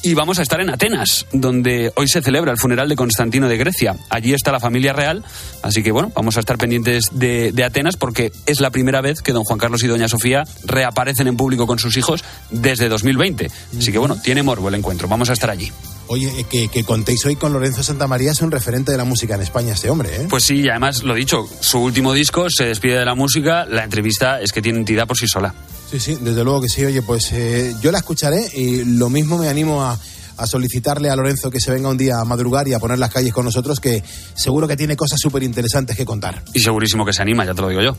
Y 0.02 0.14
vamos 0.14 0.38
a 0.38 0.42
estar 0.42 0.58
en 0.62 0.70
Atenas, 0.70 1.26
donde 1.30 1.92
hoy 1.94 2.08
se 2.08 2.22
celebra 2.22 2.50
el 2.50 2.58
funeral 2.58 2.88
de 2.88 2.96
Constantino 2.96 3.48
de 3.48 3.58
Grecia. 3.58 3.96
Allí 4.08 4.32
está 4.32 4.50
la 4.50 4.58
familia 4.58 4.94
real, 4.94 5.22
así 5.62 5.82
que 5.82 5.92
bueno, 5.92 6.10
vamos 6.14 6.38
a 6.38 6.40
estar 6.40 6.56
pendientes 6.56 7.10
de, 7.12 7.52
de 7.52 7.64
Atenas 7.64 7.98
porque 7.98 8.32
es 8.46 8.60
la 8.60 8.70
primera 8.70 9.02
vez 9.02 9.20
que 9.20 9.32
don 9.32 9.44
Juan 9.44 9.58
Carlos 9.58 9.82
y 9.82 9.88
doña 9.88 10.08
Sofía 10.08 10.44
reaparecen 10.64 11.26
en 11.28 11.36
público 11.36 11.66
con 11.66 11.78
sus 11.78 11.98
hijos 11.98 12.24
desde 12.50 12.88
2020. 12.88 13.50
Así 13.76 13.92
que 13.92 13.98
bueno, 13.98 14.16
tiene 14.16 14.39
morbo 14.42 14.68
el 14.68 14.74
encuentro, 14.74 15.08
vamos 15.08 15.30
a 15.30 15.32
estar 15.32 15.50
allí. 15.50 15.70
Oye, 16.08 16.40
eh, 16.40 16.44
que, 16.44 16.68
que 16.68 16.82
contéis 16.82 17.24
hoy 17.26 17.36
con 17.36 17.52
Lorenzo 17.52 17.82
Santamaría, 17.82 18.32
es 18.32 18.40
un 18.40 18.50
referente 18.50 18.90
de 18.90 18.98
la 18.98 19.04
música 19.04 19.36
en 19.36 19.42
España 19.42 19.74
este 19.74 19.90
hombre, 19.90 20.10
¿eh? 20.14 20.26
Pues 20.28 20.44
sí, 20.44 20.56
y 20.56 20.68
además 20.68 21.02
lo 21.04 21.14
dicho, 21.14 21.48
su 21.60 21.78
último 21.78 22.12
disco 22.12 22.50
se 22.50 22.64
despide 22.64 22.98
de 22.98 23.04
la 23.04 23.14
música, 23.14 23.64
la 23.66 23.84
entrevista 23.84 24.40
es 24.40 24.50
que 24.52 24.60
tiene 24.60 24.80
entidad 24.80 25.06
por 25.06 25.16
sí 25.16 25.28
sola. 25.28 25.54
Sí, 25.90 26.00
sí, 26.00 26.18
desde 26.20 26.42
luego 26.44 26.60
que 26.62 26.68
sí. 26.68 26.84
Oye, 26.84 27.02
pues 27.02 27.32
eh, 27.32 27.74
yo 27.80 27.90
la 27.92 27.98
escucharé 27.98 28.44
y 28.54 28.84
lo 28.84 29.10
mismo 29.10 29.38
me 29.38 29.48
animo 29.48 29.82
a, 29.82 29.98
a 30.36 30.46
solicitarle 30.46 31.10
a 31.10 31.16
Lorenzo 31.16 31.50
que 31.50 31.60
se 31.60 31.70
venga 31.70 31.88
un 31.88 31.98
día 31.98 32.20
a 32.20 32.24
madrugar 32.24 32.66
y 32.66 32.72
a 32.72 32.78
poner 32.78 32.98
las 32.98 33.10
calles 33.12 33.32
con 33.32 33.44
nosotros, 33.44 33.78
que 33.78 34.02
seguro 34.34 34.66
que 34.66 34.76
tiene 34.76 34.96
cosas 34.96 35.18
súper 35.20 35.42
interesantes 35.42 35.96
que 35.96 36.04
contar. 36.06 36.42
Y 36.54 36.60
segurísimo 36.60 37.04
que 37.04 37.12
se 37.12 37.22
anima, 37.22 37.44
ya 37.44 37.54
te 37.54 37.60
lo 37.60 37.68
digo 37.68 37.82
yo. 37.82 37.96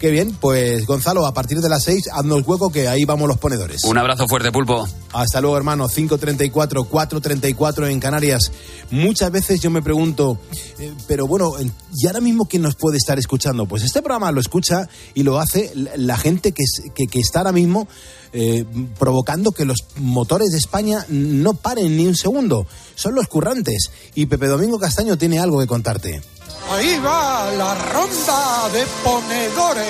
Qué 0.00 0.10
bien, 0.10 0.34
pues 0.40 0.86
Gonzalo, 0.86 1.26
a 1.26 1.34
partir 1.34 1.60
de 1.60 1.68
las 1.68 1.84
6, 1.84 2.08
haznos 2.14 2.46
hueco 2.46 2.72
que 2.72 2.88
ahí 2.88 3.04
vamos 3.04 3.28
los 3.28 3.36
ponedores. 3.36 3.84
Un 3.84 3.98
abrazo 3.98 4.26
fuerte, 4.26 4.50
Pulpo. 4.50 4.88
Hasta 5.12 5.42
luego, 5.42 5.58
hermano. 5.58 5.90
5.34, 5.90 6.88
4.34 6.88 7.90
en 7.90 8.00
Canarias. 8.00 8.50
Muchas 8.90 9.30
veces 9.30 9.60
yo 9.60 9.70
me 9.70 9.82
pregunto, 9.82 10.38
eh, 10.78 10.90
pero 11.06 11.26
bueno, 11.26 11.52
¿y 11.94 12.06
ahora 12.06 12.22
mismo 12.22 12.46
quién 12.46 12.62
nos 12.62 12.76
puede 12.76 12.96
estar 12.96 13.18
escuchando? 13.18 13.66
Pues 13.66 13.82
este 13.82 14.00
programa 14.00 14.32
lo 14.32 14.40
escucha 14.40 14.88
y 15.12 15.22
lo 15.22 15.38
hace 15.38 15.70
la 15.74 16.16
gente 16.16 16.52
que, 16.52 16.64
que 16.94 17.20
está 17.20 17.40
ahora 17.40 17.52
mismo 17.52 17.86
eh, 18.32 18.64
provocando 18.98 19.50
que 19.50 19.66
los 19.66 19.84
motores 19.96 20.50
de 20.50 20.58
España 20.58 21.04
no 21.08 21.52
paren 21.52 21.94
ni 21.98 22.06
un 22.06 22.16
segundo. 22.16 22.66
Son 22.94 23.14
los 23.14 23.28
currantes. 23.28 23.90
Y 24.14 24.24
Pepe 24.26 24.46
Domingo 24.46 24.78
Castaño 24.78 25.18
tiene 25.18 25.40
algo 25.40 25.60
que 25.60 25.66
contarte. 25.66 26.22
Ahí 26.70 26.98
va 27.04 27.50
la 27.58 27.74
ronda 27.74 28.68
de 28.72 28.86
ponedores. 29.02 29.89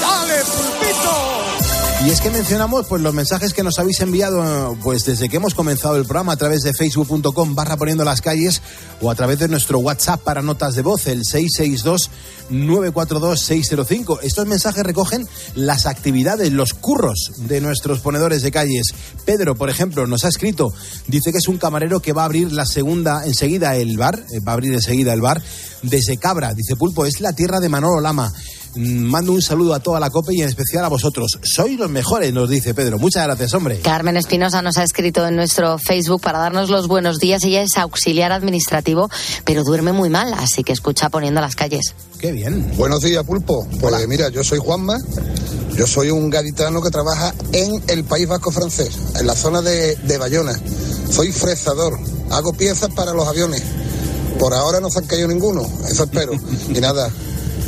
¡Dale, 0.00 0.44
pulpito! 0.44 1.52
Y 2.04 2.10
es 2.10 2.20
que 2.20 2.30
mencionamos 2.30 2.86
pues 2.88 3.00
los 3.00 3.14
mensajes 3.14 3.54
que 3.54 3.62
nos 3.62 3.78
habéis 3.78 4.00
enviado 4.00 4.76
pues 4.82 5.04
desde 5.04 5.28
que 5.28 5.36
hemos 5.36 5.54
comenzado 5.54 5.94
el 5.94 6.04
programa 6.04 6.32
a 6.32 6.36
través 6.36 6.62
de 6.62 6.74
facebook.com 6.74 7.54
barra 7.54 7.76
poniendo 7.76 8.02
las 8.02 8.20
calles 8.20 8.60
o 9.00 9.08
a 9.08 9.14
través 9.14 9.38
de 9.38 9.46
nuestro 9.46 9.78
WhatsApp 9.78 10.20
para 10.20 10.42
notas 10.42 10.74
de 10.74 10.82
voz 10.82 11.06
el 11.06 11.22
662-942-605. 11.22 14.18
Estos 14.22 14.48
mensajes 14.48 14.82
recogen 14.82 15.28
las 15.54 15.86
actividades, 15.86 16.50
los 16.50 16.74
curros 16.74 17.34
de 17.36 17.60
nuestros 17.60 18.00
ponedores 18.00 18.42
de 18.42 18.50
calles. 18.50 18.86
Pedro, 19.24 19.54
por 19.54 19.70
ejemplo, 19.70 20.04
nos 20.08 20.24
ha 20.24 20.28
escrito, 20.28 20.72
dice 21.06 21.30
que 21.30 21.38
es 21.38 21.46
un 21.46 21.58
camarero 21.58 22.00
que 22.00 22.12
va 22.12 22.22
a 22.22 22.24
abrir 22.24 22.50
la 22.50 22.66
segunda 22.66 23.24
enseguida 23.26 23.76
el 23.76 23.96
bar, 23.96 24.24
eh, 24.32 24.40
va 24.40 24.50
a 24.50 24.54
abrir 24.54 24.72
enseguida 24.72 25.12
el 25.12 25.20
bar 25.20 25.40
desde 25.82 26.16
Cabra. 26.16 26.52
Dice 26.52 26.74
Pulpo, 26.74 27.06
es 27.06 27.20
la 27.20 27.32
tierra 27.32 27.60
de 27.60 27.68
Manolo 27.68 28.00
Lama. 28.00 28.32
Mm, 28.74 29.04
Mando 29.04 29.32
un 29.32 29.42
saludo 29.42 29.74
a 29.74 29.80
toda 29.80 30.00
la 30.00 30.10
COPE 30.10 30.34
y 30.34 30.42
en 30.42 30.48
especial 30.48 30.84
a 30.84 30.88
vosotros. 30.88 31.38
Sois 31.42 31.78
los 31.78 31.90
mejores, 31.90 32.32
nos 32.32 32.48
dice 32.48 32.74
Pedro. 32.74 32.98
Muchas 32.98 33.24
gracias, 33.26 33.52
hombre. 33.54 33.80
Carmen 33.80 34.16
Espinosa 34.16 34.62
nos 34.62 34.78
ha 34.78 34.84
escrito 34.84 35.26
en 35.26 35.36
nuestro 35.36 35.78
Facebook 35.78 36.22
para 36.22 36.38
darnos 36.38 36.70
los 36.70 36.88
buenos 36.88 37.18
días. 37.18 37.44
Ella 37.44 37.62
es 37.62 37.76
auxiliar 37.76 38.32
administrativo, 38.32 39.10
pero 39.44 39.64
duerme 39.64 39.92
muy 39.92 40.08
mal, 40.08 40.32
así 40.34 40.64
que 40.64 40.72
escucha 40.72 41.10
poniendo 41.10 41.40
las 41.40 41.56
calles. 41.56 41.94
Qué 42.18 42.32
bien. 42.32 42.72
Buenos 42.76 43.00
días, 43.02 43.24
Pulpo. 43.24 43.66
Pues 43.80 44.08
mira, 44.08 44.28
yo 44.28 44.44
soy 44.44 44.58
Juanma. 44.58 44.98
Yo 45.76 45.86
soy 45.86 46.10
un 46.10 46.28
gaditano 46.28 46.82
que 46.82 46.90
trabaja 46.90 47.34
en 47.52 47.82
el 47.88 48.04
País 48.04 48.28
Vasco 48.28 48.50
francés, 48.50 48.90
en 49.18 49.26
la 49.26 49.34
zona 49.34 49.62
de, 49.62 49.96
de 49.96 50.18
Bayona. 50.18 50.52
Soy 51.10 51.32
fresador. 51.32 51.98
Hago 52.30 52.52
piezas 52.52 52.90
para 52.94 53.12
los 53.12 53.26
aviones. 53.26 53.62
Por 54.38 54.54
ahora 54.54 54.80
no 54.80 54.90
se 54.90 54.98
han 54.98 55.06
caído 55.06 55.28
ninguno. 55.28 55.66
Eso 55.88 56.04
espero. 56.04 56.32
y 56.68 56.80
nada, 56.80 57.10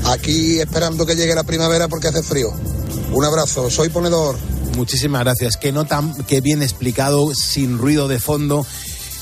aquí 0.06 0.60
esperando 0.60 1.06
que 1.06 1.14
llegue 1.16 1.34
la 1.34 1.44
primavera 1.44 1.88
porque 1.88 2.08
hace 2.08 2.22
frío. 2.22 2.52
Un 3.12 3.24
abrazo. 3.24 3.70
Soy 3.70 3.88
ponedor. 3.88 4.36
Muchísimas 4.76 5.22
gracias. 5.22 5.56
Qué 5.56 5.70
nota, 5.72 6.02
qué 6.26 6.40
bien 6.40 6.62
explicado, 6.62 7.32
sin 7.34 7.78
ruido 7.78 8.08
de 8.08 8.18
fondo. 8.18 8.66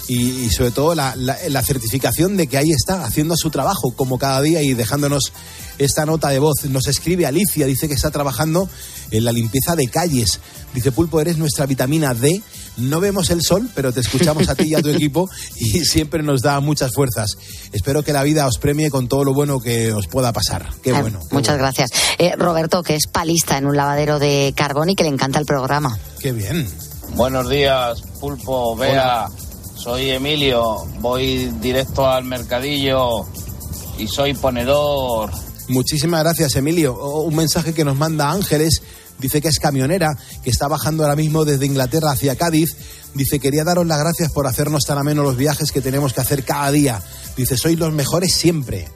Y, 0.08 0.50
sobre 0.50 0.72
todo 0.72 0.94
la, 0.94 1.14
la- 1.16 1.38
la 1.48 1.62
certificación 1.62 2.36
de 2.36 2.46
que 2.46 2.58
ahí 2.58 2.70
está 2.72 3.04
haciendo 3.04 3.34
su 3.36 3.50
trabajo 3.50 3.92
como 3.92 4.18
cada 4.18 4.42
día 4.42 4.60
y 4.60 4.74
dejándonos 4.74 5.32
esta 5.78 6.04
nota 6.04 6.28
de 6.28 6.38
voz. 6.38 6.64
Nos 6.64 6.86
escribe 6.88 7.24
Alicia, 7.24 7.66
dice 7.66 7.88
que 7.88 7.94
está 7.94 8.10
trabajando 8.10 8.68
en 9.10 9.24
la 9.24 9.32
limpieza 9.32 9.74
de 9.76 9.88
calles. 9.88 10.40
Dice 10.74 10.92
Pulpo, 10.92 11.20
eres 11.20 11.38
nuestra 11.38 11.66
vitamina 11.66 12.12
D. 12.14 12.42
No 12.78 13.00
vemos 13.00 13.30
el 13.30 13.42
sol, 13.42 13.68
pero 13.74 13.92
te 13.92 14.00
escuchamos 14.00 14.48
a 14.48 14.54
ti 14.54 14.64
y 14.68 14.74
a 14.74 14.80
tu 14.82 14.88
equipo 14.90 15.28
y 15.56 15.84
siempre 15.84 16.22
nos 16.22 16.40
da 16.40 16.58
muchas 16.60 16.92
fuerzas. 16.94 17.36
Espero 17.72 18.02
que 18.02 18.12
la 18.12 18.22
vida 18.22 18.46
os 18.46 18.58
premie 18.58 18.90
con 18.90 19.08
todo 19.08 19.24
lo 19.24 19.34
bueno 19.34 19.60
que 19.60 19.92
os 19.92 20.06
pueda 20.08 20.32
pasar. 20.32 20.68
Qué 20.82 20.90
Ah, 20.94 21.02
bueno. 21.02 21.20
qué 21.28 21.34
Muchas 21.34 21.56
bueno. 21.58 21.64
gracias. 21.64 21.90
Eh, 22.18 22.34
Roberto, 22.36 22.82
que 22.82 22.94
es 22.96 23.06
palista 23.06 23.58
en 23.58 23.66
un 23.66 23.76
lavadero 23.76 24.18
de 24.18 24.52
carbón 24.56 24.90
y 24.90 24.94
que 24.96 25.02
le 25.04 25.10
encanta 25.10 25.38
el 25.38 25.44
programa. 25.46 25.98
Qué 26.20 26.32
bien. 26.32 26.66
Buenos 27.14 27.48
días, 27.50 28.00
Pulpo, 28.20 28.74
Bea. 28.74 29.26
Soy 29.76 30.10
Emilio, 30.10 30.86
voy 31.00 31.50
directo 31.60 32.08
al 32.08 32.24
mercadillo 32.24 33.26
y 33.98 34.06
soy 34.06 34.32
ponedor. 34.34 35.30
Muchísimas 35.68 36.22
gracias, 36.22 36.54
Emilio. 36.56 36.94
Un 37.22 37.34
mensaje 37.34 37.72
que 37.74 37.84
nos 37.84 37.96
manda 37.96 38.30
Ángeles. 38.30 38.80
Dice 39.18 39.40
que 39.40 39.48
es 39.48 39.58
camionera, 39.58 40.08
que 40.42 40.50
está 40.50 40.68
bajando 40.68 41.04
ahora 41.04 41.16
mismo 41.16 41.44
desde 41.44 41.66
Inglaterra 41.66 42.12
hacia 42.12 42.36
Cádiz. 42.36 42.76
Dice, 43.14 43.40
quería 43.40 43.64
daros 43.64 43.86
las 43.86 43.98
gracias 43.98 44.32
por 44.32 44.46
hacernos 44.46 44.84
tan 44.84 44.98
ameno 44.98 45.22
los 45.22 45.36
viajes 45.36 45.72
que 45.72 45.80
tenemos 45.80 46.12
que 46.12 46.20
hacer 46.20 46.44
cada 46.44 46.70
día. 46.70 47.02
Dice, 47.36 47.56
sois 47.56 47.78
los 47.78 47.92
mejores 47.92 48.34
siempre. 48.34 48.88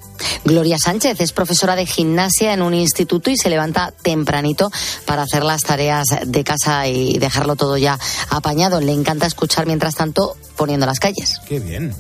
Gloria 0.45 0.79
Sánchez 0.79 1.21
es 1.21 1.33
profesora 1.33 1.77
de 1.77 1.87
gimnasia 1.87 2.55
en 2.55 2.63
un 2.63 2.73
instituto 2.73 3.31
y 3.31 3.37
se 3.37 3.51
levanta 3.51 3.93
tempranito 4.03 4.71
para 5.05 5.23
hacer 5.23 5.43
las 5.43 5.63
tareas 5.63 6.07
de 6.25 6.45
casa 6.45 6.87
y 6.87 7.19
dejarlo 7.19 7.57
todo 7.57 7.77
ya 7.77 7.99
apañado. 8.31 8.81
Le 8.81 8.93
encanta 8.93 9.27
escuchar 9.27 9.67
mientras 9.67 9.95
tanto 9.97 10.37
poniendo 10.57 10.87
las 10.87 11.01
calles. 11.01 11.41
Qué 11.47 11.61
bien. 11.61 11.95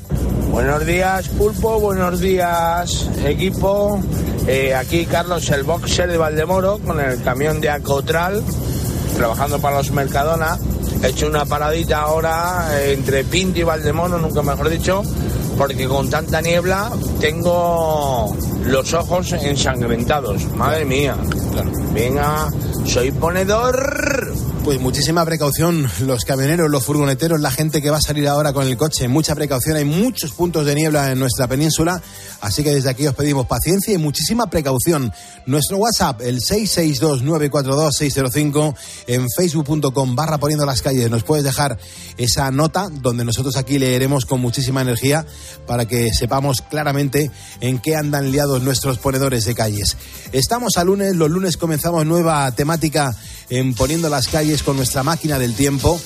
Buenos 0.51 0.87
días, 0.87 1.29
Pulpo. 1.29 1.81
Buenos 1.81 2.21
días, 2.21 3.09
equipo. 3.25 4.01
Eh, 4.47 4.75
aquí 4.75 5.07
Carlos, 5.07 5.51
el 5.51 5.64
boxer 5.64 6.11
de 6.11 6.17
Valdemoro, 6.17 6.79
con 6.79 7.01
el 7.01 7.21
camión 7.23 7.61
de 7.61 7.69
Acotral, 7.69 8.43
trabajando 9.17 9.59
para 9.59 9.79
los 9.79 9.91
Mercadona. 9.91 10.59
He 11.03 11.09
hecho 11.09 11.27
una 11.27 11.45
paradita 11.45 12.01
ahora 12.01 12.69
entre 12.85 13.25
Pinto 13.25 13.59
y 13.59 13.62
Valdemoro, 13.62 14.19
nunca 14.19 14.43
mejor 14.43 14.69
dicho, 14.69 15.03
porque 15.59 15.87
con 15.87 16.09
tanta 16.09 16.41
niebla 16.41 16.91
tengo 17.21 18.37
los 18.64 18.95
ojos 18.95 19.33
ensangrentados. 19.33 20.45
Madre 20.55 20.85
mía. 20.85 21.17
Venga, 21.93 22.49
soy 22.85 23.11
ponedor. 23.11 24.36
Pues 24.67 24.81
muchísima 24.81 25.25
precaución, 25.25 25.89
los 26.01 26.25
camioneros, 26.25 26.69
los 26.69 26.85
furgoneteros, 26.85 27.41
la 27.41 27.53
gente 27.53 27.81
que 27.81 27.89
va 27.89 27.99
a 27.99 28.01
salir 28.01 28.27
ahora 28.27 28.53
con 28.53 28.67
el 28.67 28.77
coche. 28.77 29.07
Mucha 29.07 29.37
precaución, 29.37 29.77
hay 29.77 29.85
muchos 29.85 30.33
puntos 30.33 30.67
de 30.67 30.75
niebla 30.75 31.12
en 31.12 31.21
nuestra 31.21 31.47
península, 31.47 32.03
así 32.41 32.64
que 32.64 32.75
desde 32.75 32.91
aquí 32.91 33.07
os 33.07 33.14
pedimos 33.14 33.47
paciencia 33.47 33.95
y 33.95 33.99
muchísima 33.99 34.51
precaución. 34.51 35.12
Nuestro 35.47 35.77
WhatsApp, 35.77 36.21
el 36.23 36.41
662-942-605, 36.41 38.75
en 39.07 39.31
facebook.com 39.31 40.17
barra 40.17 40.39
poniendo 40.39 40.67
las 40.67 40.83
calles. 40.83 41.12
Nos 41.12 41.23
puedes 41.23 41.45
dejar 41.45 41.79
esa 42.17 42.51
nota 42.51 42.89
donde 42.91 43.25
nosotros 43.25 43.57
aquí 43.57 43.79
leeremos 43.79 44.27
con 44.27 44.41
muchísima 44.41 44.81
energía 44.81 45.25
para 45.69 45.87
que 45.87 46.12
sepamos 46.12 46.64
claramente 46.69 47.31
en 47.61 47.79
qué 47.79 47.95
andan 47.95 48.33
liados 48.33 48.64
nuestros 48.64 48.99
ponedores 48.99 49.45
de 49.45 49.55
calles. 49.55 49.97
Estamos 50.33 50.77
a 50.77 50.83
lunes, 50.83 51.14
los 51.14 51.31
lunes 51.31 51.57
comenzamos 51.57 52.05
nueva 52.05 52.51
temática 52.51 53.14
en 53.51 53.74
Poniendo 53.74 54.09
las 54.09 54.28
calles 54.28 54.62
con 54.62 54.76
nuestra 54.76 55.03
máquina 55.03 55.38
del 55.38 55.55
tiempo. 55.55 56.01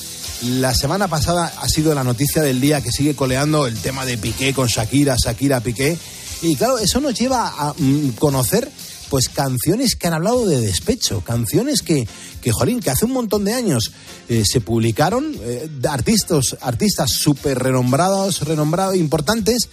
La 0.44 0.74
semana 0.74 1.08
pasada 1.08 1.52
ha 1.60 1.68
sido 1.68 1.94
la 1.94 2.04
noticia 2.04 2.42
del 2.42 2.60
día 2.60 2.80
que 2.80 2.90
sigue 2.90 3.14
coleando 3.14 3.66
el 3.66 3.78
tema 3.78 4.06
de 4.06 4.18
Piqué 4.18 4.54
con 4.54 4.68
Shakira, 4.68 5.16
Shakira 5.22 5.60
Piqué. 5.60 5.96
Y 6.42 6.56
claro, 6.56 6.78
eso 6.78 7.00
nos 7.00 7.18
lleva 7.18 7.48
a 7.48 7.74
mm, 7.76 8.10
conocer 8.18 8.70
pues 9.10 9.28
canciones 9.28 9.96
que 9.96 10.06
han 10.06 10.14
hablado 10.14 10.46
de 10.46 10.60
despecho, 10.60 11.20
canciones 11.22 11.82
que, 11.82 12.06
que 12.40 12.52
jolín, 12.52 12.80
que 12.80 12.90
hace 12.90 13.04
un 13.04 13.12
montón 13.12 13.44
de 13.44 13.52
años 13.52 13.90
eh, 14.28 14.44
se 14.46 14.60
publicaron, 14.60 15.36
eh, 15.42 15.68
artistas, 15.88 16.56
artistas 16.60 17.10
súper 17.10 17.58
renombrados, 17.58 18.40
renombrados, 18.42 18.94
importantes, 18.96 19.68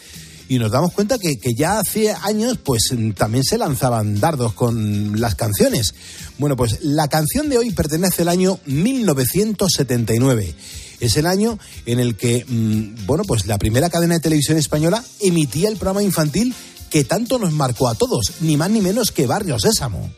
y 0.49 0.59
nos 0.59 0.71
damos 0.71 0.93
cuenta 0.93 1.17
que, 1.17 1.37
que 1.37 1.53
ya 1.53 1.79
hace 1.79 2.11
años 2.11 2.57
pues 2.63 2.93
también 3.15 3.43
se 3.43 3.57
lanzaban 3.57 4.19
dardos 4.19 4.53
con 4.53 5.19
las 5.19 5.35
canciones. 5.35 5.93
Bueno, 6.37 6.55
pues 6.55 6.79
la 6.83 7.07
canción 7.07 7.49
de 7.49 7.57
hoy 7.57 7.71
pertenece 7.71 8.21
al 8.21 8.29
año 8.29 8.59
1979. 8.65 10.55
Es 10.99 11.17
el 11.17 11.27
año 11.27 11.59
en 11.85 11.99
el 11.99 12.15
que, 12.15 12.45
mm, 12.47 13.05
bueno, 13.05 13.23
pues 13.23 13.45
la 13.45 13.57
primera 13.57 13.89
cadena 13.89 14.15
de 14.15 14.19
televisión 14.19 14.57
española 14.57 15.03
emitía 15.19 15.69
el 15.69 15.77
programa 15.77 16.03
infantil 16.03 16.55
que 16.89 17.03
tanto 17.03 17.37
nos 17.37 17.51
marcó 17.51 17.87
a 17.87 17.95
todos, 17.95 18.33
ni 18.41 18.57
más 18.57 18.69
ni 18.69 18.81
menos 18.81 19.11
que 19.11 19.27
Barrio 19.27 19.59
Sésamo. 19.59 20.09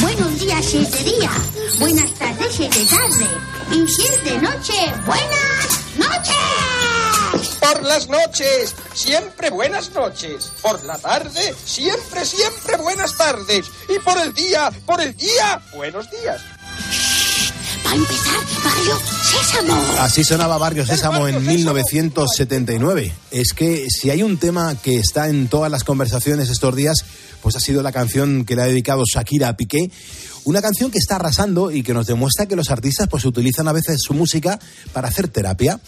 Buenos 0.00 0.40
días, 0.40 0.64
siete 0.64 1.04
días. 1.04 1.78
Buenas 1.78 2.12
tardes, 2.14 2.48
siete 2.50 2.84
tardes. 2.90 3.28
Y 3.72 3.88
si 3.88 4.02
es 4.02 4.24
de 4.24 4.38
noche, 4.40 4.74
buenas 5.06 5.80
noches. 5.96 6.73
Por 7.60 7.82
las 7.82 8.08
noches, 8.08 8.74
siempre 8.94 9.50
buenas 9.50 9.92
noches. 9.92 10.52
Por 10.62 10.84
la 10.84 10.98
tarde, 10.98 11.54
siempre, 11.64 12.24
siempre 12.24 12.76
buenas 12.76 13.16
tardes. 13.16 13.66
Y 13.88 13.98
por 13.98 14.18
el 14.18 14.32
día, 14.32 14.70
por 14.86 15.00
el 15.00 15.16
día, 15.16 15.60
buenos 15.74 16.08
días. 16.10 16.40
Va 17.84 17.90
a 17.90 17.94
empezar 17.94 18.34
Barrio 18.64 18.98
Sésamo. 19.22 19.82
Así 19.98 20.24
sonaba 20.24 20.58
Barrio 20.58 20.86
Sésamo 20.86 21.26
en 21.26 21.44
1979. 21.44 23.12
Es 23.30 23.52
que 23.52 23.86
si 23.90 24.10
hay 24.10 24.22
un 24.22 24.38
tema 24.38 24.76
que 24.80 24.98
está 24.98 25.28
en 25.28 25.48
todas 25.48 25.70
las 25.70 25.84
conversaciones 25.84 26.50
estos 26.50 26.74
días, 26.76 27.04
pues 27.42 27.56
ha 27.56 27.60
sido 27.60 27.82
la 27.82 27.92
canción 27.92 28.44
que 28.44 28.56
le 28.56 28.62
ha 28.62 28.66
dedicado 28.66 29.02
Shakira 29.04 29.48
a 29.48 29.56
Piqué. 29.56 29.90
Una 30.44 30.60
canción 30.60 30.90
que 30.90 30.98
está 30.98 31.16
arrasando 31.16 31.70
y 31.70 31.82
que 31.82 31.94
nos 31.94 32.06
demuestra 32.06 32.46
que 32.46 32.56
los 32.56 32.70
artistas 32.70 33.08
pues 33.08 33.24
utilizan 33.24 33.66
a 33.66 33.72
veces 33.72 33.98
su 34.02 34.12
música 34.12 34.58
para 34.92 35.08
hacer 35.08 35.28
terapia. 35.28 35.80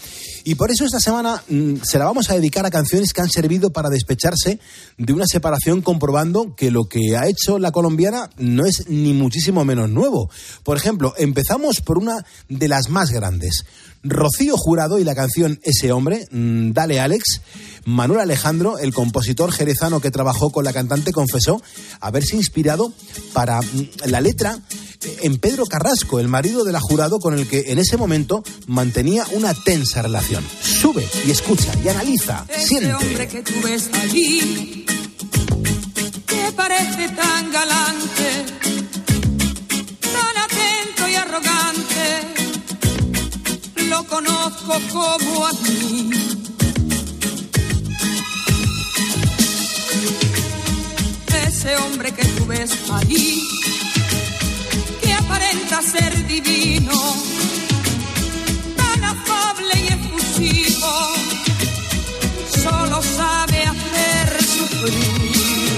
Y 0.43 0.55
por 0.55 0.71
eso 0.71 0.85
esta 0.85 0.99
semana 0.99 1.43
mm, 1.47 1.75
se 1.83 1.99
la 1.99 2.05
vamos 2.05 2.29
a 2.29 2.33
dedicar 2.33 2.65
a 2.65 2.71
canciones 2.71 3.13
que 3.13 3.21
han 3.21 3.29
servido 3.29 3.69
para 3.69 3.89
despecharse 3.89 4.59
de 4.97 5.13
una 5.13 5.25
separación 5.27 5.81
comprobando 5.81 6.55
que 6.55 6.71
lo 6.71 6.85
que 6.85 7.15
ha 7.17 7.27
hecho 7.27 7.59
la 7.59 7.71
colombiana 7.71 8.31
no 8.37 8.65
es 8.65 8.89
ni 8.89 9.13
muchísimo 9.13 9.63
menos 9.63 9.89
nuevo. 9.89 10.29
Por 10.63 10.77
ejemplo, 10.77 11.13
empezamos 11.17 11.81
por 11.81 11.97
una 11.97 12.25
de 12.49 12.67
las 12.67 12.89
más 12.89 13.11
grandes. 13.11 13.63
Rocío 14.03 14.55
Jurado 14.57 14.99
y 14.99 15.03
la 15.03 15.15
canción 15.15 15.59
Ese 15.63 15.91
hombre, 15.91 16.25
mm, 16.31 16.71
Dale 16.71 16.99
Alex. 16.99 17.41
Manuel 17.87 18.19
Alejandro, 18.19 18.77
el 18.79 18.93
compositor 18.93 19.53
jerezano 19.53 20.01
que 20.01 20.11
trabajó 20.11 20.49
con 20.49 20.65
la 20.65 20.73
cantante, 20.73 21.13
confesó 21.13 21.61
haberse 22.01 22.35
inspirado 22.35 22.91
para 23.31 23.61
mm, 23.61 23.89
la 24.07 24.19
letra 24.19 24.59
en 25.21 25.37
Pedro 25.37 25.65
Carrasco, 25.65 26.19
el 26.19 26.27
marido 26.27 26.65
de 26.65 26.73
la 26.73 26.81
jurado 26.81 27.19
con 27.19 27.33
el 27.33 27.47
que 27.47 27.71
en 27.71 27.79
ese 27.79 27.95
momento 27.95 28.43
mantenía 28.65 29.25
una 29.31 29.53
tensa 29.53 30.01
relación. 30.01 30.43
Sube 30.61 31.07
y 31.25 31.31
escucha 31.31 31.71
y 31.81 31.87
analiza, 31.87 32.45
Ese 32.49 32.67
siente. 32.67 32.93
hombre 32.93 33.25
que 33.29 33.41
tú 33.41 33.53
ves 33.63 33.89
allí, 33.93 34.85
que 36.25 36.51
parece 36.57 37.07
tan 37.07 37.51
galante, 37.53 38.45
tan 40.01 40.37
atento 40.43 41.07
y 41.09 41.15
arrogante, 41.15 42.33
lo 43.89 44.03
conozco 44.03 44.73
como 44.91 45.45
a 45.47 45.53
mí. 45.53 46.09
Ese 51.47 51.75
hombre 51.77 52.11
que 52.11 52.25
tú 52.25 52.45
ves 52.45 52.71
allí, 52.91 53.41
que 55.01 55.13
aparenta 55.13 55.81
ser 55.81 56.27
divino, 56.27 57.15
tan 58.75 59.03
afable 59.03 59.73
y 59.81 59.87
efusivo 59.87 60.93
solo 62.63 63.01
sabe 63.01 63.63
hacer 63.63 64.43
sufrir. 64.43 65.77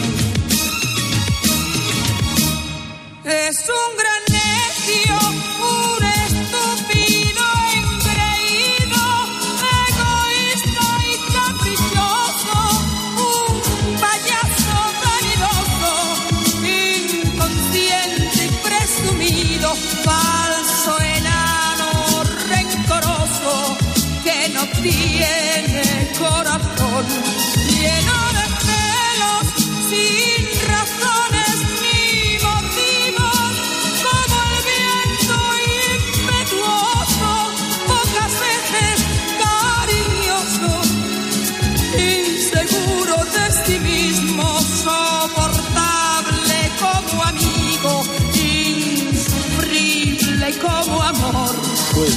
Es 3.25 3.59
un 3.69 3.97
gran 4.01 4.23
necio, 4.39 5.28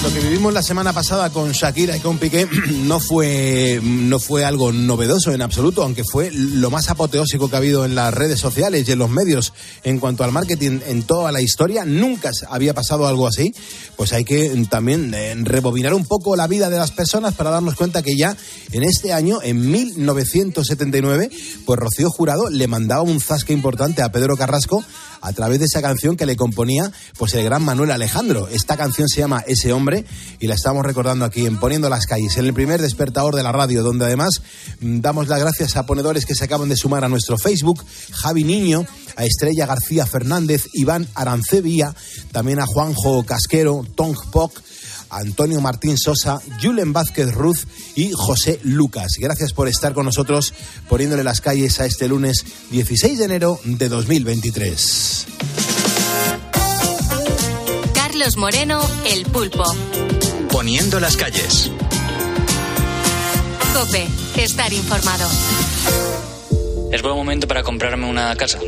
lo 0.02 0.12
que 0.12 0.20
vivimos 0.20 0.52
la 0.52 0.62
semana 0.62 0.92
pasada 0.92 1.30
con 1.30 1.52
Shakira 1.52 1.96
y 1.96 2.00
con 2.00 2.18
Piqué 2.18 2.48
no 2.72 2.98
fue, 2.98 3.80
no 3.82 4.18
fue 4.18 4.44
algo 4.44 4.72
novedoso 4.72 5.32
en 5.32 5.42
absoluto, 5.42 5.84
aunque 5.84 6.02
fue 6.02 6.30
lo 6.32 6.70
más 6.70 6.90
apoteósico 6.90 7.48
que 7.48 7.54
ha 7.54 7.58
habido 7.58 7.84
en 7.84 7.94
las 7.94 8.12
redes 8.12 8.40
sociales 8.40 8.88
y 8.88 8.92
en 8.92 8.98
los 8.98 9.10
medios 9.10 9.52
en 9.84 10.00
cuanto 10.00 10.24
al 10.24 10.32
marketing 10.32 10.80
en 10.86 11.04
toda 11.04 11.30
la 11.30 11.40
historia. 11.40 11.84
Nunca 11.84 12.32
había 12.48 12.74
pasado 12.74 13.06
algo 13.06 13.28
así. 13.28 13.54
Pues 13.96 14.12
hay 14.12 14.24
que 14.24 14.50
también 14.68 15.14
eh, 15.14 15.34
rebobinar 15.36 15.94
un 15.94 16.04
poco 16.04 16.34
la 16.34 16.48
vida 16.48 16.68
de 16.68 16.78
las 16.78 16.90
personas 16.90 17.34
para 17.34 17.50
darnos 17.50 17.76
cuenta 17.76 18.02
que 18.02 18.16
ya 18.16 18.36
en 18.72 18.82
este 18.82 19.12
año, 19.12 19.38
en 19.42 19.70
1979, 19.70 21.30
pues 21.64 21.78
Rocío 21.78 22.10
Jurado 22.10 22.50
le 22.50 22.66
mandaba 22.66 23.02
un 23.02 23.20
zasque 23.20 23.52
importante 23.52 24.02
a 24.02 24.10
Pedro 24.10 24.36
Carrasco 24.36 24.82
a 25.22 25.32
través 25.32 25.60
de 25.60 25.66
esa 25.66 25.80
canción 25.80 26.16
que 26.16 26.26
le 26.26 26.36
componía 26.36 26.92
pues 27.16 27.32
el 27.34 27.44
gran 27.44 27.64
Manuel 27.64 27.92
Alejandro. 27.92 28.48
Esta 28.48 28.76
canción 28.76 29.08
se 29.08 29.20
llama 29.20 29.42
Ese 29.46 29.72
hombre 29.72 30.04
y 30.40 30.48
la 30.48 30.54
estamos 30.54 30.84
recordando 30.84 31.24
aquí 31.24 31.46
en 31.46 31.58
Poniendo 31.58 31.88
las 31.88 32.06
calles, 32.06 32.36
en 32.36 32.44
el 32.44 32.52
primer 32.52 32.82
despertador 32.82 33.34
de 33.34 33.42
la 33.42 33.52
radio, 33.52 33.82
donde 33.82 34.04
además 34.04 34.42
mm, 34.80 35.00
damos 35.00 35.28
las 35.28 35.40
gracias 35.40 35.76
a 35.76 35.86
ponedores 35.86 36.26
que 36.26 36.34
se 36.34 36.44
acaban 36.44 36.68
de 36.68 36.76
sumar 36.76 37.04
a 37.04 37.08
nuestro 37.08 37.38
Facebook, 37.38 37.82
Javi 38.10 38.44
Niño, 38.44 38.84
a 39.16 39.24
Estrella 39.24 39.66
García 39.66 40.06
Fernández, 40.06 40.66
Iván 40.72 41.06
Arancevía, 41.14 41.94
también 42.32 42.60
a 42.60 42.66
Juanjo 42.66 43.24
Casquero, 43.24 43.86
Tong 43.94 44.16
Poc, 44.30 44.60
Antonio 45.12 45.60
Martín 45.60 45.96
Sosa, 45.98 46.40
Julen 46.60 46.92
Vázquez 46.92 47.32
Ruz 47.32 47.66
y 47.94 48.12
José 48.12 48.58
Lucas. 48.64 49.12
Gracias 49.18 49.52
por 49.52 49.68
estar 49.68 49.92
con 49.92 50.06
nosotros 50.06 50.52
poniéndole 50.88 51.22
las 51.22 51.40
calles 51.40 51.80
a 51.80 51.86
este 51.86 52.08
lunes 52.08 52.44
16 52.70 53.18
de 53.18 53.24
enero 53.24 53.60
de 53.64 53.88
2023. 53.88 55.26
Carlos 57.94 58.36
Moreno, 58.36 58.80
El 59.06 59.24
Pulpo. 59.26 59.64
Poniendo 60.50 61.00
las 61.00 61.16
calles. 61.16 61.70
Cope, 63.74 64.06
estar 64.36 64.72
informado. 64.72 65.28
Es 66.92 67.00
buen 67.00 67.14
momento 67.14 67.48
para 67.48 67.62
comprarme 67.62 68.06
una 68.06 68.36
casa. 68.36 68.58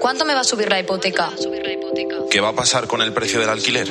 ¿Cuánto 0.00 0.24
me 0.24 0.34
va 0.34 0.40
a 0.40 0.44
subir 0.44 0.68
la 0.68 0.78
hipoteca? 0.78 1.32
¿Qué 2.30 2.40
va 2.40 2.50
a 2.50 2.54
pasar 2.54 2.86
con 2.86 3.02
el 3.02 3.12
precio 3.12 3.40
del 3.40 3.48
alquiler? 3.48 3.88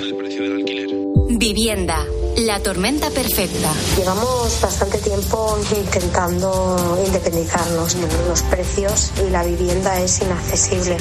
Vivienda, 1.38 2.06
la 2.38 2.60
tormenta 2.60 3.10
perfecta. 3.10 3.72
Llevamos 3.98 4.60
bastante 4.60 4.98
tiempo 4.98 5.60
intentando 5.76 7.02
independizarnos. 7.06 7.96
Los 8.28 8.42
precios 8.44 9.12
y 9.26 9.30
la 9.30 9.44
vivienda 9.44 10.02
es 10.02 10.22
inaccesible. 10.22 10.98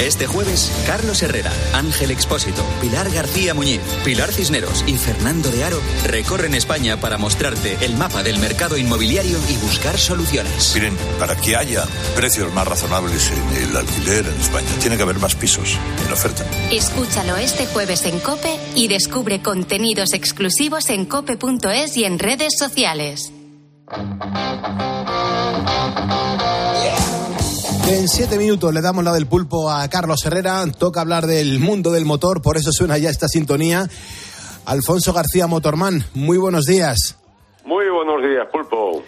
Este 0.00 0.26
jueves, 0.26 0.70
Carlos 0.86 1.22
Herrera, 1.22 1.50
Ángel 1.72 2.10
Expósito, 2.10 2.62
Pilar 2.80 3.10
García 3.10 3.54
Muñiz, 3.54 3.80
Pilar 4.04 4.32
Cisneros 4.32 4.84
y 4.86 4.94
Fernando 4.94 5.50
de 5.50 5.64
Aro 5.64 5.80
recorren 6.04 6.54
España 6.54 7.00
para 7.00 7.18
mostrarte 7.18 7.78
el 7.80 7.96
mapa 7.96 8.22
del 8.22 8.38
mercado 8.38 8.76
inmobiliario 8.76 9.38
y 9.48 9.56
buscar 9.56 9.98
soluciones. 9.98 10.72
Miren, 10.74 10.96
para 11.18 11.36
que 11.36 11.56
haya 11.56 11.84
precios 12.14 12.52
más 12.52 12.68
razonables 12.68 13.30
en 13.30 13.68
el 13.68 13.76
alquiler 13.76 14.26
en 14.26 14.40
España, 14.40 14.68
tiene 14.80 14.96
que 14.96 15.02
haber 15.02 15.18
más 15.18 15.34
pisos 15.34 15.76
en 16.06 16.12
oferta. 16.12 16.44
Escúchalo 16.70 17.36
este 17.36 17.66
jueves 17.66 18.04
en 18.04 18.20
Cope 18.20 18.58
y 18.74 18.88
descubre 18.88 19.42
contenidos 19.42 20.12
exclusivos 20.12 20.35
en 20.88 21.06
cope.es 21.06 21.96
y 21.96 22.04
en 22.04 22.18
redes 22.18 22.54
sociales. 22.58 23.32
En 27.88 28.08
siete 28.08 28.36
minutos 28.36 28.74
le 28.74 28.80
damos 28.80 29.04
la 29.04 29.12
del 29.12 29.26
pulpo 29.26 29.70
a 29.70 29.88
Carlos 29.88 30.24
Herrera. 30.26 30.64
Toca 30.78 31.00
hablar 31.00 31.26
del 31.26 31.58
mundo 31.58 31.90
del 31.90 32.04
motor, 32.04 32.42
por 32.42 32.56
eso 32.56 32.70
suena 32.72 32.98
ya 32.98 33.10
esta 33.10 33.28
sintonía. 33.28 33.88
Alfonso 34.66 35.12
García 35.12 35.46
Motorman, 35.46 36.04
muy 36.14 36.36
buenos 36.36 36.64
días. 36.64 37.16
Muy 37.64 37.88
buenos 37.88 38.22
días, 38.22 38.46
Pulpo. 38.52 39.02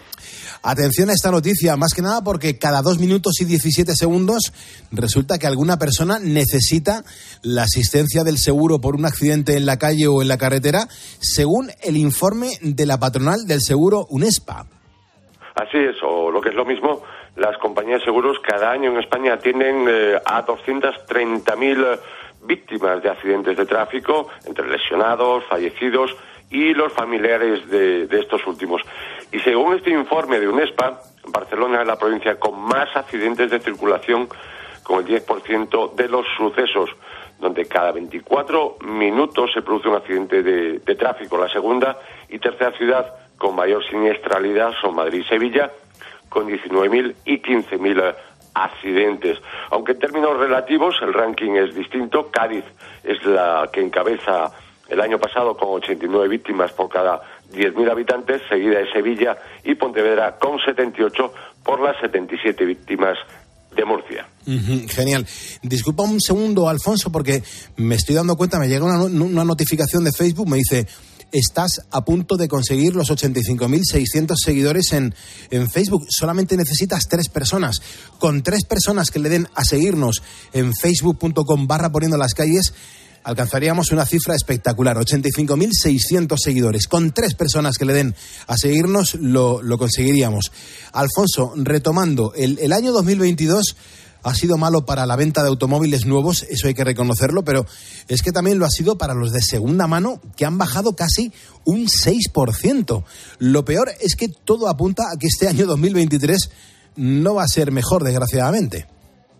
Atención 0.61 1.09
a 1.09 1.13
esta 1.13 1.31
noticia, 1.31 1.77
más 1.77 1.93
que 1.95 2.01
nada 2.01 2.21
porque 2.21 2.59
cada 2.59 2.81
dos 2.81 2.99
minutos 2.99 3.39
y 3.39 3.45
17 3.45 3.93
segundos 3.95 4.51
resulta 4.91 5.39
que 5.39 5.47
alguna 5.47 5.77
persona 5.77 6.19
necesita 6.19 7.03
la 7.43 7.63
asistencia 7.63 8.25
del 8.25 8.37
seguro 8.37 8.79
por 8.81 8.95
un 8.95 9.05
accidente 9.05 9.55
en 9.55 9.65
la 9.65 9.79
calle 9.79 10.07
o 10.07 10.21
en 10.21 10.27
la 10.27 10.37
carretera, 10.37 10.87
según 11.21 11.69
el 11.81 11.95
informe 11.95 12.57
de 12.61 12.85
la 12.85 12.99
patronal 12.99 13.47
del 13.47 13.61
seguro 13.61 14.05
UNESPA. 14.09 14.65
Así 15.55 15.77
es, 15.77 15.95
o 16.03 16.29
lo 16.29 16.41
que 16.41 16.49
es 16.49 16.55
lo 16.55 16.65
mismo, 16.65 17.03
las 17.37 17.57
compañías 17.59 18.01
de 18.01 18.05
seguros 18.05 18.37
cada 18.45 18.71
año 18.71 18.91
en 18.91 18.99
España 18.99 19.35
atienden 19.35 19.85
eh, 19.87 20.19
a 20.25 20.45
230.000 20.45 21.99
víctimas 22.43 23.01
de 23.01 23.09
accidentes 23.09 23.55
de 23.55 23.65
tráfico, 23.65 24.27
entre 24.45 24.69
lesionados, 24.69 25.45
fallecidos 25.45 26.15
y 26.49 26.73
los 26.73 26.91
familiares 26.91 27.69
de 27.69 28.07
estos 28.11 28.45
últimos. 28.47 28.81
Y 29.31 29.39
según 29.39 29.75
este 29.75 29.91
informe 29.91 30.39
de 30.39 30.47
UNESPA, 30.47 31.01
Barcelona 31.27 31.81
es 31.81 31.87
la 31.87 31.97
provincia 31.97 32.39
con 32.39 32.59
más 32.59 32.95
accidentes 32.95 33.51
de 33.51 33.59
circulación, 33.59 34.27
con 34.83 35.05
el 35.05 35.23
10% 35.23 35.93
de 35.95 36.09
los 36.09 36.25
sucesos. 36.37 36.89
donde 37.39 37.65
cada 37.67 37.93
24 37.93 38.79
minutos 38.81 39.51
se 39.53 39.61
produce 39.61 39.87
un 39.87 39.95
accidente 39.95 40.43
de, 40.43 40.95
tráfico. 40.95 41.37
La 41.37 41.47
segunda 41.47 41.97
y 42.27 42.37
tercera 42.37 42.73
ciudad 42.73 43.15
con 43.37 43.55
mayor 43.55 43.81
siniestralidad 43.87 44.73
son 44.81 44.95
Madrid 44.95 45.21
y 45.21 45.29
Sevilla, 45.29 45.71
con 46.27 46.49
19.000 46.49 47.15
y 47.23 47.41
15.000 47.41 48.13
accidentes. 48.53 49.37
Aunque 49.69 49.93
en 49.93 49.99
términos 49.99 50.37
relativos 50.37 50.97
el 51.01 51.13
ranking 51.13 51.51
es 51.51 51.73
distinto, 51.73 52.29
Cádiz 52.29 52.65
es 53.05 53.23
la 53.23 53.69
que 53.71 53.79
encabeza 53.79 54.51
el 54.89 54.99
año 54.99 55.17
pasado 55.17 55.55
con 55.55 55.69
89 55.69 56.27
víctimas 56.27 56.73
por 56.73 56.89
cada 56.89 57.21
10.000 57.51 57.91
habitantes, 57.91 58.41
seguida 58.49 58.79
de 58.79 58.91
Sevilla 58.91 59.37
y 59.63 59.75
Pontevedra 59.75 60.37
con 60.37 60.59
78 60.59 61.33
por 61.63 61.81
las 61.81 61.99
77 62.01 62.65
víctimas 62.65 63.17
de 63.75 63.85
Murcia. 63.85 64.27
Genial. 64.87 65.27
Disculpa 65.61 66.03
un 66.03 66.19
segundo, 66.19 66.69
Alfonso, 66.69 67.11
porque 67.11 67.43
me 67.77 67.95
estoy 67.95 68.15
dando 68.15 68.35
cuenta, 68.35 68.59
me 68.59 68.67
llega 68.67 68.85
una, 68.85 69.03
una 69.03 69.43
notificación 69.43 70.03
de 70.03 70.11
Facebook, 70.11 70.49
me 70.49 70.57
dice, 70.57 70.87
estás 71.31 71.81
a 71.91 72.03
punto 72.03 72.37
de 72.37 72.47
conseguir 72.47 72.95
los 72.95 73.09
85.600 73.09 74.35
seguidores 74.43 74.93
en, 74.93 75.13
en 75.51 75.69
Facebook. 75.69 76.05
Solamente 76.09 76.57
necesitas 76.57 77.07
tres 77.07 77.29
personas. 77.29 77.81
Con 78.19 78.41
tres 78.43 78.65
personas 78.65 79.11
que 79.11 79.19
le 79.19 79.29
den 79.29 79.47
a 79.55 79.63
seguirnos 79.63 80.21
en 80.53 80.73
facebook.com 80.73 81.67
barra 81.67 81.91
poniendo 81.91 82.17
las 82.17 82.33
calles, 82.33 82.73
alcanzaríamos 83.23 83.91
una 83.91 84.05
cifra 84.05 84.35
espectacular, 84.35 84.97
85.600 84.97 86.37
seguidores. 86.37 86.87
Con 86.87 87.11
tres 87.11 87.35
personas 87.35 87.77
que 87.77 87.85
le 87.85 87.93
den 87.93 88.15
a 88.47 88.57
seguirnos, 88.57 89.15
lo, 89.15 89.61
lo 89.61 89.77
conseguiríamos. 89.77 90.51
Alfonso, 90.93 91.53
retomando, 91.55 92.33
el, 92.35 92.59
el 92.59 92.73
año 92.73 92.91
2022 92.91 93.75
ha 94.23 94.35
sido 94.35 94.57
malo 94.57 94.85
para 94.85 95.05
la 95.05 95.15
venta 95.15 95.41
de 95.41 95.49
automóviles 95.49 96.05
nuevos, 96.05 96.43
eso 96.49 96.67
hay 96.67 96.73
que 96.73 96.83
reconocerlo, 96.83 97.43
pero 97.43 97.65
es 98.07 98.21
que 98.21 98.31
también 98.31 98.59
lo 98.59 98.65
ha 98.65 98.69
sido 98.69 98.97
para 98.97 99.13
los 99.13 99.31
de 99.31 99.41
segunda 99.41 99.87
mano, 99.87 100.21
que 100.35 100.45
han 100.45 100.57
bajado 100.57 100.95
casi 100.95 101.31
un 101.65 101.87
6%. 101.87 103.03
Lo 103.39 103.65
peor 103.65 103.91
es 104.01 104.15
que 104.15 104.27
todo 104.27 104.67
apunta 104.67 105.03
a 105.03 105.17
que 105.17 105.27
este 105.27 105.47
año 105.47 105.65
2023 105.65 106.49
no 106.97 107.35
va 107.35 107.43
a 107.43 107.47
ser 107.47 107.71
mejor, 107.71 108.03
desgraciadamente. 108.03 108.87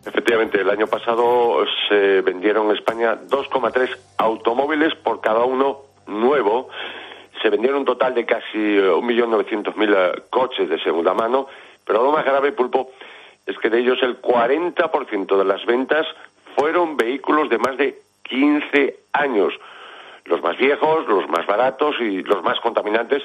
Efectivamente, 0.06 0.62
el 0.62 0.70
año 0.70 0.88
pasado 0.88 1.66
se 1.88 2.22
vendieron 2.22 2.68
en 2.68 2.78
España 2.78 3.18
2,3 3.28 3.96
automóviles 4.18 4.96
por 4.96 5.20
cada 5.20 5.44
uno 5.44 5.82
nuevo. 6.08 6.70
Se 7.42 7.50
vendieron 7.50 7.80
un 7.80 7.86
total 7.86 8.16
de 8.16 8.26
casi 8.26 8.58
eh, 8.58 8.82
1.900.000 8.82 9.96
eh, 9.96 10.22
coches 10.30 10.70
de 10.70 10.80
segunda 10.80 11.14
mano, 11.14 11.48
pero 11.86 12.04
lo 12.04 12.12
más 12.12 12.26
grave, 12.26 12.52
Pulpo, 12.54 12.92
es 13.46 13.58
que 13.58 13.70
de 13.70 13.80
ellos 13.80 14.00
el 14.02 14.22
40% 14.22 15.38
de 15.38 15.46
las 15.46 15.66
ventas 15.66 16.06
fueron 16.56 16.96
vehículos 16.98 17.50
de 17.50 17.58
más 17.58 17.78
de 17.78 18.00
15 18.24 19.00
años. 19.14 19.54
Los 20.26 20.42
más 20.42 20.58
viejos, 20.58 21.08
los 21.08 21.28
más 21.30 21.46
baratos 21.46 21.96
y 22.00 22.22
los 22.24 22.44
más 22.44 22.60
contaminantes 22.60 23.24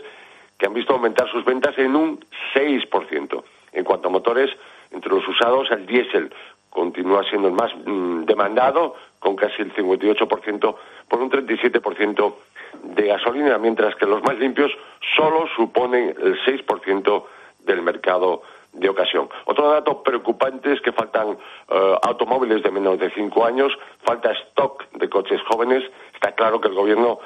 que 0.58 0.66
han 0.66 0.74
visto 0.74 0.94
aumentar 0.94 1.30
sus 1.30 1.44
ventas 1.44 1.76
en 1.78 1.94
un 1.94 2.20
6%. 2.54 3.44
En 3.72 3.84
cuanto 3.84 4.08
a 4.08 4.10
motores, 4.10 4.50
entre 4.90 5.10
los 5.10 5.26
usados, 5.26 5.70
el 5.70 5.86
diésel 5.86 6.32
continúa 6.74 7.22
siendo 7.22 7.48
el 7.48 7.54
más 7.54 7.72
mm, 7.86 8.24
demandado, 8.24 8.96
con 9.20 9.36
casi 9.36 9.62
el 9.62 9.72
58% 9.72 10.76
por 11.08 11.20
un 11.20 11.30
37% 11.30 12.34
de 12.82 13.06
gasolina, 13.06 13.56
mientras 13.58 13.94
que 13.94 14.04
los 14.04 14.22
más 14.22 14.36
limpios 14.38 14.72
solo 15.16 15.46
suponen 15.56 16.14
el 16.20 16.36
6% 16.44 17.24
del 17.60 17.80
mercado 17.80 18.42
de 18.72 18.88
ocasión. 18.88 19.28
Otro 19.44 19.70
dato 19.70 20.02
preocupante 20.02 20.72
es 20.72 20.80
que 20.80 20.92
faltan 20.92 21.38
eh, 21.68 21.94
automóviles 22.02 22.62
de 22.62 22.72
menos 22.72 22.98
de 22.98 23.10
cinco 23.10 23.46
años, 23.46 23.72
falta 24.02 24.32
stock 24.32 24.84
de 24.94 25.08
coches 25.08 25.40
jóvenes. 25.48 25.84
Está 26.12 26.32
claro 26.32 26.60
que 26.60 26.68
el 26.68 26.74
gobierno 26.74 27.20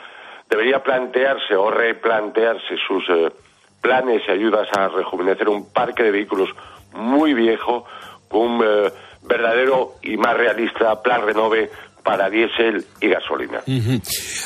debería 0.50 0.82
plantearse 0.82 1.56
o 1.56 1.70
replantearse 1.70 2.76
sus 2.86 3.08
eh, 3.08 3.32
planes 3.80 4.22
y 4.28 4.30
ayudas 4.30 4.68
a 4.76 4.88
rejuvenecer 4.88 5.48
un 5.48 5.72
parque 5.72 6.02
de 6.02 6.10
vehículos 6.10 6.50
muy 6.92 7.32
viejo 7.32 7.86
con 8.28 8.60
eh, 8.62 8.90
verdadero 9.22 9.94
y 10.02 10.16
más 10.16 10.36
realista 10.36 11.02
plan 11.02 11.22
renove 11.22 11.70
para 12.08 12.30
diésel 12.30 12.86
y 13.02 13.08
gasolina. 13.08 13.60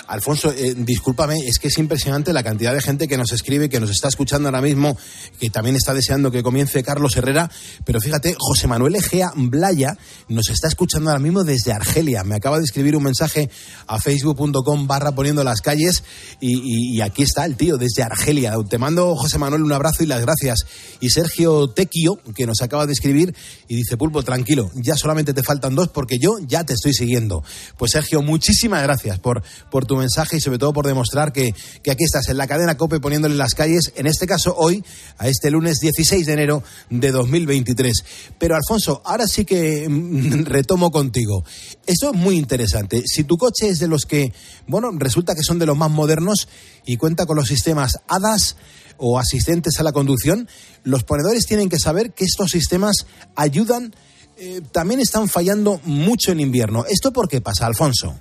Alfonso, 0.08 0.50
eh, 0.52 0.74
discúlpame, 0.76 1.36
es 1.46 1.58
que 1.58 1.68
es 1.68 1.78
impresionante 1.78 2.32
la 2.32 2.42
cantidad 2.42 2.74
de 2.74 2.80
gente 2.82 3.06
que 3.06 3.16
nos 3.16 3.30
escribe, 3.32 3.68
que 3.68 3.78
nos 3.80 3.90
está 3.90 4.08
escuchando 4.08 4.48
ahora 4.48 4.60
mismo, 4.60 4.96
que 5.38 5.48
también 5.50 5.76
está 5.76 5.94
deseando 5.94 6.30
que 6.30 6.42
comience 6.42 6.82
Carlos 6.82 7.16
Herrera. 7.16 7.50
Pero 7.84 8.00
fíjate, 8.00 8.34
José 8.38 8.66
Manuel 8.66 8.96
Egea 8.96 9.32
Blaya 9.36 9.96
nos 10.28 10.48
está 10.50 10.68
escuchando 10.68 11.10
ahora 11.10 11.20
mismo 11.20 11.44
desde 11.44 11.72
Argelia. 11.72 12.24
Me 12.24 12.34
acaba 12.34 12.58
de 12.58 12.64
escribir 12.64 12.96
un 12.96 13.04
mensaje 13.04 13.48
a 13.86 14.00
facebook.com 14.00 14.86
barra 14.86 15.12
poniendo 15.12 15.44
las 15.44 15.60
calles 15.60 16.02
y, 16.40 16.56
y- 16.58 16.96
y 16.96 17.00
aquí 17.00 17.22
está 17.22 17.44
el 17.44 17.56
tío 17.56 17.76
desde 17.76 18.02
Argelia. 18.02 18.54
Te 18.68 18.78
mando, 18.78 19.14
José 19.16 19.38
Manuel, 19.38 19.62
un 19.62 19.72
abrazo 19.72 20.02
y 20.02 20.06
las 20.06 20.20
gracias. 20.20 20.66
Y 21.00 21.10
Sergio 21.10 21.68
Tequio, 21.68 22.18
que 22.34 22.46
nos 22.46 22.60
acaba 22.62 22.86
de 22.86 22.92
escribir 22.92 23.34
y 23.68 23.76
dice, 23.76 23.96
Pulpo, 23.96 24.22
tranquilo, 24.22 24.70
ya 24.74 24.96
solamente 24.96 25.32
te 25.32 25.42
faltan 25.42 25.74
dos 25.74 25.88
porque 25.88 26.18
yo 26.18 26.38
ya 26.46 26.64
te 26.64 26.74
estoy 26.74 26.92
siguiendo. 26.92 27.42
Pues 27.76 27.92
Sergio, 27.92 28.22
muchísimas 28.22 28.82
gracias 28.82 29.18
por, 29.18 29.42
por 29.70 29.86
tu 29.86 29.96
mensaje 29.96 30.36
y 30.36 30.40
sobre 30.40 30.58
todo 30.58 30.72
por 30.72 30.86
demostrar 30.86 31.32
que, 31.32 31.54
que 31.82 31.90
aquí 31.90 32.04
estás 32.04 32.28
en 32.28 32.36
la 32.36 32.46
cadena 32.46 32.76
COPE 32.76 33.00
poniéndole 33.00 33.34
las 33.34 33.54
calles, 33.54 33.92
en 33.96 34.06
este 34.06 34.26
caso 34.26 34.54
hoy, 34.56 34.84
a 35.18 35.28
este 35.28 35.50
lunes 35.50 35.78
16 35.80 36.26
de 36.26 36.32
enero 36.32 36.62
de 36.90 37.10
2023. 37.10 38.04
Pero 38.38 38.56
Alfonso, 38.56 39.02
ahora 39.04 39.26
sí 39.26 39.44
que 39.44 39.88
mm, 39.88 40.44
retomo 40.44 40.90
contigo. 40.90 41.44
Esto 41.86 42.12
es 42.12 42.16
muy 42.18 42.36
interesante. 42.36 43.02
Si 43.06 43.24
tu 43.24 43.36
coche 43.36 43.68
es 43.68 43.78
de 43.78 43.88
los 43.88 44.04
que, 44.04 44.32
bueno, 44.66 44.90
resulta 44.94 45.34
que 45.34 45.42
son 45.42 45.58
de 45.58 45.66
los 45.66 45.76
más 45.76 45.90
modernos 45.90 46.48
y 46.84 46.96
cuenta 46.96 47.26
con 47.26 47.36
los 47.36 47.48
sistemas 47.48 47.98
ADAS, 48.08 48.56
o 49.04 49.18
asistentes 49.18 49.80
a 49.80 49.82
la 49.82 49.90
conducción, 49.90 50.48
los 50.84 51.02
ponedores 51.02 51.46
tienen 51.46 51.68
que 51.68 51.78
saber 51.78 52.12
que 52.12 52.24
estos 52.24 52.50
sistemas 52.50 53.06
ayudan, 53.34 53.94
eh, 54.42 54.60
también 54.72 54.98
están 54.98 55.28
fallando 55.28 55.78
mucho 55.84 56.32
en 56.32 56.40
invierno. 56.40 56.84
¿Esto 56.88 57.12
por 57.12 57.28
qué 57.28 57.40
pasa, 57.40 57.64
Alfonso? 57.64 58.12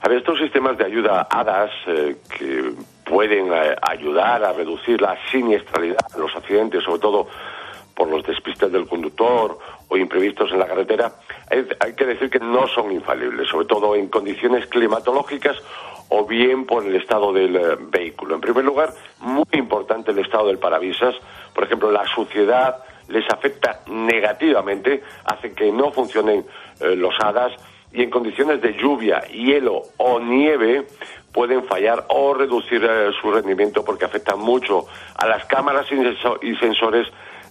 A 0.00 0.08
ver, 0.08 0.18
estos 0.18 0.38
sistemas 0.38 0.76
de 0.76 0.86
ayuda 0.86 1.28
ADAS 1.30 1.70
eh, 1.86 2.16
que 2.36 2.72
pueden 3.04 3.52
eh, 3.52 3.76
ayudar 3.80 4.42
a 4.42 4.52
reducir 4.52 5.00
la 5.00 5.16
siniestralidad, 5.30 5.98
los 6.18 6.34
accidentes, 6.34 6.82
sobre 6.82 6.98
todo 6.98 7.28
por 7.94 8.08
los 8.08 8.24
despistes 8.24 8.72
del 8.72 8.88
conductor 8.88 9.58
o 9.86 9.96
imprevistos 9.96 10.50
en 10.50 10.58
la 10.58 10.66
carretera, 10.66 11.12
hay, 11.50 11.92
que 11.94 12.04
decir 12.04 12.28
que 12.28 12.40
no 12.40 12.66
son 12.68 12.92
infalibles, 12.92 13.48
sobre 13.48 13.66
todo 13.66 13.94
en 13.94 14.08
condiciones 14.08 14.66
climatológicas 14.66 15.56
o 16.08 16.24
bien 16.24 16.66
por 16.66 16.84
el 16.84 16.96
estado 16.96 17.32
del 17.32 17.54
eh, 17.54 17.76
vehículo. 17.90 18.34
En 18.34 18.40
primer 18.40 18.64
lugar, 18.64 18.92
muy 19.20 19.46
importante 19.52 20.10
el 20.10 20.18
estado 20.18 20.48
del 20.48 20.58
parabrisas. 20.58 21.14
Por 21.54 21.64
ejemplo, 21.64 21.90
la 21.90 22.04
suciedad 22.14 22.84
les 23.08 23.24
afecta 23.30 23.80
negativamente, 23.88 25.02
hace 25.24 25.52
que 25.54 25.70
no 25.72 25.90
funcionen 25.92 26.44
eh, 26.80 26.94
los 26.96 27.14
hadas 27.20 27.52
y 27.92 28.02
en 28.02 28.10
condiciones 28.10 28.60
de 28.60 28.74
lluvia, 28.74 29.20
hielo 29.28 29.82
o 29.96 30.20
nieve 30.20 30.86
pueden 31.32 31.64
fallar 31.64 32.04
o 32.08 32.34
reducir 32.34 32.84
eh, 32.84 33.10
su 33.20 33.30
rendimiento 33.30 33.84
porque 33.84 34.04
afectan 34.04 34.38
mucho 34.38 34.86
a 35.16 35.26
las 35.26 35.44
cámaras 35.46 35.90
y 35.90 35.94
senso- 35.96 36.38
y 36.42 36.54
sensores 36.56 37.06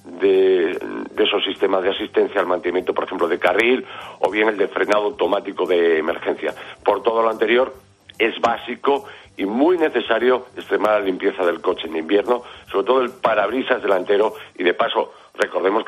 de 0.05 0.72
esos 1.18 1.43
sistemas 1.43 1.84
de 1.84 1.89
asistencia 1.89 2.39
al 2.39 2.47
mantenimiento, 2.47 2.93
por 2.93 3.03
ejemplo, 3.03 3.28
de 3.28 3.39
carril 3.39 3.86
o 4.20 4.30
bien 4.32 4.47
el 4.47 4.58
de 4.58 4.68
frenado 4.70 5.03
automático 5.05 5.66
de 5.66 5.97
emergencia. 5.97 6.53
Por 6.84 7.03
todo 7.03 7.22
lo 7.22 7.30
anterior, 7.30 7.74
es 8.18 8.39
básico 8.39 9.05
y 9.36 9.45
muy 9.45 9.78
necesario 9.78 10.45
extremar 10.55 10.99
la 10.99 11.05
limpieza 11.05 11.45
del 11.45 11.62
coche 11.62 11.88
en 11.88 11.97
invierno, 11.97 12.43
sobre 12.72 12.86
todo 12.88 13.01
el 13.01 13.10
parabrisas 13.12 13.82
delantero 13.84 14.34
y 14.58 14.64
de 14.64 14.74
paso 14.74 15.12
recordemos 15.38 15.84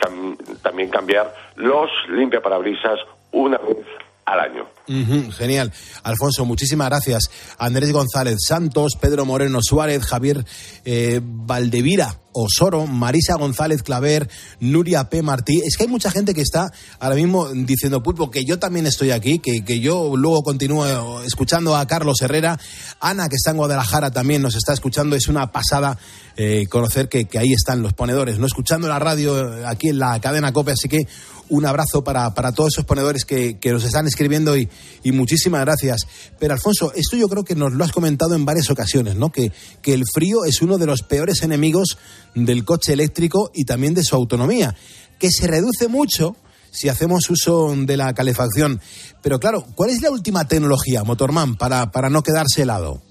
también 0.62 0.89
cambiar 0.89 1.34
los 1.56 1.89
limpiaparabrisas 2.10 3.00
una 3.32 3.58
vez 3.58 3.86
al 4.34 4.39
año. 4.39 5.32
Genial. 5.32 5.71
Alfonso, 6.03 6.45
muchísimas 6.45 6.89
gracias. 6.89 7.30
Andrés 7.57 7.91
González 7.91 8.38
Santos, 8.45 8.97
Pedro 8.99 9.25
Moreno 9.25 9.59
Suárez, 9.61 10.03
Javier 10.03 10.45
eh, 10.84 11.21
Valdevira 11.23 12.17
Osoro, 12.32 12.86
Marisa 12.88 13.36
González 13.36 13.84
Claver, 13.84 14.30
Nuria 14.59 15.09
P. 15.09 15.21
Martí. 15.21 15.61
Es 15.65 15.77
que 15.77 15.84
hay 15.84 15.89
mucha 15.89 16.11
gente 16.11 16.34
que 16.34 16.41
está 16.41 16.71
ahora 16.99 17.15
mismo 17.15 17.49
diciendo, 17.49 18.01
Pulpo, 18.01 18.32
que 18.32 18.45
yo 18.45 18.59
también 18.59 18.86
estoy 18.86 19.11
aquí, 19.11 19.39
que, 19.39 19.63
que 19.63 19.80
yo 19.80 20.15
luego 20.15 20.43
continúo 20.43 21.21
escuchando 21.23 21.75
a 21.75 21.86
Carlos 21.88 22.21
Herrera. 22.21 22.59
Ana, 22.99 23.30
que 23.30 23.36
está 23.36 23.51
en 23.51 23.57
Guadalajara, 23.57 24.11
también 24.11 24.41
nos 24.41 24.55
está 24.55 24.73
escuchando. 24.73 25.15
Es 25.15 25.27
una 25.27 25.51
pasada 25.51 25.97
eh, 26.38 26.67
conocer 26.69 27.09
que, 27.09 27.25
que 27.25 27.39
ahí 27.39 27.51
están 27.51 27.82
los 27.82 27.93
ponedores, 27.93 28.39
no 28.39 28.45
escuchando 28.45 28.88
la 28.88 28.99
radio 28.99 29.59
eh, 29.59 29.65
aquí 29.65 29.89
en 29.89 29.99
la 29.99 30.19
cadena 30.21 30.53
COPE. 30.53 30.71
Así 30.71 30.88
que 30.88 31.07
un 31.50 31.66
abrazo 31.66 32.04
para, 32.04 32.34
para 32.34 32.52
todos 32.52 32.74
esos 32.74 32.86
ponedores 32.86 33.26
que, 33.26 33.60
que 33.60 33.72
nos 33.72 33.84
están 33.84 34.08
escribiendo 34.08 34.56
y, 34.58 34.70
y 35.04 35.12
muchísimas 35.12 35.62
gracias. 35.62 36.08
Pero 36.39 36.54
Alfonso, 36.54 36.91
esto 36.95 37.18
yo 37.18 37.28
creo 37.28 37.43
que 37.43 37.56
nos 37.56 37.74
lo 37.74 37.84
has 37.84 37.91
comentado 37.91 38.36
en 38.36 38.45
varias 38.45 38.70
ocasiones, 38.70 39.16
¿no? 39.16 39.32
Que, 39.32 39.52
que 39.82 39.93
el 39.93 40.04
frío 40.14 40.45
es 40.45 40.62
uno 40.62 40.78
de 40.78 40.86
los 40.86 41.02
peores 41.02 41.43
enemigos 41.43 41.97
del 42.36 42.64
coche 42.66 42.93
eléctrico 42.93 43.52
y 43.54 43.66
también 43.66 43.93
de 43.93 44.04
su 44.04 44.16
autonomía, 44.16 44.76
que 45.20 45.30
se 45.30 45.47
reduce 45.47 45.88
mucho 45.88 46.36
si 46.72 46.88
hacemos 46.89 47.30
uso 47.30 47.74
de 47.76 47.97
la 47.97 48.14
calefacción. 48.14 48.80
Pero 49.22 49.39
claro, 49.39 49.66
¿cuál 49.76 49.89
es 49.89 50.02
la 50.02 50.12
última 50.12 50.47
tecnología, 50.47 51.04
Motorman, 51.04 51.56
para, 51.56 51.91
para 51.91 52.10
no 52.10 52.22
quedarse 52.22 52.62
helado? 52.62 53.02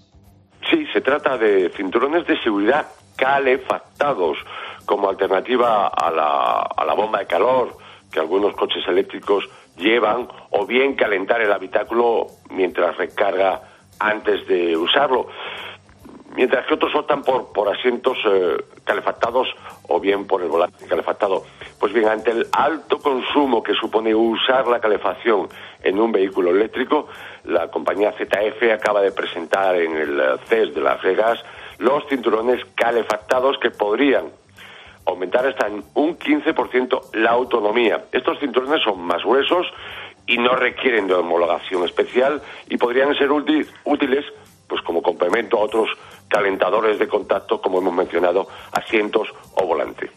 Sí, 0.70 0.84
se 0.92 1.00
trata 1.00 1.36
de 1.36 1.70
cinturones 1.76 2.26
de 2.26 2.40
seguridad 2.42 2.86
calefactados 3.16 4.38
como 4.84 5.08
alternativa 5.08 5.88
a 5.88 6.10
la, 6.10 6.62
a 6.76 6.84
la 6.84 6.94
bomba 6.94 7.18
de 7.18 7.26
calor 7.26 7.76
que 8.10 8.20
algunos 8.20 8.54
coches 8.54 8.86
eléctricos 8.86 9.48
llevan 9.76 10.28
o 10.50 10.66
bien 10.66 10.94
calentar 10.94 11.40
el 11.40 11.52
habitáculo 11.52 12.26
mientras 12.50 12.96
recarga 12.96 13.62
antes 13.98 14.46
de 14.46 14.76
usarlo. 14.76 15.28
Mientras 16.34 16.66
que 16.66 16.74
otros 16.74 16.94
optan 16.94 17.22
por, 17.22 17.68
asientos 17.68 18.16
eh, 18.24 18.56
calefactados 18.84 19.48
o 19.88 19.98
bien 19.98 20.26
por 20.26 20.42
el 20.42 20.48
volante 20.48 20.86
calefactado. 20.86 21.42
Pues 21.80 21.92
bien, 21.92 22.08
ante 22.08 22.30
el 22.30 22.46
alto 22.52 22.98
consumo 22.98 23.62
que 23.62 23.72
supone 23.74 24.14
usar 24.14 24.68
la 24.68 24.78
calefacción 24.78 25.48
en 25.82 25.98
un 25.98 26.12
vehículo 26.12 26.50
eléctrico, 26.50 27.08
la 27.44 27.68
compañía 27.70 28.12
ZF 28.12 28.72
acaba 28.72 29.00
de 29.00 29.10
presentar 29.10 29.76
en 29.76 29.96
el 29.96 30.20
eh, 30.20 30.24
CES 30.46 30.74
de 30.74 30.80
Las 30.80 31.02
Vegas 31.02 31.42
los 31.78 32.06
cinturones 32.08 32.64
calefactados 32.74 33.58
que 33.58 33.70
podrían 33.70 34.26
aumentar 35.08 35.46
hasta 35.46 35.66
un 35.94 36.18
15% 36.18 37.14
la 37.14 37.30
autonomía. 37.30 38.04
Estos 38.12 38.38
cinturones 38.40 38.82
son 38.82 39.00
más 39.00 39.22
gruesos 39.22 39.66
y 40.26 40.36
no 40.38 40.54
requieren 40.54 41.06
de 41.06 41.14
homologación 41.14 41.84
especial 41.84 42.42
y 42.68 42.76
podrían 42.76 43.14
ser 43.14 43.30
útiles 43.30 44.24
pues 44.68 44.82
como 44.82 45.02
complemento 45.02 45.58
a 45.58 45.62
otros 45.62 45.88
calentadores 46.28 46.98
de 46.98 47.08
contacto, 47.08 47.60
como 47.60 47.78
hemos 47.78 47.94
mencionado, 47.94 48.46
asientos 48.70 49.28
o 49.54 49.66
volante. 49.66 50.10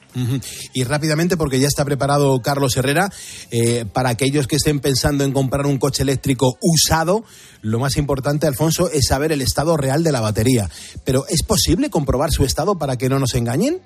Y 0.73 0.83
rápidamente, 0.83 1.37
porque 1.37 1.59
ya 1.59 1.67
está 1.67 1.85
preparado 1.85 2.41
Carlos 2.41 2.75
Herrera, 2.75 3.09
eh, 3.49 3.85
para 3.93 4.09
aquellos 4.09 4.47
que 4.47 4.57
estén 4.57 4.81
pensando 4.81 5.23
en 5.23 5.31
comprar 5.31 5.65
un 5.65 5.77
coche 5.77 6.03
eléctrico 6.03 6.57
usado, 6.61 7.23
lo 7.61 7.79
más 7.79 7.95
importante, 7.95 8.45
Alfonso, 8.45 8.89
es 8.91 9.07
saber 9.07 9.31
el 9.31 9.41
estado 9.41 9.77
real 9.77 10.03
de 10.03 10.11
la 10.11 10.19
batería. 10.19 10.69
Pero 11.05 11.25
¿es 11.29 11.43
posible 11.43 11.89
comprobar 11.89 12.31
su 12.31 12.43
estado 12.43 12.77
para 12.77 12.97
que 12.97 13.07
no 13.07 13.19
nos 13.19 13.33
engañen? 13.35 13.79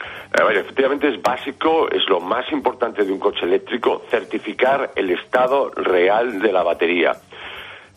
Eh, 0.00 0.58
efectivamente 0.58 1.08
es 1.08 1.20
básico, 1.22 1.88
es 1.90 2.06
lo 2.08 2.20
más 2.20 2.50
importante 2.52 3.04
de 3.04 3.12
un 3.12 3.18
coche 3.18 3.44
eléctrico, 3.44 4.02
certificar 4.10 4.92
el 4.94 5.10
estado 5.10 5.70
real 5.70 6.40
de 6.40 6.52
la 6.52 6.62
batería. 6.62 7.12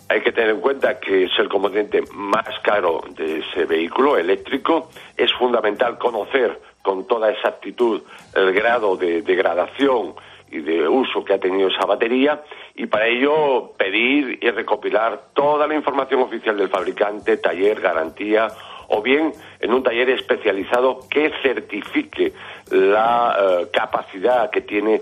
Hay 0.08 0.22
que 0.22 0.32
tener 0.32 0.52
en 0.52 0.62
cuenta 0.62 1.00
que 1.00 1.26
es 1.26 1.32
el 1.38 1.50
componente 1.50 2.02
más 2.14 2.48
caro 2.64 3.02
de 3.10 3.40
ese 3.40 3.66
vehículo 3.66 4.18
eléctrico. 4.18 4.90
Es 5.16 5.32
fundamental 5.34 6.00
conocer 6.00 6.60
con 6.82 7.06
toda 7.06 7.30
exactitud 7.30 8.02
el 8.34 8.52
grado 8.54 8.98
de 8.98 9.22
degradación 9.22 10.16
y 10.52 10.62
de 10.62 10.88
uso 10.88 11.24
que 11.24 11.34
ha 11.34 11.40
tenido 11.40 11.70
esa 11.70 11.86
batería 11.86 12.42
y 12.74 12.88
para 12.88 13.06
ello 13.06 13.74
pedir 13.78 14.40
y 14.42 14.50
recopilar 14.50 15.26
toda 15.34 15.68
la 15.68 15.76
información 15.76 16.22
oficial 16.22 16.58
del 16.58 16.70
fabricante, 16.70 17.38
taller, 17.38 17.80
garantía 17.80 18.48
o 18.90 19.02
bien 19.02 19.34
en 19.60 19.74
un 19.74 19.84
taller 19.84 20.10
especializado 20.10 21.00
que 21.10 21.32
certifique 21.42 22.34
la 22.72 23.38
eh, 23.40 23.68
capacidad 23.72 24.50
que 24.50 24.62
tiene 24.62 25.02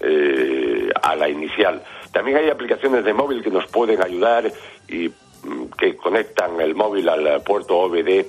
eh, 0.00 0.90
a 1.02 1.16
la 1.16 1.28
inicial. 1.28 1.82
También 2.12 2.38
hay 2.38 2.50
aplicaciones 2.50 3.04
de 3.04 3.12
móvil 3.12 3.42
que 3.42 3.50
nos 3.50 3.66
pueden 3.66 4.02
ayudar 4.02 4.50
y 4.88 5.08
mm, 5.08 5.66
que 5.78 5.96
conectan 5.96 6.60
el 6.60 6.74
móvil 6.74 7.08
al 7.08 7.42
puerto 7.42 7.78
OBD 7.78 8.26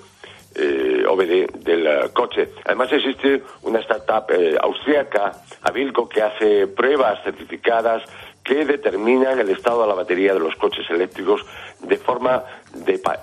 eh, 0.54 1.06
OBD 1.08 1.64
del 1.64 2.12
coche. 2.12 2.50
Además 2.66 2.92
existe 2.92 3.42
una 3.62 3.80
startup 3.80 4.30
eh, 4.32 4.58
austríaca, 4.60 5.32
Avilco, 5.62 6.10
que 6.10 6.22
hace 6.22 6.68
pruebas 6.68 7.24
certificadas 7.24 8.04
que 8.44 8.66
determinan 8.66 9.40
el 9.40 9.50
estado 9.50 9.84
de 9.84 9.88
la 9.88 9.94
batería 9.94 10.34
de 10.34 10.40
los 10.40 10.56
coches 10.56 10.90
eléctricos 10.90 11.46
de 11.80 11.96
forma 11.98 12.44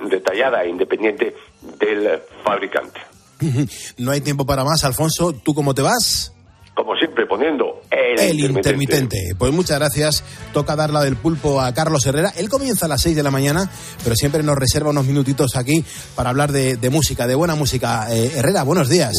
detallada 0.01 0.65
e 0.65 0.71
independiente 0.71 1.35
del 1.79 2.21
fabricante. 2.45 3.01
No 3.99 4.11
hay 4.11 4.21
tiempo 4.21 4.47
para 4.47 4.65
más, 4.65 4.85
Alfonso. 4.85 5.33
¿Tú 5.33 5.55
cómo 5.55 5.75
te 5.75 5.83
vas? 5.83 6.33
Como 6.75 6.95
siempre, 6.97 7.27
poniendo 7.27 7.83
el, 7.91 8.21
el 8.21 8.41
intermitente. 8.41 9.35
Pues 9.37 9.53
muchas 9.53 9.79
gracias. 9.79 10.23
Toca 10.53 10.77
dar 10.77 10.91
la 10.91 11.03
del 11.03 11.17
pulpo 11.17 11.61
a 11.61 11.75
Carlos 11.75 12.07
Herrera. 12.07 12.33
Él 12.37 12.49
comienza 12.49 12.87
a 12.87 12.89
las 12.89 13.03
6 13.03 13.17
de 13.17 13.23
la 13.23 13.33
mañana, 13.33 13.69
pero 14.05 14.15
siempre 14.15 14.43
nos 14.45 14.57
reserva 14.57 14.91
unos 14.91 15.05
minutitos 15.05 15.57
aquí 15.57 15.85
para 16.15 16.31
hablar 16.31 16.53
de, 16.53 16.91
música, 16.91 17.27
de 17.27 17.35
buena 17.35 17.57
música. 17.57 18.07
Eh, 18.11 18.33
Herrera, 18.37 18.63
buenos 18.63 18.89
días. 18.89 19.13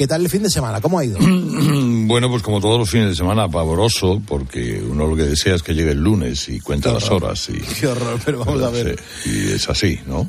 ¿Qué 0.00 0.06
tal 0.06 0.22
el 0.22 0.30
fin 0.30 0.42
de 0.42 0.48
semana? 0.48 0.80
¿Cómo 0.80 0.98
ha 0.98 1.04
ido? 1.04 1.18
bueno, 1.20 2.30
pues 2.30 2.42
como 2.42 2.58
todos 2.58 2.78
los 2.78 2.88
fines 2.88 3.10
de 3.10 3.14
semana, 3.14 3.50
pavoroso, 3.50 4.22
porque 4.26 4.82
uno 4.82 5.06
lo 5.06 5.14
que 5.14 5.24
desea 5.24 5.54
es 5.54 5.62
que 5.62 5.74
llegue 5.74 5.90
el 5.90 5.98
lunes 5.98 6.48
y 6.48 6.58
cuenta 6.58 6.90
las 6.90 7.10
horas. 7.10 7.50
Y, 7.50 7.60
Qué 7.60 7.86
horror, 7.86 8.18
pero 8.24 8.38
vamos 8.38 8.62
a 8.62 8.70
ver. 8.70 8.98
y 9.26 9.52
es 9.52 9.68
así, 9.68 10.00
¿no? 10.06 10.26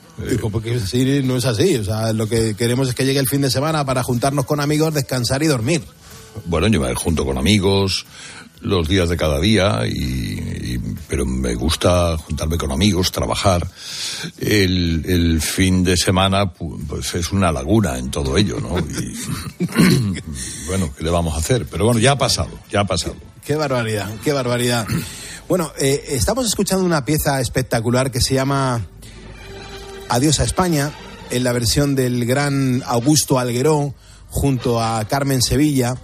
porque 0.52 0.76
así, 0.76 1.22
no 1.24 1.38
es 1.38 1.46
así. 1.46 1.78
O 1.78 1.86
sea, 1.86 2.12
lo 2.12 2.28
que 2.28 2.54
queremos 2.56 2.90
es 2.90 2.96
que 2.96 3.06
llegue 3.06 3.22
el 3.22 3.30
fin 3.30 3.40
de 3.40 3.50
semana 3.50 3.86
para 3.86 4.04
juntarnos 4.04 4.44
con 4.44 4.60
amigos, 4.60 4.94
descansar 4.94 5.42
y 5.42 5.48
dormir. 5.48 5.82
Bueno, 6.44 6.68
yo 6.68 6.82
me 6.82 6.94
junto 6.94 7.26
con 7.26 7.38
amigos 7.38 8.06
los 8.62 8.88
días 8.88 9.10
de 9.10 9.18
cada 9.18 9.40
día, 9.40 9.82
y, 9.88 10.80
pero 11.08 11.26
me 11.26 11.56
gusta 11.56 12.18
juntarme 12.18 12.58
con 12.58 12.72
amigos, 12.72 13.12
trabajar. 13.12 13.68
El, 14.40 15.04
el, 15.08 15.42
fin 15.42 15.84
de 15.84 15.98
semana, 15.98 16.52
pues 16.54 17.16
es 17.16 17.32
una 17.32 17.52
laguna 17.52 17.98
en 17.98 18.12
todo 18.12 18.38
ello, 18.38 18.60
¿no? 18.60 18.78
Y, 18.80 19.18
bueno, 20.68 20.94
¿qué 20.96 21.04
le 21.04 21.10
vamos 21.10 21.36
a 21.36 21.38
hacer? 21.38 21.66
Pero 21.66 21.86
bueno, 21.86 22.00
ya 22.00 22.14
ha 22.14 22.18
pasado, 22.18 22.52
ya 22.70 22.82
ha 22.82 22.86
pasado. 22.86 23.16
Qué 23.46 23.56
barbaridad, 23.56 24.10
qué 24.24 24.34
barbaridad. 24.34 24.88
Bueno, 25.48 25.72
eh, 25.80 26.04
estamos 26.10 26.46
escuchando 26.46 26.86
una 26.86 27.04
pieza 27.04 27.42
espectacular 27.42 28.12
que 28.12 28.22
se 28.22 28.36
llama 28.36 28.86
Adiós 30.10 30.40
a 30.40 30.44
España, 30.44 30.92
en 31.30 31.44
la 31.44 31.52
versión 31.52 31.96
del 31.96 32.26
gran 32.26 32.84
Augusto 32.86 33.40
Algueró 33.40 33.94
junto 34.32 34.82
a 34.82 35.06
Carmen 35.06 35.42
Sevilla. 35.42 35.96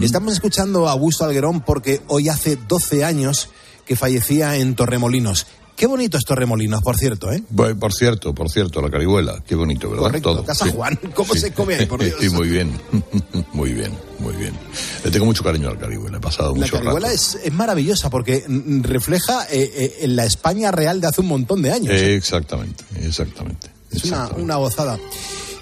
Estamos 0.00 0.32
escuchando 0.32 0.88
a 0.88 0.92
Augusto 0.92 1.24
Alguerón 1.24 1.60
porque 1.60 2.00
hoy 2.06 2.28
hace 2.28 2.56
12 2.56 3.04
años 3.04 3.48
que 3.84 3.96
fallecía 3.96 4.56
en 4.56 4.74
Torremolinos. 4.74 5.46
Qué 5.74 5.86
bonito 5.86 6.16
es 6.18 6.24
Torremolinos, 6.24 6.82
por 6.82 6.96
cierto, 6.96 7.32
¿eh? 7.32 7.42
Por 7.56 7.92
cierto, 7.92 8.34
por 8.34 8.50
cierto, 8.50 8.80
la 8.80 8.90
carihuela. 8.90 9.42
Qué 9.44 9.54
bonito, 9.54 9.88
¿verdad? 9.88 10.04
Correcto, 10.04 10.44
Casa 10.44 10.70
Juan. 10.70 10.98
¿Cómo 11.14 11.34
se 11.34 11.52
come 11.52 11.74
ahí, 11.74 11.86
por 11.86 12.00
Dios? 12.04 12.16
Sí, 12.20 12.28
muy 12.28 12.48
bien. 12.48 12.70
muy 13.52 13.72
bien, 13.72 13.92
muy 14.20 14.34
bien. 14.36 14.54
Le 15.02 15.10
tengo 15.10 15.24
mucho 15.24 15.42
cariño 15.42 15.68
al 15.70 15.78
carihuela. 15.78 16.18
He 16.18 16.20
pasado 16.20 16.54
mucho 16.54 16.76
La 16.76 16.82
carihuela 16.82 17.12
es, 17.12 17.38
es, 17.42 17.52
maravillosa 17.52 18.10
porque 18.10 18.44
refleja 18.82 19.46
eh, 19.50 19.96
eh, 20.02 20.08
la 20.08 20.24
España 20.24 20.70
real 20.70 21.00
de 21.00 21.08
hace 21.08 21.22
un 21.22 21.28
montón 21.28 21.62
de 21.62 21.72
años. 21.72 21.94
¿eh? 21.94 22.14
exactamente, 22.14 22.84
exactamente. 23.00 23.70
Es 23.90 24.04
Una, 24.04 24.28
una 24.36 24.56
gozada. 24.56 24.98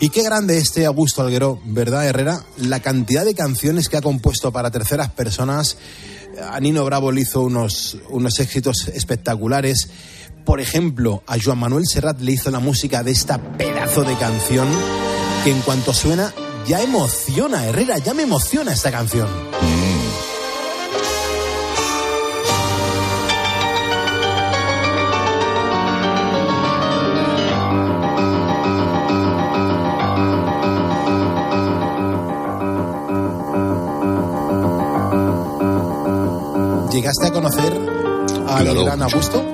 Y 0.03 0.09
qué 0.09 0.22
grande 0.22 0.57
este 0.57 0.86
Augusto 0.86 1.20
Alguero, 1.20 1.61
¿verdad, 1.66 2.07
Herrera? 2.07 2.42
La 2.57 2.80
cantidad 2.80 3.22
de 3.22 3.34
canciones 3.34 3.90
que 3.90 3.98
ha 3.98 4.03
compuesto 4.03 4.51
para 4.51 4.70
terceras 4.70 5.11
personas. 5.11 5.76
A 6.51 6.59
Nino 6.59 6.86
Bravo 6.86 7.12
le 7.12 7.20
hizo 7.20 7.42
unos, 7.42 7.98
unos 8.09 8.40
éxitos 8.40 8.88
espectaculares. 8.88 9.90
Por 10.46 10.59
ejemplo, 10.59 11.22
a 11.26 11.36
Joan 11.38 11.59
Manuel 11.59 11.84
Serrat 11.86 12.18
le 12.20 12.32
hizo 12.32 12.51
la 12.51 12.61
música 12.61 13.03
de 13.03 13.11
esta 13.11 13.38
pedazo 13.59 14.03
de 14.03 14.16
canción 14.16 14.68
que 15.44 15.51
en 15.51 15.61
cuanto 15.61 15.92
suena 15.92 16.32
ya 16.66 16.80
emociona, 16.82 17.66
Herrera, 17.66 17.98
ya 17.98 18.14
me 18.14 18.22
emociona 18.22 18.72
esta 18.72 18.90
canción. 18.90 19.28
¿Llegaste 36.93 37.26
a 37.26 37.32
conocer 37.32 37.72
a 38.49 38.62
claro, 38.62 38.84
gran 38.84 39.03
Augusto? 39.03 39.53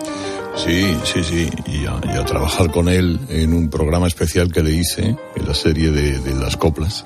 Sí, 0.56 0.96
sí, 1.04 1.22
sí, 1.22 1.50
y 1.66 1.84
a, 1.84 2.24
trabajar 2.24 2.70
con 2.70 2.88
él 2.88 3.20
en 3.28 3.52
un 3.52 3.68
programa 3.68 4.06
especial 4.06 4.50
que 4.50 4.62
le 4.62 4.72
hice, 4.72 5.16
en 5.34 5.46
la 5.46 5.54
serie 5.54 5.90
de, 5.90 6.34
las 6.34 6.56
coplas. 6.56 7.04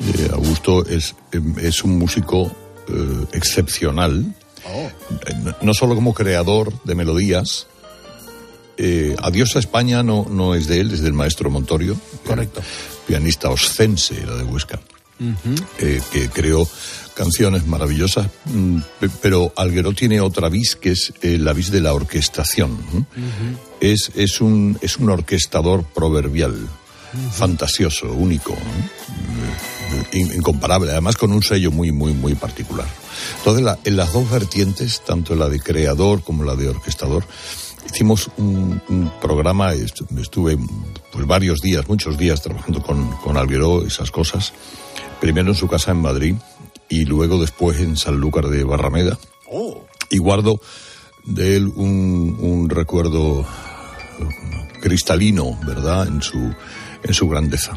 Eh, 0.00 0.30
Augusto 0.32 0.84
es, 0.84 1.14
es 1.60 1.84
un 1.84 1.98
músico 1.98 2.50
eh, 2.88 3.26
excepcional, 3.32 4.34
oh. 4.66 4.90
no 5.62 5.72
solo 5.72 5.94
como 5.94 6.14
creador 6.14 6.72
de 6.82 6.96
melodías, 6.96 7.68
eh, 8.80 9.16
Adiós 9.20 9.56
a 9.56 9.58
España 9.58 10.04
no, 10.04 10.26
no 10.30 10.54
es 10.54 10.68
de 10.68 10.80
él, 10.80 10.92
es 10.92 11.02
del 11.02 11.12
maestro 11.12 11.50
Montorio. 11.50 11.96
Correcto. 12.24 12.62
Pianista 13.06 13.50
oscense, 13.50 14.20
era 14.22 14.36
de 14.36 14.44
Huesca. 14.44 14.78
Eh, 15.80 16.00
que 16.12 16.28
creó 16.28 16.68
canciones 17.14 17.66
maravillosas, 17.66 18.28
mm, 18.44 18.78
pero 19.20 19.52
Alguero 19.56 19.92
tiene 19.92 20.20
otra 20.20 20.48
vis 20.48 20.76
que 20.76 20.92
es 20.92 21.12
eh, 21.22 21.38
la 21.38 21.52
vis 21.52 21.70
de 21.72 21.80
la 21.80 21.92
orquestación. 21.92 22.78
es, 23.80 24.10
es, 24.14 24.40
un, 24.40 24.78
es 24.80 24.96
un 24.98 25.10
orquestador 25.10 25.82
proverbial. 25.84 26.54
fantasioso, 27.32 28.12
único. 28.12 28.54
In- 30.12 30.32
incomparable, 30.34 30.90
además 30.92 31.16
con 31.16 31.32
un 31.32 31.42
sello 31.42 31.70
muy, 31.70 31.90
muy, 31.90 32.12
muy 32.12 32.34
particular. 32.34 32.86
Entonces, 33.38 33.64
la- 33.64 33.78
en 33.84 33.96
las 33.96 34.12
dos 34.12 34.30
vertientes, 34.30 35.00
tanto 35.04 35.34
la 35.34 35.48
de 35.48 35.58
creador 35.58 36.22
como 36.22 36.44
la 36.44 36.54
de 36.54 36.68
orquestador, 36.68 37.24
hicimos 37.90 38.30
un, 38.36 38.80
un 38.90 39.10
programa, 39.20 39.72
est- 39.72 40.02
estuve 40.20 40.58
pues 41.10 41.26
varios 41.26 41.60
días, 41.60 41.88
muchos 41.88 42.18
días 42.18 42.42
trabajando 42.42 42.82
con, 42.82 43.10
con 43.16 43.36
Algueró, 43.38 43.86
esas 43.86 44.10
cosas, 44.10 44.52
primero 45.20 45.50
en 45.50 45.54
su 45.54 45.68
casa 45.68 45.90
en 45.90 46.02
Madrid 46.02 46.34
y 46.88 47.04
luego 47.04 47.40
después 47.40 47.80
en 47.80 47.96
Sanlúcar 47.96 48.48
de 48.48 48.64
Barrameda. 48.64 49.18
Y 50.10 50.18
guardo 50.18 50.60
de 51.24 51.56
él 51.56 51.70
un, 51.74 52.36
un 52.40 52.70
recuerdo 52.70 53.44
cristalino, 54.80 55.58
¿verdad?, 55.66 56.06
en 56.06 56.22
su, 56.22 56.54
en 57.02 57.14
su 57.14 57.28
grandeza. 57.28 57.72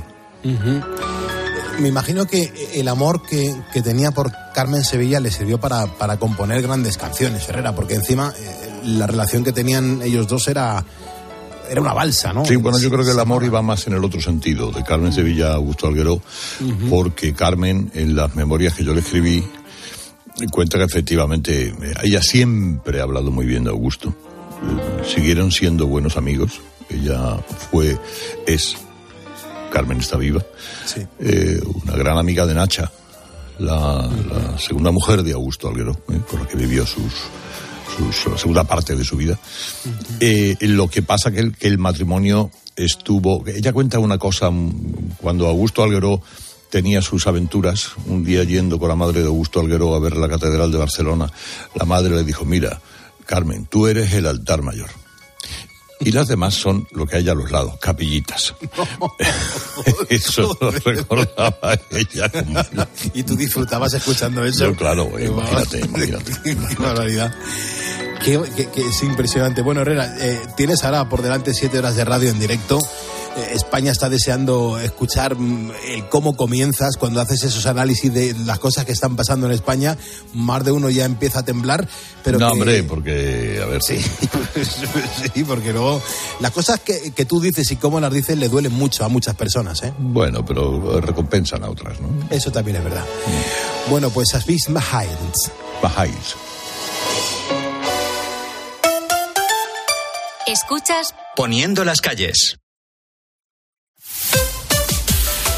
Me 1.80 1.88
imagino 1.88 2.26
que 2.26 2.52
el 2.76 2.88
amor 2.88 3.24
que, 3.24 3.56
que 3.74 3.82
tenía 3.82 4.12
por 4.12 4.32
Carmen 4.54 4.84
Sevilla 4.84 5.20
le 5.20 5.32
sirvió 5.32 5.60
para, 5.60 5.88
para 5.88 6.18
componer 6.18 6.62
grandes 6.62 6.98
canciones, 6.98 7.48
Herrera, 7.48 7.74
porque 7.74 7.96
encima 7.96 8.34
eh, 8.38 8.72
la 8.84 9.08
relación 9.08 9.44
que 9.44 9.52
tenían 9.52 10.02
ellos 10.02 10.28
dos 10.28 10.48
era, 10.48 10.86
era 11.70 11.82
una 11.82 11.94
balsa, 11.94 12.34
¿no? 12.34 12.46
Sí, 12.46 12.56
bueno, 12.56 12.80
yo 12.80 12.90
creo 12.90 13.04
que 13.06 13.12
el 13.12 13.20
amor 13.20 13.44
iba 13.44 13.62
más 13.62 13.88
en 13.88 13.94
el 13.94 14.04
otro 14.04 14.20
sentido, 14.22 14.72
de 14.72 14.84
Carmen 14.84 15.14
Sevilla 15.14 15.52
a 15.52 15.56
Augusto 15.56 15.88
Algueró, 15.88 16.14
Ujú. 16.16 16.90
porque 16.90 17.34
Carmen, 17.34 17.92
en 17.94 18.16
las 18.16 18.36
memorias 18.36 18.74
que 18.74 18.84
yo 18.84 18.94
le 18.94 19.02
escribí, 19.02 19.44
cuenta 20.52 20.78
que 20.78 20.84
efectivamente 20.86 21.68
eh, 21.68 21.94
ella 22.04 22.22
siempre 22.22 23.00
ha 23.00 23.04
hablado 23.04 23.32
muy 23.32 23.46
bien 23.46 23.64
de 23.64 23.70
Augusto. 23.70 24.10
Eh, 24.10 25.04
Siguieron 25.16 25.52
siendo 25.52 25.88
buenos 25.88 26.18
amigos. 26.18 26.62
Ella 26.90 27.38
fue, 27.72 27.98
es, 28.46 28.76
Carmen 29.72 30.00
está 30.00 30.18
viva, 30.18 30.44
eh, 31.20 31.60
una 31.86 31.96
gran 31.96 32.18
amiga 32.18 32.46
de 32.46 32.54
Nacha, 32.54 32.92
la, 33.60 34.10
la 34.30 34.58
segunda 34.58 34.92
mujer 34.92 35.24
de 35.24 35.32
Augusto 35.34 35.70
Alguero, 35.70 35.94
eh, 36.12 36.20
con 36.30 36.42
la 36.42 36.48
que 36.48 36.58
vivió 36.58 36.86
sus, 36.86 37.14
la 38.00 38.38
segunda 38.38 38.64
parte 38.64 38.96
de 38.96 39.04
su 39.04 39.18
vida. 39.18 39.40
Eh, 40.20 40.56
lo 40.62 40.88
que 40.88 41.02
pasa 41.02 41.32
que 41.32 41.40
el, 41.40 41.58
que 41.58 41.68
el 41.68 41.78
matrimonio 41.78 42.52
estuvo. 42.76 43.44
Ella 43.48 43.74
cuenta 43.74 44.00
una 44.00 44.18
cosa 44.18 44.50
mm, 44.50 45.16
cuando 45.18 45.48
Augusto 45.48 45.84
Alguero 45.84 46.22
tenía 46.70 47.02
sus 47.02 47.28
aventuras, 47.28 47.92
un 48.06 48.24
día 48.24 48.44
yendo 48.44 48.80
con 48.80 48.90
la 48.90 48.96
madre 48.96 49.22
de 49.22 49.28
Augusto 49.28 49.60
Alguero 49.60 49.94
a 49.94 50.00
ver 50.00 50.16
la 50.16 50.30
catedral 50.30 50.72
de 50.72 50.78
Barcelona, 50.78 51.32
la 51.76 51.86
madre 51.86 52.16
le 52.16 52.24
dijo: 52.24 52.46
Mira, 52.46 52.82
Carmen, 53.26 53.66
tú 53.66 53.88
eres 53.88 54.14
el 54.14 54.26
altar 54.26 54.62
mayor. 54.62 54.90
Y 56.02 56.12
las 56.12 56.28
demás 56.28 56.56
son 56.56 56.88
lo 56.92 57.06
que 57.06 57.18
hay 57.18 57.30
a 57.30 57.34
los 57.34 57.52
lados, 57.52 57.78
capillitas. 57.80 58.54
Eso 60.10 60.58
lo 60.60 60.72
recordaba 60.72 61.56
ella. 61.92 62.30
como- 62.30 62.60
Y 63.14 63.24
tú 63.24 63.36
disfrutabas 63.36 63.94
escuchando 63.94 64.44
eso. 64.44 64.66
Yo, 64.66 64.76
claro, 64.76 65.18
eh, 65.18 65.26
imagínate, 65.26 65.80
imagínate. 65.80 66.32
Qué 66.44 66.76
barbaridad. 66.78 67.34
Qué, 68.24 68.40
qué- 68.56 68.70
qué- 68.74 68.82
es 68.88 69.04
impresionante. 69.04 69.62
Bueno, 69.62 69.82
Herrera, 69.82 70.16
eh, 70.20 70.40
tienes 70.58 70.84
ahora 70.84 71.08
por 71.10 71.22
delante 71.22 71.54
siete 71.54 71.80
horas 71.80 71.96
de 71.96 72.06
radio 72.06 72.30
en 72.30 72.40
directo. 72.40 72.80
Eh, 73.38 73.52
España 73.54 73.92
está 73.94 74.10
deseando 74.10 74.78
escuchar 74.80 75.36
mm, 75.38 75.72
el 75.88 76.10
cómo 76.10 76.36
comienzas 76.36 76.98
cuando 76.98 77.22
haces 77.22 77.44
esos 77.44 77.66
análisis 77.66 78.14
de 78.14 78.34
las 78.46 78.60
cosas 78.60 78.84
que 78.86 78.92
están 78.92 79.16
pasando 79.16 79.46
en 79.48 79.54
España. 79.54 79.98
Más 80.34 80.64
de 80.66 80.72
uno 80.72 80.90
ya 80.90 81.06
empieza 81.06 81.40
a 81.40 81.44
temblar. 81.44 81.88
Pero 82.24 82.40
no, 82.40 82.48
que- 82.48 82.52
hombre, 82.54 82.84
porque, 82.84 83.60
a 83.64 83.66
ver, 83.68 83.82
Sí, 83.82 83.98
sí, 85.34 85.44
porque 85.46 85.72
luego 85.72 86.02
las 86.40 86.52
cosas 86.52 86.80
que, 86.82 87.12
que 87.12 87.26
tú 87.26 87.40
dices 87.40 87.72
y 87.72 87.78
cómo 87.78 88.00
las 88.00 88.12
dices 88.14 88.38
le 88.38 88.50
duelen 88.50 88.74
mucho 88.74 89.06
a 89.06 89.08
muchas 89.10 89.36
personas, 89.36 89.82
¿eh? 89.84 89.94
Bueno, 89.98 90.44
pero 90.46 91.00
recompensan 91.02 91.64
a 91.64 91.70
otras, 91.70 92.00
¿no? 92.02 92.10
Eso 92.30 92.52
también 92.52 92.78
es 92.78 92.84
verdad. 92.84 93.06
Bueno, 93.90 94.10
pues 94.10 94.34
Asbis 94.36 94.70
Mahayans. 94.70 95.52
Bajáis. 95.82 96.36
Escuchas 100.48 101.14
Poniendo 101.36 101.86
las 101.86 102.02
calles. 102.02 102.58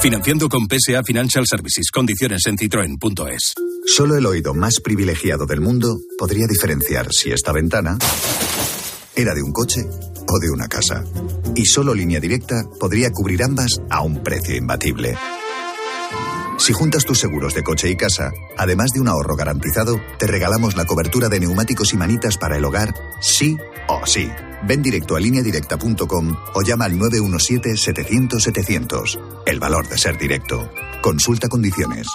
Financiando 0.00 0.48
con 0.48 0.66
PSA 0.66 1.02
Financial 1.02 1.44
Services. 1.46 1.90
Condiciones 1.90 2.40
en 2.46 2.56
citroen.es. 2.56 3.52
Solo 3.84 4.16
el 4.16 4.24
oído 4.24 4.54
más 4.54 4.80
privilegiado 4.80 5.44
del 5.44 5.60
mundo 5.60 6.00
podría 6.16 6.46
diferenciar 6.46 7.12
si 7.12 7.30
esta 7.30 7.52
ventana 7.52 7.98
era 9.14 9.34
de 9.34 9.42
un 9.42 9.52
coche 9.52 9.82
o 10.26 10.38
de 10.38 10.50
una 10.50 10.68
casa. 10.68 11.04
Y 11.54 11.66
solo 11.66 11.94
línea 11.94 12.18
directa 12.18 12.62
podría 12.80 13.10
cubrir 13.10 13.42
ambas 13.42 13.78
a 13.90 14.00
un 14.00 14.22
precio 14.22 14.56
imbatible. 14.56 15.18
Si 16.60 16.72
juntas 16.74 17.06
tus 17.06 17.18
seguros 17.18 17.54
de 17.54 17.62
coche 17.62 17.88
y 17.88 17.96
casa, 17.96 18.32
además 18.58 18.90
de 18.92 19.00
un 19.00 19.08
ahorro 19.08 19.34
garantizado, 19.34 19.98
te 20.18 20.26
regalamos 20.26 20.76
la 20.76 20.84
cobertura 20.84 21.30
de 21.30 21.40
neumáticos 21.40 21.94
y 21.94 21.96
manitas 21.96 22.36
para 22.36 22.58
el 22.58 22.66
hogar, 22.66 22.92
sí 23.18 23.56
o 23.88 24.04
sí. 24.04 24.30
Ven 24.68 24.82
directo 24.82 25.16
a 25.16 25.20
lineadirecta.com 25.20 26.36
o 26.52 26.60
llama 26.60 26.84
al 26.84 26.98
917-700-700. 26.98 29.18
El 29.46 29.58
valor 29.58 29.88
de 29.88 29.96
ser 29.96 30.18
directo. 30.18 30.70
Consulta 31.00 31.48
condiciones. 31.48 32.08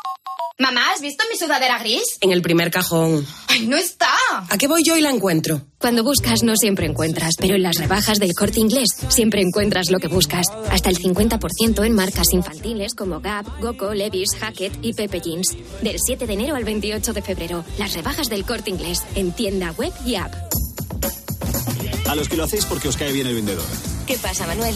Mamá, 0.58 0.94
¿has 0.94 1.02
visto 1.02 1.22
mi 1.30 1.38
sudadera 1.38 1.78
gris? 1.80 2.18
En 2.22 2.32
el 2.32 2.42
primer 2.42 2.72
cajón. 2.72 3.28
¡Ay, 3.50 3.68
no 3.68 3.76
está! 3.76 4.08
¿A 4.50 4.58
qué 4.58 4.70
voy 4.70 4.84
yo 4.86 4.96
y 4.96 5.02
la 5.02 5.10
encuentro? 5.10 5.68
Cuando 5.78 6.02
buscas 6.02 6.44
no 6.44 6.56
siempre 6.56 6.86
encuentras, 6.86 7.34
pero 7.38 7.56
en 7.56 7.64
las 7.64 7.76
rebajas 7.76 8.20
del 8.20 8.34
corte 8.34 8.62
inglés 8.62 8.88
siempre 9.10 9.42
encuentras 9.42 9.90
lo 9.90 10.00
que 10.00 10.08
buscas. 10.08 10.46
Hasta 10.72 10.90
el 10.90 10.98
50% 10.98 11.86
en 11.86 11.94
marcas 11.94 12.28
infantiles 12.32 12.96
como 12.96 13.20
Gap, 13.20 13.46
Goco, 13.60 13.94
Levi's, 13.94 14.30
Hackett 14.40 14.78
y 14.82 14.94
Pepe 14.94 15.20
Jeans. 15.20 15.58
Del 15.82 15.98
7 16.00 16.26
de 16.26 16.34
enero 16.34 16.56
al 16.56 16.64
28 16.64 17.12
de 17.12 17.22
febrero, 17.22 17.66
las 17.78 17.94
rebajas 17.94 18.30
del 18.30 18.46
corte 18.46 18.70
inglés 18.70 19.00
en 19.16 19.34
tienda 19.34 19.74
web 19.74 19.92
y 20.06 20.16
app. 20.16 20.34
A 22.08 22.16
los 22.16 22.30
que 22.30 22.38
lo 22.38 22.46
hacéis 22.46 22.64
porque 22.66 22.88
os 22.88 22.96
cae 22.96 23.12
bien 23.12 23.28
el 23.28 23.36
vendedor. 23.36 23.66
¿Qué 24.08 24.18
pasa, 24.20 24.48
Manuel? 24.48 24.76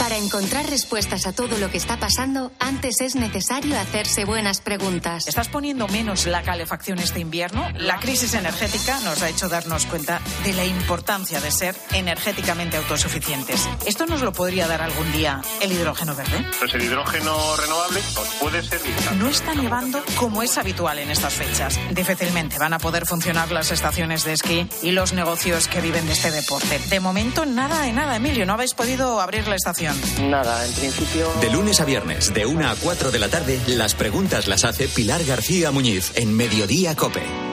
Para 0.00 0.16
encontrar 0.16 0.66
respuestas 0.70 1.26
a 1.26 1.32
todo 1.32 1.58
lo 1.58 1.70
que 1.70 1.76
está 1.76 1.98
pasando, 1.98 2.52
antes 2.58 3.02
es 3.02 3.16
necesario 3.16 3.78
hacerse 3.78 4.24
buenas 4.24 4.62
preguntas. 4.62 5.28
¿Estás 5.28 5.48
poniendo 5.48 5.88
menos 5.88 6.24
la 6.24 6.42
calefacción 6.42 6.98
este 7.00 7.20
invierno? 7.20 7.68
La 7.74 8.00
crisis 8.00 8.32
energética 8.32 8.98
nos 9.00 9.20
ha 9.20 9.28
hecho 9.28 9.50
darnos 9.50 9.84
cuenta 9.84 10.22
de 10.42 10.54
la 10.54 10.64
importancia 10.64 11.38
de 11.42 11.50
ser 11.50 11.76
energéticamente 11.92 12.78
autosuficientes. 12.78 13.68
¿Esto 13.84 14.06
nos 14.06 14.22
lo 14.22 14.32
podría 14.32 14.66
dar 14.66 14.80
algún 14.80 15.12
día 15.12 15.42
el 15.60 15.70
hidrógeno 15.70 16.16
verde? 16.16 16.46
Pues 16.58 16.72
el 16.72 16.80
hidrógeno 16.80 17.56
renovable 17.56 18.00
nos 18.14 18.28
puede 18.40 18.62
servir. 18.62 18.94
No 19.18 19.28
está 19.28 19.54
nevando 19.54 20.02
como 20.16 20.42
es 20.42 20.56
habitual 20.56 20.98
en 20.98 21.10
estas 21.10 21.34
fechas. 21.34 21.78
Difícilmente 21.90 22.58
van 22.58 22.72
a 22.72 22.78
poder 22.78 23.04
funcionar 23.04 23.52
las 23.52 23.70
estaciones 23.70 24.24
de 24.24 24.32
esquí 24.32 24.66
y 24.80 24.92
los 24.92 25.12
negocios 25.12 25.68
que 25.68 25.82
viven 25.82 26.06
de 26.06 26.14
este 26.14 26.30
deporte. 26.30 26.78
De 26.88 27.00
momento, 27.00 27.44
nada 27.44 27.82
de 27.82 27.92
nada, 27.92 28.16
Emilio. 28.16 28.46
No 28.46 28.54
habéis 28.54 28.72
podido 28.72 29.20
abrir 29.20 29.46
la 29.46 29.56
estación. 29.56 29.89
Nada, 30.22 30.66
en 30.66 30.72
principio. 30.72 31.28
De 31.40 31.50
lunes 31.50 31.80
a 31.80 31.84
viernes, 31.84 32.32
de 32.32 32.46
1 32.46 32.68
a 32.68 32.76
4 32.76 33.10
de 33.10 33.18
la 33.18 33.28
tarde, 33.28 33.60
las 33.66 33.94
preguntas 33.94 34.46
las 34.48 34.64
hace 34.64 34.88
Pilar 34.88 35.24
García 35.24 35.70
Muñiz 35.70 36.12
en 36.16 36.34
Mediodía 36.34 36.94
Cope. 36.96 37.49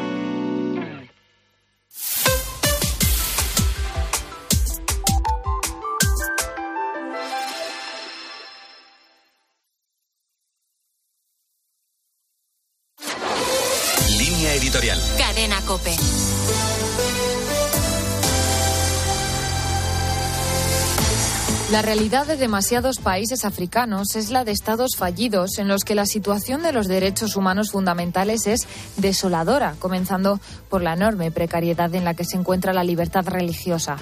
La 21.78 21.84
realidad 21.84 22.26
de 22.26 22.38
demasiados 22.38 22.98
países 22.98 23.46
africanos 23.46 24.16
es 24.16 24.32
la 24.32 24.44
de 24.44 24.52
estados 24.52 24.96
fallidos 24.98 25.60
en 25.60 25.68
los 25.68 25.84
que 25.84 25.94
la 25.94 26.08
situación 26.08 26.64
de 26.64 26.72
los 26.72 26.88
derechos 26.88 27.36
humanos 27.36 27.70
fundamentales 27.70 28.48
es 28.48 28.68
desoladora, 28.96 29.76
comenzando 29.78 30.40
por 30.70 30.82
la 30.82 30.94
enorme 30.94 31.30
precariedad 31.30 31.94
en 31.94 32.04
la 32.04 32.16
que 32.16 32.26
se 32.26 32.36
encuentra 32.36 32.74
la 32.74 32.84
libertad 32.84 33.28
religiosa. 33.28 33.98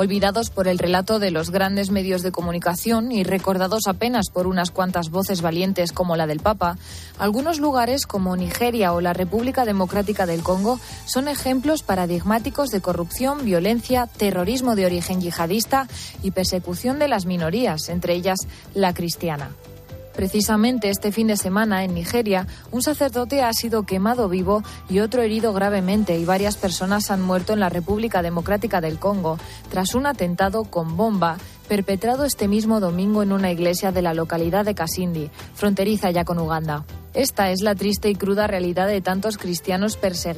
Olvidados 0.00 0.50
por 0.50 0.68
el 0.68 0.78
relato 0.78 1.18
de 1.18 1.32
los 1.32 1.50
grandes 1.50 1.90
medios 1.90 2.22
de 2.22 2.30
comunicación 2.30 3.10
y 3.10 3.24
recordados 3.24 3.88
apenas 3.88 4.30
por 4.30 4.46
unas 4.46 4.70
cuantas 4.70 5.10
voces 5.10 5.42
valientes 5.42 5.90
como 5.90 6.14
la 6.14 6.28
del 6.28 6.38
Papa, 6.38 6.78
algunos 7.18 7.58
lugares 7.58 8.06
como 8.06 8.36
Nigeria 8.36 8.92
o 8.92 9.00
la 9.00 9.12
República 9.12 9.64
Democrática 9.64 10.24
del 10.24 10.44
Congo 10.44 10.78
son 11.04 11.26
ejemplos 11.26 11.82
paradigmáticos 11.82 12.70
de 12.70 12.80
corrupción, 12.80 13.44
violencia, 13.44 14.06
terrorismo 14.06 14.76
de 14.76 14.86
origen 14.86 15.20
yihadista 15.20 15.88
y 16.22 16.30
persecución 16.30 17.00
de 17.00 17.08
las 17.08 17.26
minorías, 17.26 17.88
entre 17.88 18.14
ellas 18.14 18.38
la 18.74 18.94
cristiana. 18.94 19.50
Precisamente 20.18 20.90
este 20.90 21.12
fin 21.12 21.28
de 21.28 21.36
semana 21.36 21.84
en 21.84 21.94
Nigeria, 21.94 22.48
un 22.72 22.82
sacerdote 22.82 23.40
ha 23.42 23.52
sido 23.52 23.84
quemado 23.84 24.28
vivo 24.28 24.64
y 24.90 24.98
otro 24.98 25.22
herido 25.22 25.52
gravemente 25.52 26.18
y 26.18 26.24
varias 26.24 26.56
personas 26.56 27.12
han 27.12 27.22
muerto 27.22 27.52
en 27.52 27.60
la 27.60 27.68
República 27.68 28.20
Democrática 28.20 28.80
del 28.80 28.98
Congo 28.98 29.38
tras 29.70 29.94
un 29.94 30.06
atentado 30.06 30.64
con 30.64 30.96
bomba 30.96 31.38
perpetrado 31.68 32.24
este 32.24 32.48
mismo 32.48 32.80
domingo 32.80 33.22
en 33.22 33.30
una 33.30 33.52
iglesia 33.52 33.92
de 33.92 34.02
la 34.02 34.12
localidad 34.12 34.64
de 34.64 34.74
Kasindi, 34.74 35.30
fronteriza 35.54 36.10
ya 36.10 36.24
con 36.24 36.40
Uganda. 36.40 36.84
Esta 37.14 37.52
es 37.52 37.62
la 37.62 37.76
triste 37.76 38.10
y 38.10 38.16
cruda 38.16 38.48
realidad 38.48 38.88
de 38.88 39.00
tantos 39.00 39.38
cristianos 39.38 39.96
perseguidos 39.96 40.18